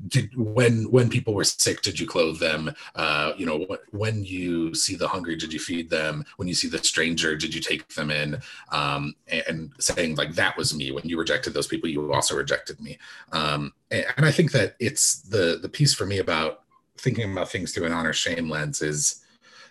did 0.09 0.31
when 0.37 0.91
when 0.91 1.09
people 1.09 1.33
were 1.35 1.45
sick 1.45 1.81
did 1.83 1.99
you 1.99 2.07
clothe 2.07 2.39
them 2.39 2.75
uh 2.97 3.33
you 3.37 3.47
know 3.47 3.67
when 3.93 4.25
you 4.25 4.75
see 4.75 4.97
the 4.97 5.09
hungry 5.09 5.37
did 5.37 5.53
you 5.53 5.59
feed 5.59 5.89
them 5.89 6.25
when 6.37 6.49
you 6.49 6.55
see 6.55 6.69
the 6.69 6.79
stranger 6.79 7.36
did 7.37 7.55
you 7.55 7.61
take 7.61 7.89
them 7.95 8.11
in? 8.11 8.41
Um, 8.73 9.15
and 9.49 9.73
saying 9.79 10.17
like 10.17 10.35
that 10.35 10.57
was 10.57 10.75
me. 10.75 10.91
When 10.91 11.09
you 11.09 11.19
rejected 11.19 11.55
those 11.55 11.67
people 11.67 11.89
you 11.89 12.13
also 12.13 12.37
rejected 12.37 12.81
me. 12.81 12.99
Um, 13.33 13.73
and 13.91 14.27
i 14.27 14.33
think 14.33 14.53
that 14.53 14.75
it's 14.81 15.21
the 15.23 15.59
the 15.61 15.69
piece 15.69 15.95
for 15.95 16.07
me 16.07 16.19
about 16.19 16.63
thinking 16.99 17.31
about 17.31 17.51
things 17.51 17.73
through 17.73 17.87
an 17.87 17.93
honor 17.93 18.13
shame 18.13 18.49
lens 18.49 18.83
is 18.83 19.23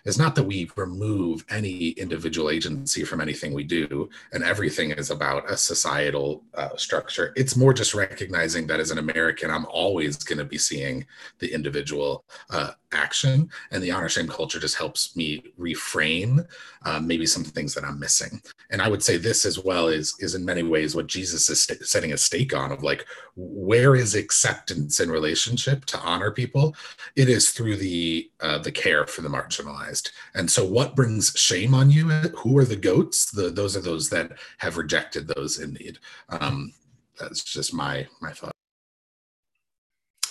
is 0.06 0.18
not 0.18 0.36
that 0.36 0.44
we 0.44 0.70
remove 0.76 1.44
any 1.50 1.90
individual 1.92 2.50
agency 2.50 3.04
from 3.04 3.22
anything 3.22 3.54
we 3.54 3.64
do 3.64 4.10
and 4.32 4.44
everything 4.44 4.92
is 4.92 5.12
about 5.12 5.50
a 5.50 5.58
societal 5.58 6.44
uh, 6.54 6.76
structure. 6.78 7.34
It's 7.36 7.56
more 7.56 7.74
just 7.74 7.94
recognizing 7.94 8.68
that 8.68 8.80
as 8.80 8.92
an 8.92 8.98
american 8.98 9.50
i'm 9.50 9.66
always 9.66 10.18
going 10.18 10.38
to 10.38 10.46
be 10.46 10.58
seeing 10.58 11.06
the 11.40 11.54
individual 11.54 12.26
uh, 12.50 12.72
action 12.92 13.50
and 13.72 13.84
the 13.84 13.92
honor 13.92 14.10
shame 14.10 14.28
culture 14.28 14.60
just 14.60 14.78
helps 14.78 15.16
me 15.16 15.44
reframe 15.60 16.46
uh, 16.84 17.00
maybe 17.00 17.26
some 17.26 17.44
things 17.44 17.74
that 17.74 17.84
i'm 17.84 18.00
missing. 18.00 18.42
And 18.70 18.82
i 18.82 18.88
would 18.88 19.04
say 19.04 19.18
this 19.18 19.46
as 19.46 19.60
well 19.60 19.88
is 19.88 20.16
is 20.20 20.36
in 20.36 20.46
many 20.46 20.64
ways 20.64 20.96
what 20.96 21.08
jesus 21.08 21.50
is 21.50 21.64
st- 21.64 21.86
setting 21.86 22.14
a 22.14 22.18
stake 22.18 22.56
on 22.56 22.72
of 22.72 22.84
like 22.84 23.06
where 23.36 23.96
is 23.96 24.16
acceptance 24.16 25.00
in 25.00 25.12
relationship 25.12 25.86
to 25.86 26.00
honor 26.00 26.32
people? 26.32 26.76
It 27.16 27.30
is 27.30 27.52
through 27.52 27.78
the 27.78 28.30
uh, 28.40 28.60
the 28.60 28.72
care 28.72 29.06
for 29.06 29.22
the 29.22 29.30
marginalized 29.30 29.95
and 30.34 30.50
so 30.50 30.66
what 30.66 30.96
brings 30.96 31.32
shame 31.36 31.74
on 31.74 31.90
you? 31.90 32.10
Who 32.10 32.58
are 32.58 32.66
the 32.66 32.76
goats? 32.76 33.32
The 33.32 33.50
those 33.50 33.76
are 33.76 33.82
those 33.82 34.10
that 34.10 34.32
have 34.58 34.78
rejected 34.78 35.28
those 35.28 35.60
in 35.60 35.74
need. 35.74 36.00
Um, 36.30 36.74
that's 37.20 37.44
just 37.44 37.74
my 37.74 38.08
my 38.22 38.32
thought. 38.32 38.52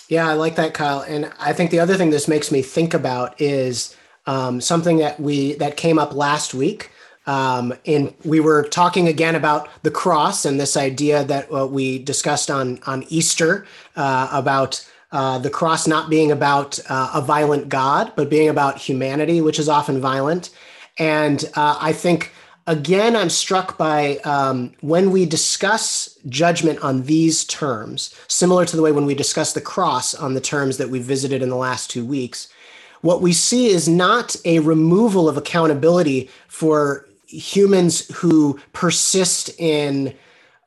Yeah, 0.07 0.27
I 0.29 0.33
like 0.33 0.55
that, 0.55 0.73
Kyle. 0.73 1.01
And 1.01 1.31
I 1.39 1.53
think 1.53 1.71
the 1.71 1.79
other 1.79 1.95
thing 1.95 2.11
this 2.11 2.27
makes 2.27 2.51
me 2.51 2.61
think 2.61 2.93
about 2.93 3.39
is 3.41 3.95
um, 4.27 4.61
something 4.61 4.97
that 4.97 5.19
we 5.19 5.53
that 5.55 5.77
came 5.77 5.99
up 5.99 6.13
last 6.13 6.53
week. 6.53 6.91
Um, 7.27 7.73
and 7.87 8.13
we 8.23 8.39
were 8.39 8.63
talking 8.63 9.07
again 9.07 9.33
about 9.33 9.67
the 9.81 9.89
cross 9.89 10.45
and 10.45 10.59
this 10.59 10.77
idea 10.77 11.23
that 11.23 11.51
uh, 11.51 11.65
we 11.65 11.97
discussed 11.97 12.51
on 12.51 12.79
on 12.85 13.03
Easter 13.09 13.65
uh, 13.95 14.29
about 14.31 14.87
uh, 15.11 15.37
the 15.39 15.49
cross 15.49 15.87
not 15.87 16.09
being 16.09 16.31
about 16.31 16.79
uh, 16.89 17.11
a 17.13 17.21
violent 17.21 17.69
God, 17.69 18.11
but 18.15 18.29
being 18.29 18.49
about 18.49 18.77
humanity, 18.77 19.41
which 19.41 19.59
is 19.59 19.69
often 19.69 20.01
violent. 20.01 20.49
And 20.97 21.43
uh, 21.55 21.77
I 21.79 21.93
think 21.93 22.31
again, 22.67 23.15
I'm 23.15 23.29
struck 23.29 23.77
by 23.77 24.17
um, 24.17 24.73
when 24.81 25.11
we 25.11 25.25
discuss 25.25 26.17
judgment 26.27 26.79
on 26.83 27.03
these 27.03 27.45
terms, 27.45 28.15
similar 28.27 28.65
to 28.65 28.75
the 28.75 28.81
way 28.81 28.91
when 28.91 29.05
we 29.05 29.15
discuss 29.15 29.53
the 29.53 29.61
cross 29.61 30.15
on 30.15 30.33
the 30.33 30.41
terms 30.41 30.77
that 30.77 30.89
we 30.89 30.99
visited 30.99 31.41
in 31.41 31.49
the 31.49 31.55
last 31.55 31.89
two 31.89 32.05
weeks, 32.05 32.47
what 33.01 33.21
we 33.21 33.33
see 33.33 33.67
is 33.67 33.87
not 33.87 34.35
a 34.45 34.59
removal 34.59 35.29
of 35.29 35.37
accountability 35.37 36.29
for 36.47 37.07
humans 37.27 38.07
who 38.15 38.59
persist 38.73 39.49
in 39.59 40.13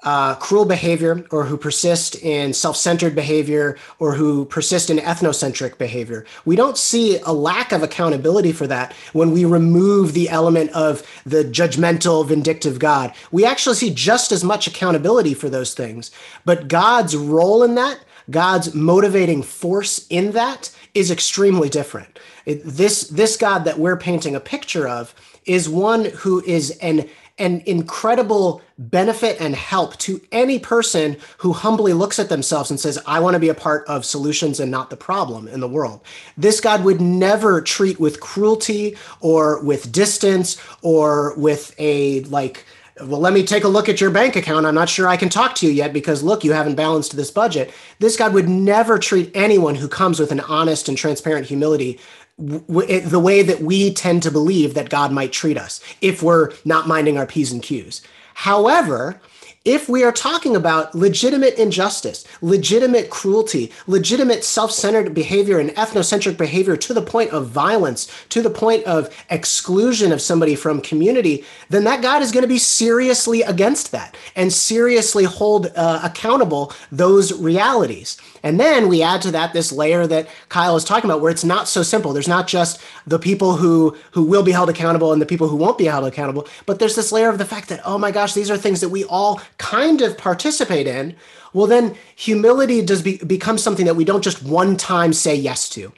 uh, 0.05 0.37
cruel 0.37 0.65
behavior 0.65 1.25
or 1.33 1.45
who 1.45 1.57
persist 1.57 2.15
in 2.23 2.53
self 2.53 2.77
centered 2.77 3.15
behavior 3.15 3.77
or 3.99 4.15
who 4.15 4.45
persist 4.45 4.91
in 4.91 4.99
ethnocentric 4.99 5.77
behavior. 5.77 6.25
We 6.45 6.55
don't 6.55 6.79
see 6.79 7.19
a 7.21 7.33
lack 7.33 7.73
of 7.73 7.83
accountability 7.83 8.53
for 8.53 8.67
that 8.69 8.93
when 9.13 9.33
we 9.33 9.45
remove 9.45 10.13
the 10.13 10.29
element 10.29 10.71
of 10.71 11.03
the 11.27 11.43
judgmental, 11.43 12.27
vindictive 12.27 12.79
God. 12.79 13.13
We 13.33 13.45
actually 13.45 13.77
see 13.77 13.93
just 13.93 14.31
as 14.31 14.45
much 14.45 14.69
accountability 14.69 15.35
for 15.35 15.49
those 15.49 15.75
things. 15.75 16.13
But 16.45 16.69
God's 16.69 17.17
role 17.17 17.65
in 17.65 17.75
that, 17.75 17.99
God's 18.31 18.75
motivating 18.75 19.43
force 19.43 20.07
in 20.11 20.31
that, 20.33 20.71
is 20.95 21.11
extremely 21.11 21.69
different. 21.69 22.19
It, 22.47 22.63
this, 22.65 23.09
this 23.09 23.37
God 23.37 23.65
that 23.65 23.79
we're 23.79 23.97
painting 23.97 24.37
a 24.37 24.41
picture 24.41 24.87
of 24.87 25.15
is 25.45 25.69
one 25.69 26.07
who 26.07 26.43
is 26.45 26.71
an 26.79 27.09
an 27.39 27.63
incredible 27.67 28.61
benefit 28.79 29.41
and 29.41 29.55
help 29.55 29.97
to 29.99 30.21
any 30.33 30.59
person 30.59 31.17
who 31.39 31.53
humbly 31.53 31.93
looks 31.93 32.19
at 32.19 32.29
themselves 32.29 32.71
and 32.71 32.79
says, 32.79 32.99
I 33.07 33.21
want 33.21 33.35
to 33.35 33.41
be 33.41 33.49
a 33.49 33.55
part 33.55 33.87
of 33.87 34.05
solutions 34.05 34.61
and 34.61 34.71
not 34.71 34.91
the 34.91 34.97
problem 34.97 35.49
in 35.49 35.61
the 35.61 35.69
world. 35.69 36.01
This 36.37 36.61
God 36.61 36.85
would 36.85 37.01
never 37.01 37.61
treat 37.61 37.99
with 37.99 38.21
cruelty 38.21 38.97
or 39.21 39.63
with 39.63 39.91
distance 39.91 40.61
or 40.83 41.35
with 41.37 41.75
a 41.79 42.21
like, 42.25 42.65
well, 43.01 43.21
let 43.21 43.33
me 43.33 43.45
take 43.45 43.65
a 43.65 43.69
look 43.69 43.89
at 43.89 44.01
your 44.01 44.11
bank 44.11 44.37
account. 44.37 44.67
I'm 44.67 44.75
not 44.75 44.89
sure 44.89 45.07
I 45.07 45.17
can 45.17 45.29
talk 45.29 45.55
to 45.57 45.67
you 45.67 45.73
yet 45.73 45.93
because 45.93 46.23
look, 46.23 46.43
you 46.43 46.53
haven't 46.53 46.75
balanced 46.75 47.17
this 47.17 47.31
budget. 47.31 47.73
This 48.01 48.17
God 48.17 48.35
would 48.35 48.49
never 48.49 48.99
treat 48.99 49.31
anyone 49.35 49.77
who 49.77 49.89
comes 49.89 50.19
with 50.19 50.33
an 50.33 50.41
honest 50.41 50.89
and 50.89 50.99
transparent 50.99 51.47
humility 51.47 52.01
w- 52.39 53.01
the 53.01 53.19
way 53.21 53.43
that 53.43 53.61
we 53.61 53.93
tend 53.93 54.23
to 54.23 54.31
believe 54.31 54.75
that 54.75 54.91
God 54.91 55.13
might 55.13 55.33
treat 55.33 55.59
us 55.59 55.81
if 56.01 56.23
we're 56.23 56.53
not 56.65 56.89
minding 56.89 57.19
our 57.19 57.27
P's 57.27 57.53
and 57.53 57.63
Q's. 57.63 58.03
However, 58.35 59.21
if 59.65 59.87
we 59.87 60.03
are 60.03 60.13
talking 60.13 60.57
about 60.57 60.95
legitimate 60.95 61.59
injustice, 61.59 62.25
legitimate 62.41 63.11
cruelty, 63.11 63.71
legitimate 63.87 64.43
self 64.43 64.71
centered 64.71 65.13
behavior 65.13 65.59
and 65.59 65.71
ethnocentric 65.71 66.39
behavior 66.39 66.75
to 66.77 66.95
the 66.95 67.03
point 67.03 67.31
of 67.33 67.49
violence, 67.49 68.11
to 68.31 68.41
the 68.41 68.49
point 68.49 68.85
of 68.85 69.15
exclusion 69.29 70.11
of 70.11 70.23
somebody 70.23 70.55
from 70.55 70.81
community, 70.81 71.45
then 71.69 71.85
that 71.85 72.01
God 72.01 72.23
is 72.23 72.33
going 72.33 72.45
to 72.45 72.49
be 72.49 72.57
seriously 72.57 73.43
against 73.43 73.93
that 73.93 74.17
and 74.37 74.51
seriously 74.53 75.25
hold 75.25 75.67
uh, 75.77 76.01
accountable 76.03 76.73
those 76.91 77.39
realities. 77.39 78.17
And 78.43 78.59
then 78.59 78.89
we 78.89 79.03
add 79.03 79.23
to 79.23 79.31
that 79.33 79.53
this 79.53 79.73
layer 79.73 80.07
that 80.07 80.29
Kyle 80.49 80.77
is 80.77 80.85
talking 80.85 81.11
about, 81.11 81.21
where 81.21 81.31
it's 81.31 81.45
not 81.45 81.69
so 81.69 81.83
simple. 81.83 82.13
There's 82.13 82.29
not 82.29 82.47
just 82.47 82.81
the 83.07 83.19
people 83.19 83.57
who 83.57 83.97
who 84.13 84.23
will 84.23 84.43
be 84.43 84.53
held 84.53 84.71
accountable 84.71 85.13
and 85.13 85.21
the 85.21 85.27
people 85.27 85.49
who 85.49 85.57
won't 85.57 85.79
be 85.79 85.87
held 85.87 86.07
accountable, 86.07 86.47
but 86.67 86.79
there's 86.79 86.97
this 86.97 87.13
layer 87.13 87.29
of 87.29 87.39
the 87.39 87.45
fact 87.45 87.69
that 87.69 87.81
oh 87.85 87.99
my 87.99 88.11
gosh, 88.11 88.35
these 88.35 88.51
are 88.51 88.57
things 88.57 88.81
that 88.81 88.89
we 88.89 89.05
all 89.05 89.41
kind 89.59 90.03
of 90.03 90.17
participate 90.19 90.87
in. 90.87 91.15
Well, 91.53 91.67
then 91.67 91.97
humility 92.15 92.83
does 92.83 93.03
be, 93.03 93.19
become 93.19 93.59
something 93.59 93.87
that 93.87 93.97
we 93.97 94.05
don't 94.05 94.23
just 94.23 94.43
one 94.43 94.77
time 94.77 95.13
say 95.13 95.35
yes 95.35 95.69
to. 95.71 95.93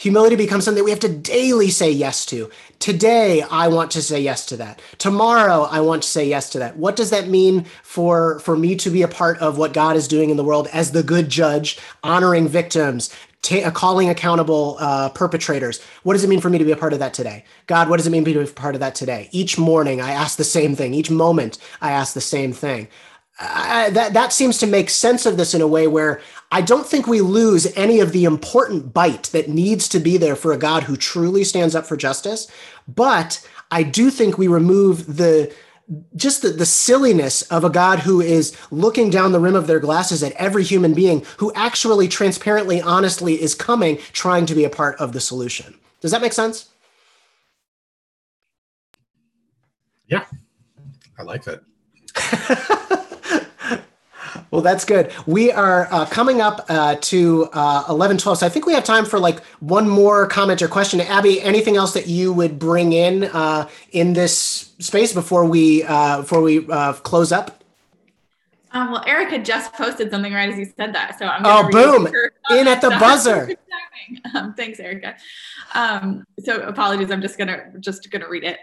Humility 0.00 0.34
becomes 0.34 0.64
something 0.64 0.82
we 0.82 0.90
have 0.92 1.00
to 1.00 1.10
daily 1.10 1.68
say 1.68 1.90
yes 1.90 2.24
to. 2.24 2.48
Today, 2.78 3.42
I 3.42 3.68
want 3.68 3.90
to 3.90 4.02
say 4.02 4.18
yes 4.18 4.46
to 4.46 4.56
that. 4.56 4.80
Tomorrow, 4.96 5.64
I 5.64 5.80
want 5.80 6.04
to 6.04 6.08
say 6.08 6.26
yes 6.26 6.48
to 6.50 6.58
that. 6.60 6.78
What 6.78 6.96
does 6.96 7.10
that 7.10 7.28
mean 7.28 7.66
for, 7.82 8.38
for 8.38 8.56
me 8.56 8.76
to 8.76 8.88
be 8.88 9.02
a 9.02 9.08
part 9.08 9.36
of 9.40 9.58
what 9.58 9.74
God 9.74 9.96
is 9.96 10.08
doing 10.08 10.30
in 10.30 10.38
the 10.38 10.44
world 10.44 10.68
as 10.72 10.92
the 10.92 11.02
good 11.02 11.28
judge, 11.28 11.78
honoring 12.02 12.48
victims, 12.48 13.14
ta- 13.42 13.66
uh, 13.66 13.70
calling 13.70 14.08
accountable 14.08 14.78
uh, 14.80 15.10
perpetrators? 15.10 15.82
What 16.02 16.14
does 16.14 16.24
it 16.24 16.30
mean 16.30 16.40
for 16.40 16.48
me 16.48 16.56
to 16.56 16.64
be 16.64 16.72
a 16.72 16.78
part 16.78 16.94
of 16.94 16.98
that 17.00 17.12
today? 17.12 17.44
God, 17.66 17.90
what 17.90 17.98
does 17.98 18.06
it 18.06 18.10
mean 18.10 18.24
to 18.24 18.32
be 18.32 18.40
a 18.40 18.46
part 18.46 18.74
of 18.74 18.80
that 18.80 18.94
today? 18.94 19.28
Each 19.32 19.58
morning, 19.58 20.00
I 20.00 20.12
ask 20.12 20.38
the 20.38 20.44
same 20.44 20.74
thing. 20.76 20.94
Each 20.94 21.10
moment, 21.10 21.58
I 21.82 21.92
ask 21.92 22.14
the 22.14 22.22
same 22.22 22.54
thing. 22.54 22.88
I, 23.38 23.90
that 23.90 24.12
that 24.12 24.32
seems 24.32 24.58
to 24.58 24.66
make 24.66 24.90
sense 24.90 25.24
of 25.24 25.36
this 25.38 25.54
in 25.54 25.62
a 25.62 25.66
way 25.66 25.86
where 25.86 26.20
I 26.50 26.60
don't 26.62 26.86
think 26.86 27.06
we 27.06 27.20
lose 27.20 27.72
any 27.76 28.00
of 28.00 28.12
the 28.12 28.24
important 28.24 28.92
bite 28.92 29.24
that 29.24 29.48
needs 29.48 29.88
to 29.90 30.00
be 30.00 30.16
there 30.16 30.34
for 30.34 30.52
a 30.52 30.58
God 30.58 30.84
who 30.84 30.96
truly 30.96 31.44
stands 31.44 31.74
up 31.74 31.86
for 31.86 31.96
justice, 31.96 32.50
but 32.88 33.46
I 33.70 33.84
do 33.84 34.10
think 34.10 34.36
we 34.36 34.48
remove 34.48 35.16
the 35.16 35.54
just 36.14 36.42
the, 36.42 36.50
the 36.50 36.66
silliness 36.66 37.42
of 37.42 37.64
a 37.64 37.70
God 37.70 38.00
who 38.00 38.20
is 38.20 38.56
looking 38.70 39.10
down 39.10 39.32
the 39.32 39.40
rim 39.40 39.56
of 39.56 39.66
their 39.66 39.80
glasses 39.80 40.22
at 40.22 40.32
every 40.32 40.62
human 40.62 40.94
being 40.94 41.24
who 41.38 41.52
actually 41.54 42.06
transparently, 42.06 42.80
honestly 42.80 43.40
is 43.40 43.56
coming, 43.56 43.98
trying 44.12 44.46
to 44.46 44.54
be 44.54 44.64
a 44.64 44.70
part 44.70 44.96
of 45.00 45.12
the 45.12 45.20
solution. 45.20 45.74
Does 46.00 46.12
that 46.12 46.22
make 46.22 46.32
sense? 46.32 46.68
Yeah, 50.06 50.24
I 51.18 51.22
like 51.22 51.44
that. 51.44 51.62
Well, 54.50 54.62
that's 54.62 54.84
good. 54.84 55.12
We 55.26 55.52
are 55.52 55.86
uh, 55.92 56.06
coming 56.06 56.40
up 56.40 56.64
uh, 56.68 56.96
to 57.02 57.48
uh, 57.52 57.84
11, 57.88 58.18
12. 58.18 58.38
So 58.38 58.46
I 58.46 58.48
think 58.48 58.66
we 58.66 58.72
have 58.72 58.82
time 58.82 59.04
for 59.04 59.20
like 59.20 59.44
one 59.60 59.88
more 59.88 60.26
comment 60.26 60.60
or 60.60 60.66
question. 60.66 61.00
Abby, 61.00 61.40
anything 61.40 61.76
else 61.76 61.92
that 61.94 62.08
you 62.08 62.32
would 62.32 62.58
bring 62.58 62.92
in 62.92 63.24
uh, 63.24 63.68
in 63.92 64.12
this 64.12 64.72
space 64.80 65.12
before 65.12 65.44
we 65.44 65.84
uh, 65.84 66.22
before 66.22 66.42
we 66.42 66.66
uh, 66.68 66.94
close 66.94 67.30
up? 67.30 67.62
Um, 68.72 68.92
well, 68.92 69.04
Erica 69.06 69.38
just 69.38 69.72
posted 69.74 70.10
something 70.10 70.32
right 70.32 70.48
as 70.48 70.58
you 70.58 70.72
said 70.76 70.94
that. 70.94 71.18
So 71.18 71.26
I'm 71.26 71.42
Oh, 71.44 71.68
boom. 71.70 72.06
In 72.50 72.66
at 72.68 72.80
the 72.80 72.90
buzzer. 73.00 73.50
um, 74.34 74.54
thanks, 74.54 74.78
Erica. 74.80 75.16
Um, 75.74 76.24
so 76.44 76.60
apologies. 76.62 77.10
I'm 77.10 77.20
just 77.22 77.36
going 77.38 77.48
to 77.48 77.66
just 77.78 78.10
going 78.10 78.22
to 78.22 78.28
read 78.28 78.44
it. 78.44 78.58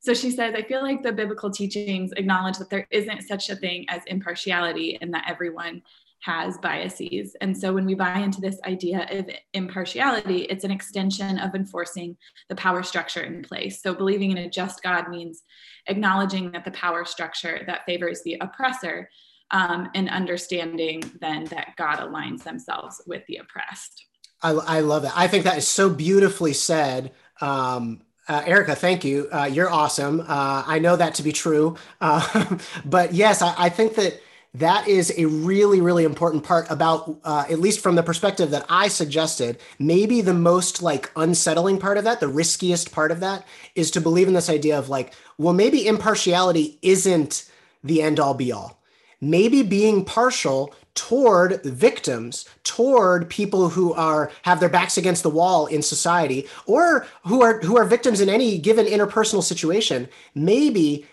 So 0.00 0.14
she 0.14 0.30
says, 0.30 0.54
I 0.56 0.62
feel 0.62 0.82
like 0.82 1.02
the 1.02 1.12
biblical 1.12 1.50
teachings 1.50 2.12
acknowledge 2.16 2.56
that 2.58 2.70
there 2.70 2.86
isn't 2.90 3.22
such 3.22 3.50
a 3.50 3.56
thing 3.56 3.84
as 3.88 4.02
impartiality 4.06 4.98
and 5.00 5.12
that 5.12 5.26
everyone 5.28 5.82
has 6.22 6.58
biases. 6.58 7.36
And 7.40 7.56
so 7.56 7.72
when 7.72 7.86
we 7.86 7.94
buy 7.94 8.18
into 8.18 8.40
this 8.40 8.58
idea 8.64 9.06
of 9.10 9.30
impartiality, 9.54 10.42
it's 10.42 10.64
an 10.64 10.70
extension 10.70 11.38
of 11.38 11.54
enforcing 11.54 12.16
the 12.48 12.54
power 12.56 12.82
structure 12.82 13.22
in 13.22 13.42
place. 13.42 13.82
So 13.82 13.94
believing 13.94 14.30
in 14.30 14.38
a 14.38 14.50
just 14.50 14.82
God 14.82 15.08
means 15.08 15.42
acknowledging 15.86 16.50
that 16.52 16.64
the 16.64 16.70
power 16.72 17.04
structure 17.04 17.62
that 17.66 17.84
favors 17.86 18.22
the 18.22 18.36
oppressor 18.40 19.08
um, 19.50 19.88
and 19.94 20.08
understanding 20.08 21.02
then 21.20 21.44
that 21.46 21.74
God 21.76 21.98
aligns 21.98 22.42
themselves 22.42 23.02
with 23.06 23.22
the 23.26 23.36
oppressed. 23.36 24.06
I, 24.42 24.50
I 24.50 24.80
love 24.80 25.02
that. 25.02 25.12
I 25.16 25.26
think 25.26 25.44
that 25.44 25.58
is 25.58 25.68
so 25.68 25.90
beautifully 25.90 26.52
said. 26.52 27.12
Um, 27.40 28.02
uh, 28.30 28.42
Erica, 28.46 28.76
thank 28.76 29.04
you. 29.04 29.28
Uh, 29.32 29.50
you're 29.52 29.68
awesome. 29.68 30.20
Uh, 30.20 30.62
I 30.64 30.78
know 30.78 30.94
that 30.94 31.16
to 31.16 31.22
be 31.22 31.32
true. 31.32 31.76
Uh, 32.00 32.56
but 32.84 33.12
yes, 33.12 33.42
I, 33.42 33.54
I, 33.58 33.68
think 33.68 33.94
that 33.96 34.20
that 34.54 34.88
is 34.88 35.12
a 35.18 35.26
really, 35.26 35.80
really 35.80 36.04
important 36.04 36.44
part 36.44 36.70
about, 36.70 37.18
uh, 37.24 37.44
at 37.50 37.60
least 37.60 37.80
from 37.80 37.94
the 37.94 38.02
perspective 38.02 38.50
that 38.50 38.64
I 38.68 38.88
suggested, 38.88 39.58
maybe 39.78 40.22
the 40.22 40.34
most 40.34 40.82
like 40.82 41.10
unsettling 41.14 41.78
part 41.78 41.98
of 41.98 42.04
that, 42.04 42.20
the 42.20 42.28
riskiest 42.28 42.90
part 42.92 43.10
of 43.10 43.20
that 43.20 43.46
is 43.74 43.90
to 43.92 44.00
believe 44.00 44.28
in 44.28 44.34
this 44.34 44.48
idea 44.48 44.78
of 44.78 44.88
like, 44.88 45.12
well, 45.36 45.52
maybe 45.52 45.86
impartiality 45.86 46.78
isn't 46.80 47.50
the 47.84 48.00
end 48.00 48.18
all 48.18 48.34
be 48.34 48.50
all. 48.50 48.79
Maybe 49.20 49.62
being 49.62 50.04
partial 50.04 50.74
toward 50.94 51.62
victims, 51.64 52.46
toward 52.64 53.28
people 53.30 53.68
who 53.70 53.92
are 53.94 54.30
have 54.42 54.60
their 54.60 54.68
backs 54.68 54.98
against 54.98 55.22
the 55.22 55.30
wall 55.30 55.66
in 55.66 55.82
society, 55.82 56.48
or 56.66 57.06
who 57.26 57.42
are 57.42 57.60
who 57.60 57.76
are 57.76 57.84
victims 57.84 58.20
in 58.20 58.28
any 58.28 58.58
given 58.58 58.86
interpersonal 58.86 59.42
situation. 59.42 60.08
Maybe 60.34 61.06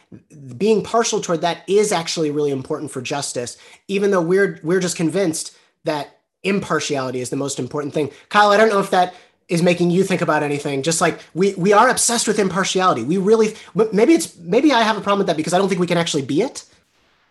being 0.58 0.84
partial 0.84 1.22
toward 1.22 1.42
that 1.42 1.64
is 1.68 1.92
actually 1.92 2.32
really 2.32 2.52
important 2.52 2.92
for 2.92 3.02
justice, 3.02 3.58
even 3.88 4.12
though 4.12 4.22
we're 4.22 4.60
we're 4.64 4.80
just 4.80 4.98
convinced 4.98 5.56
that 5.84 6.20
impartiality 6.44 7.20
is 7.20 7.30
the 7.30 7.36
most 7.36 7.60
important 7.60 7.94
thing. 7.94 8.12
Kyle, 8.30 8.52
I 8.52 8.58
don't 8.58 8.70
know 8.70 8.80
if 8.80 8.90
that 8.92 9.14
is 9.48 9.64
making 9.64 9.90
you 9.90 10.04
think 10.04 10.22
about 10.22 10.44
anything 10.44 10.84
just 10.84 11.00
like 11.00 11.22
we 11.34 11.54
we 11.54 11.72
are 11.72 11.88
obsessed 11.88 12.28
with 12.28 12.38
impartiality 12.38 13.02
we 13.04 13.18
really 13.18 13.56
maybe 13.94 14.14
it's 14.14 14.38
maybe 14.40 14.74
i 14.74 14.82
have 14.82 14.98
a 14.98 15.02
problem 15.02 15.20
with 15.20 15.28
that 15.28 15.38
because 15.38 15.54
i 15.54 15.58
don't 15.58 15.70
think 15.70 15.80
we 15.80 15.88
can 15.88 15.98
actually 15.98 16.22
be 16.22 16.42
it 16.42 16.66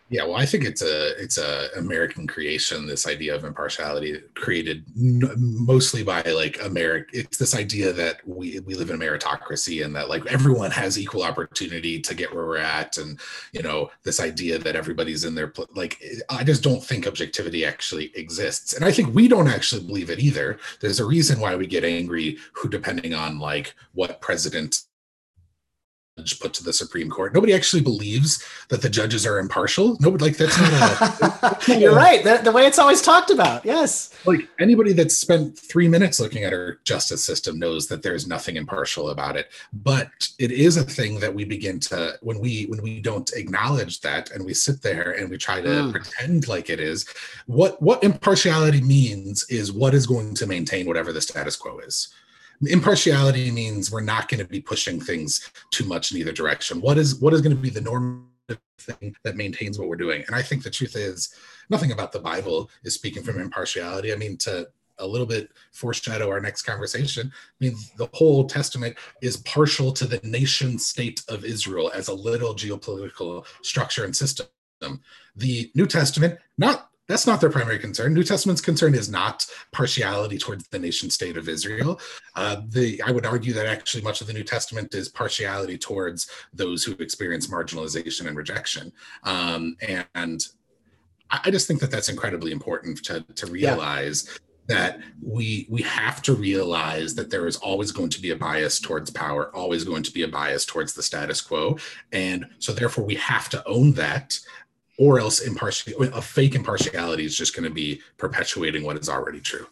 yeah, 0.08 0.22
well, 0.24 0.36
I 0.36 0.46
think 0.46 0.64
it's 0.64 0.82
a 0.82 1.20
it's 1.20 1.36
a 1.36 1.68
American 1.76 2.28
creation. 2.28 2.86
This 2.86 3.08
idea 3.08 3.34
of 3.34 3.42
impartiality 3.42 4.20
created 4.34 4.84
mostly 4.94 6.04
by 6.04 6.22
like 6.22 6.62
America. 6.62 7.08
It's 7.12 7.38
this 7.38 7.56
idea 7.56 7.92
that 7.92 8.20
we 8.26 8.60
we 8.60 8.74
live 8.74 8.90
in 8.90 9.02
a 9.02 9.04
meritocracy 9.04 9.84
and 9.84 9.96
that 9.96 10.08
like 10.08 10.24
everyone 10.26 10.70
has 10.70 10.96
equal 10.96 11.24
opportunity 11.24 12.00
to 12.00 12.14
get 12.14 12.32
where 12.32 12.46
we're 12.46 12.58
at, 12.58 12.98
and 12.98 13.18
you 13.50 13.62
know 13.62 13.90
this 14.04 14.20
idea 14.20 14.58
that 14.60 14.76
everybody's 14.76 15.24
in 15.24 15.34
their 15.34 15.48
pl- 15.48 15.68
like. 15.74 16.00
I 16.30 16.44
just 16.44 16.62
don't 16.62 16.84
think 16.84 17.08
objectivity 17.08 17.64
actually 17.64 18.12
exists, 18.14 18.74
and 18.74 18.84
I 18.84 18.92
think 18.92 19.12
we 19.12 19.26
don't 19.26 19.48
actually 19.48 19.84
believe 19.84 20.10
it 20.10 20.20
either. 20.20 20.60
There's 20.80 21.00
a 21.00 21.04
reason 21.04 21.40
why 21.40 21.56
we 21.56 21.66
get 21.66 21.84
angry, 21.84 22.38
who 22.52 22.68
depending 22.68 23.12
on 23.12 23.40
like 23.40 23.74
what 23.94 24.20
president 24.20 24.85
put 26.16 26.54
to 26.54 26.64
the 26.64 26.72
Supreme 26.72 27.10
Court. 27.10 27.34
Nobody 27.34 27.52
actually 27.52 27.82
believes 27.82 28.42
that 28.68 28.80
the 28.80 28.88
judges 28.88 29.26
are 29.26 29.38
impartial. 29.38 29.98
Nobody 30.00 30.24
like 30.24 30.36
that's 30.38 30.58
not 30.58 31.68
a. 31.68 31.78
You're 31.78 31.94
right. 31.94 32.24
The, 32.24 32.40
the, 32.42 32.52
way 32.52 32.66
it's 32.66 32.78
always 32.78 33.02
talked 33.02 33.30
about. 33.30 33.64
Yes. 33.66 34.14
Like 34.24 34.48
anybody 34.58 34.94
that's 34.94 35.16
spent 35.16 35.58
three 35.58 35.88
minutes 35.88 36.18
looking 36.18 36.44
at 36.44 36.54
our 36.54 36.78
justice 36.84 37.22
system 37.22 37.58
knows 37.58 37.86
that 37.88 38.02
there's 38.02 38.26
nothing 38.26 38.56
impartial 38.56 39.10
about 39.10 39.36
it. 39.36 39.52
But 39.74 40.08
it 40.38 40.52
is 40.52 40.78
a 40.78 40.84
thing 40.84 41.20
that 41.20 41.34
we 41.34 41.44
begin 41.44 41.80
to 41.80 42.16
when 42.22 42.38
we 42.38 42.64
when 42.64 42.80
we 42.82 43.00
don't 43.00 43.30
acknowledge 43.34 44.00
that 44.00 44.30
and 44.30 44.44
we 44.44 44.54
sit 44.54 44.80
there 44.80 45.12
and 45.12 45.28
we 45.28 45.36
try 45.36 45.60
to 45.60 45.68
mm. 45.68 45.92
pretend 45.92 46.48
like 46.48 46.70
it 46.70 46.80
is. 46.80 47.06
What 47.44 47.80
what 47.82 48.02
impartiality 48.02 48.80
means 48.80 49.44
is 49.50 49.70
what 49.70 49.92
is 49.92 50.06
going 50.06 50.34
to 50.36 50.46
maintain 50.46 50.86
whatever 50.86 51.12
the 51.12 51.20
status 51.20 51.56
quo 51.56 51.78
is 51.80 52.08
impartiality 52.62 53.50
means 53.50 53.90
we're 53.90 54.00
not 54.00 54.28
going 54.28 54.40
to 54.40 54.46
be 54.46 54.60
pushing 54.60 55.00
things 55.00 55.50
too 55.70 55.84
much 55.84 56.12
in 56.12 56.18
either 56.18 56.32
direction. 56.32 56.80
What 56.80 56.98
is 56.98 57.16
what 57.16 57.34
is 57.34 57.40
going 57.40 57.56
to 57.56 57.62
be 57.62 57.70
the 57.70 57.80
normative 57.80 58.60
thing 58.78 59.14
that 59.22 59.36
maintains 59.36 59.78
what 59.78 59.88
we're 59.88 59.96
doing? 59.96 60.24
And 60.26 60.36
i 60.36 60.42
think 60.42 60.62
the 60.62 60.70
truth 60.70 60.96
is 60.96 61.34
nothing 61.70 61.92
about 61.92 62.12
the 62.12 62.20
bible 62.20 62.70
is 62.84 62.94
speaking 62.94 63.22
from 63.22 63.40
impartiality. 63.40 64.12
I 64.12 64.16
mean 64.16 64.36
to 64.38 64.68
a 64.98 65.06
little 65.06 65.26
bit 65.26 65.50
foreshadow 65.72 66.30
our 66.30 66.40
next 66.40 66.62
conversation 66.62 67.30
i 67.30 67.64
mean 67.64 67.76
the 67.98 68.08
old 68.14 68.48
testament 68.48 68.96
is 69.20 69.36
partial 69.38 69.92
to 69.92 70.06
the 70.06 70.18
nation 70.24 70.78
state 70.78 71.22
of 71.28 71.44
israel 71.44 71.90
as 71.94 72.08
a 72.08 72.14
little 72.14 72.54
geopolitical 72.54 73.44
structure 73.60 74.06
and 74.06 74.16
system. 74.16 74.46
The 75.36 75.70
new 75.74 75.86
testament 75.86 76.38
not 76.56 76.90
that's 77.08 77.26
not 77.26 77.40
their 77.40 77.50
primary 77.50 77.78
concern. 77.78 78.14
New 78.14 78.24
Testament's 78.24 78.60
concern 78.60 78.94
is 78.94 79.08
not 79.08 79.46
partiality 79.72 80.38
towards 80.38 80.66
the 80.68 80.78
nation 80.78 81.08
state 81.10 81.36
of 81.36 81.48
Israel. 81.48 82.00
Uh, 82.34 82.62
the 82.68 83.00
I 83.02 83.10
would 83.12 83.26
argue 83.26 83.52
that 83.52 83.66
actually 83.66 84.02
much 84.02 84.20
of 84.20 84.26
the 84.26 84.32
New 84.32 84.42
Testament 84.44 84.94
is 84.94 85.08
partiality 85.08 85.78
towards 85.78 86.28
those 86.52 86.84
who 86.84 86.92
experience 86.98 87.46
marginalization 87.46 88.26
and 88.26 88.36
rejection. 88.36 88.92
Um, 89.22 89.76
and 89.80 90.44
I 91.30 91.50
just 91.50 91.66
think 91.66 91.80
that 91.80 91.90
that's 91.90 92.08
incredibly 92.08 92.52
important 92.52 93.04
to, 93.04 93.20
to 93.22 93.46
realize. 93.46 94.26
Yeah. 94.26 94.38
That 94.68 94.98
we 95.22 95.68
we 95.70 95.82
have 95.82 96.20
to 96.22 96.34
realize 96.34 97.14
that 97.14 97.30
there 97.30 97.46
is 97.46 97.56
always 97.56 97.92
going 97.92 98.08
to 98.10 98.20
be 98.20 98.32
a 98.32 98.36
bias 98.36 98.80
towards 98.80 99.12
power, 99.12 99.54
always 99.54 99.84
going 99.84 100.02
to 100.02 100.10
be 100.10 100.22
a 100.22 100.28
bias 100.28 100.64
towards 100.64 100.92
the 100.92 101.04
status 101.04 101.40
quo, 101.40 101.78
and 102.10 102.46
so 102.58 102.72
therefore 102.72 103.04
we 103.04 103.14
have 103.14 103.48
to 103.50 103.64
own 103.64 103.92
that 103.92 104.36
or 104.98 105.20
else 105.20 105.40
impartial 105.40 106.02
a 106.02 106.22
fake 106.22 106.54
impartiality 106.54 107.24
is 107.24 107.36
just 107.36 107.54
going 107.54 107.68
to 107.68 107.74
be 107.74 108.00
perpetuating 108.16 108.84
what 108.84 108.96
is 108.96 109.08
already 109.08 109.40
true. 109.40 109.66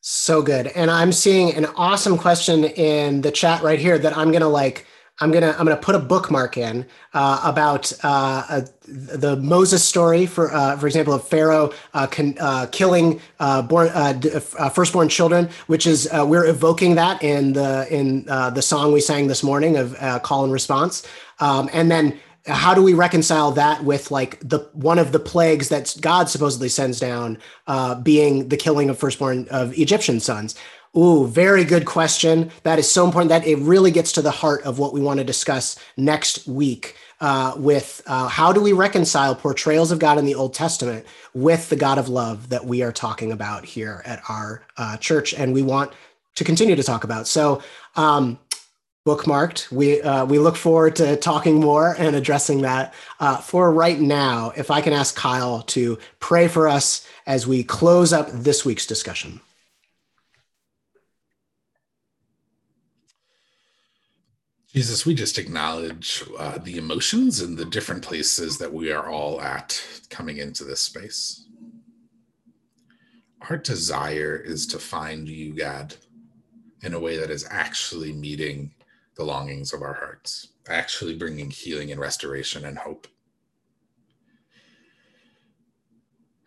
So 0.00 0.40
good. 0.40 0.68
And 0.68 0.90
i'm 0.90 1.10
seeing 1.10 1.54
an 1.54 1.66
awesome 1.76 2.16
question 2.16 2.64
in 2.64 3.22
the 3.22 3.30
chat 3.30 3.62
right 3.62 3.78
here 3.78 3.98
that 3.98 4.16
i'm 4.16 4.30
going 4.30 4.42
to 4.42 4.48
like 4.48 4.86
i'm 5.18 5.32
going 5.32 5.42
to 5.42 5.50
i'm 5.58 5.64
going 5.64 5.76
to 5.76 5.82
put 5.82 5.96
a 5.96 5.98
bookmark 5.98 6.56
in 6.56 6.86
uh, 7.14 7.40
about 7.42 7.92
uh, 8.04 8.44
uh, 8.48 8.60
the 8.86 9.36
moses 9.36 9.82
story 9.82 10.24
for 10.24 10.54
uh, 10.54 10.76
for 10.76 10.86
example 10.86 11.12
of 11.12 11.26
pharaoh 11.26 11.72
uh, 11.94 12.06
con, 12.06 12.36
uh, 12.38 12.66
killing 12.70 13.20
born 13.68 13.88
firstborn 14.72 15.08
children 15.08 15.48
which 15.66 15.88
is 15.88 16.08
we're 16.12 16.46
evoking 16.46 16.94
that 16.94 17.20
in 17.22 17.52
the 17.54 17.86
in 17.90 18.24
the 18.26 18.62
song 18.62 18.92
we 18.92 19.00
sang 19.00 19.26
this 19.26 19.42
morning 19.42 19.76
of 19.76 19.96
call 20.22 20.44
and 20.44 20.52
response. 20.52 21.04
Um, 21.38 21.68
and 21.72 21.90
then 21.90 22.18
how 22.46 22.74
do 22.74 22.82
we 22.82 22.94
reconcile 22.94 23.50
that 23.52 23.84
with 23.84 24.10
like 24.10 24.38
the 24.40 24.60
one 24.72 24.98
of 24.98 25.12
the 25.12 25.18
plagues 25.18 25.68
that 25.68 25.96
God 26.00 26.28
supposedly 26.28 26.68
sends 26.68 27.00
down, 27.00 27.38
uh, 27.66 27.96
being 27.96 28.48
the 28.48 28.56
killing 28.56 28.88
of 28.88 28.98
firstborn 28.98 29.46
of 29.50 29.76
Egyptian 29.78 30.20
sons? 30.20 30.54
Ooh, 30.96 31.26
very 31.26 31.64
good 31.64 31.84
question. 31.84 32.50
That 32.62 32.78
is 32.78 32.90
so 32.90 33.04
important. 33.04 33.28
That 33.28 33.46
it 33.46 33.56
really 33.56 33.90
gets 33.90 34.12
to 34.12 34.22
the 34.22 34.30
heart 34.30 34.62
of 34.62 34.78
what 34.78 34.92
we 34.94 35.00
want 35.00 35.18
to 35.18 35.24
discuss 35.24 35.78
next 35.96 36.46
week 36.46 36.96
uh, 37.20 37.54
with 37.56 38.02
uh, 38.06 38.28
how 38.28 38.52
do 38.52 38.60
we 38.60 38.72
reconcile 38.72 39.34
portrayals 39.34 39.90
of 39.90 39.98
God 39.98 40.18
in 40.18 40.24
the 40.24 40.34
Old 40.34 40.54
Testament 40.54 41.06
with 41.34 41.68
the 41.68 41.76
God 41.76 41.98
of 41.98 42.08
love 42.08 42.48
that 42.50 42.64
we 42.64 42.82
are 42.82 42.92
talking 42.92 43.32
about 43.32 43.64
here 43.64 44.02
at 44.04 44.22
our 44.28 44.62
uh, 44.76 44.96
church, 44.98 45.34
and 45.34 45.52
we 45.52 45.62
want 45.62 45.92
to 46.34 46.44
continue 46.44 46.76
to 46.76 46.82
talk 46.82 47.04
about. 47.04 47.26
So, 47.26 47.62
um, 47.96 48.38
bookmarked. 49.06 49.70
We 49.70 50.02
uh, 50.02 50.26
we 50.26 50.38
look 50.38 50.56
forward 50.56 50.96
to 50.96 51.16
talking 51.16 51.60
more 51.60 51.94
and 51.96 52.16
addressing 52.16 52.62
that. 52.62 52.92
Uh, 53.20 53.36
for 53.38 53.72
right 53.72 54.00
now, 54.00 54.52
if 54.56 54.70
I 54.70 54.80
can 54.80 54.92
ask 54.92 55.14
Kyle 55.14 55.62
to 55.62 55.98
pray 56.18 56.48
for 56.48 56.68
us 56.68 57.06
as 57.26 57.46
we 57.46 57.62
close 57.62 58.12
up 58.12 58.28
this 58.32 58.64
week's 58.64 58.86
discussion. 58.86 59.40
Jesus, 64.72 65.06
we 65.06 65.14
just 65.14 65.38
acknowledge 65.38 66.22
uh, 66.38 66.58
the 66.58 66.76
emotions 66.76 67.40
and 67.40 67.56
the 67.56 67.64
different 67.64 68.02
places 68.02 68.58
that 68.58 68.74
we 68.74 68.92
are 68.92 69.08
all 69.08 69.40
at 69.40 69.82
coming 70.10 70.36
into 70.36 70.64
this 70.64 70.80
space. 70.80 71.46
Our 73.48 73.56
desire 73.56 74.36
is 74.36 74.66
to 74.66 74.78
find 74.78 75.28
you, 75.28 75.54
God, 75.54 75.94
in 76.82 76.92
a 76.92 77.00
way 77.00 77.16
that 77.16 77.30
is 77.30 77.46
actually 77.50 78.12
meeting 78.12 78.74
the 79.16 79.24
longings 79.24 79.72
of 79.72 79.82
our 79.82 79.94
hearts, 79.94 80.48
actually 80.68 81.16
bringing 81.16 81.50
healing 81.50 81.90
and 81.90 82.00
restoration 82.00 82.64
and 82.64 82.78
hope. 82.78 83.08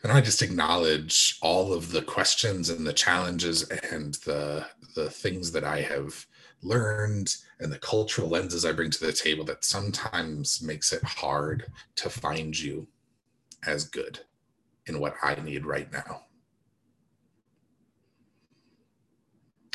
And 0.03 0.13
I 0.13 0.21
just 0.21 0.41
acknowledge 0.41 1.37
all 1.41 1.73
of 1.73 1.91
the 1.91 2.01
questions 2.01 2.69
and 2.69 2.87
the 2.87 2.93
challenges 2.93 3.63
and 3.63 4.13
the 4.25 4.65
the 4.95 5.09
things 5.09 5.51
that 5.51 5.63
I 5.63 5.81
have 5.81 6.25
learned 6.61 7.35
and 7.59 7.71
the 7.71 7.79
cultural 7.79 8.29
lenses 8.29 8.65
I 8.65 8.71
bring 8.71 8.91
to 8.91 9.05
the 9.05 9.13
table 9.13 9.43
that 9.45 9.65
sometimes 9.65 10.61
makes 10.61 10.93
it 10.93 11.03
hard 11.03 11.65
to 11.95 12.09
find 12.09 12.57
you 12.57 12.87
as 13.65 13.85
good 13.85 14.19
in 14.87 14.99
what 14.99 15.15
I 15.21 15.35
need 15.35 15.65
right 15.65 15.91
now. 15.91 16.23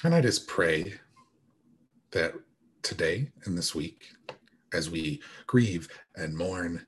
And 0.02 0.14
I 0.14 0.20
just 0.20 0.46
pray 0.46 0.94
that 2.10 2.34
today 2.84 3.30
and 3.44 3.56
this 3.58 3.74
week, 3.74 4.12
as 4.72 4.90
we 4.90 5.20
grieve 5.46 5.88
and 6.16 6.36
mourn, 6.36 6.86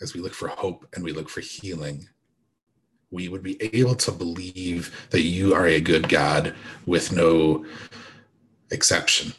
as 0.00 0.14
we 0.14 0.20
look 0.20 0.34
for 0.34 0.48
hope 0.48 0.86
and 0.94 1.04
we 1.04 1.12
look 1.12 1.28
for 1.28 1.40
healing, 1.40 2.08
we 3.10 3.28
would 3.28 3.42
be 3.42 3.62
able 3.76 3.94
to 3.94 4.10
believe 4.10 5.08
that 5.10 5.22
you 5.22 5.54
are 5.54 5.66
a 5.66 5.80
good 5.80 6.08
God 6.08 6.54
with 6.86 7.12
no 7.12 7.64
exception. 8.70 9.32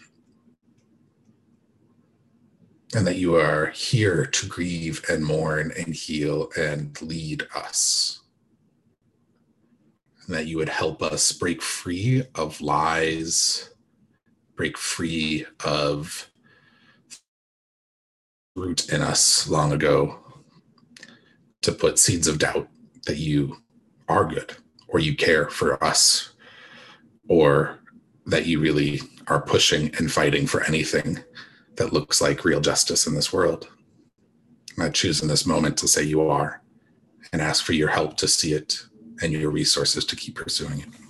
And 2.95 3.07
that 3.07 3.17
you 3.17 3.35
are 3.35 3.71
here 3.71 4.25
to 4.27 4.47
grieve 4.47 5.03
and 5.09 5.25
mourn 5.25 5.73
and 5.75 5.95
heal 5.95 6.51
and 6.55 6.99
lead 7.01 7.47
us. 7.55 8.21
And 10.27 10.35
that 10.35 10.45
you 10.45 10.57
would 10.57 10.69
help 10.69 11.01
us 11.01 11.31
break 11.31 11.61
free 11.61 12.23
of 12.35 12.61
lies, 12.61 13.72
break 14.63 14.77
free 14.77 15.45
of 15.65 16.29
root 18.55 18.87
in 18.93 19.01
us 19.01 19.49
long 19.49 19.73
ago 19.73 20.17
to 21.61 21.73
put 21.73 21.99
seeds 21.99 22.29
of 22.29 22.37
doubt 22.37 22.69
that 23.05 23.17
you 23.17 23.57
are 24.07 24.23
good 24.23 24.55
or 24.87 24.99
you 24.99 25.17
care 25.17 25.49
for 25.49 25.83
us 25.83 26.31
or 27.27 27.77
that 28.25 28.45
you 28.45 28.61
really 28.61 29.01
are 29.27 29.41
pushing 29.41 29.93
and 29.97 30.09
fighting 30.09 30.47
for 30.47 30.63
anything 30.63 31.21
that 31.75 31.91
looks 31.91 32.21
like 32.21 32.45
real 32.45 32.61
justice 32.61 33.05
in 33.05 33.15
this 33.15 33.33
world. 33.33 33.67
I 34.79 34.87
choose 34.87 35.21
in 35.21 35.27
this 35.27 35.45
moment 35.45 35.75
to 35.79 35.89
say 35.89 36.03
you 36.03 36.21
are 36.29 36.61
and 37.33 37.41
ask 37.41 37.65
for 37.65 37.73
your 37.73 37.89
help 37.89 38.15
to 38.15 38.29
see 38.29 38.53
it 38.53 38.81
and 39.21 39.33
your 39.33 39.51
resources 39.51 40.05
to 40.05 40.15
keep 40.15 40.35
pursuing 40.35 40.79
it. 40.79 41.02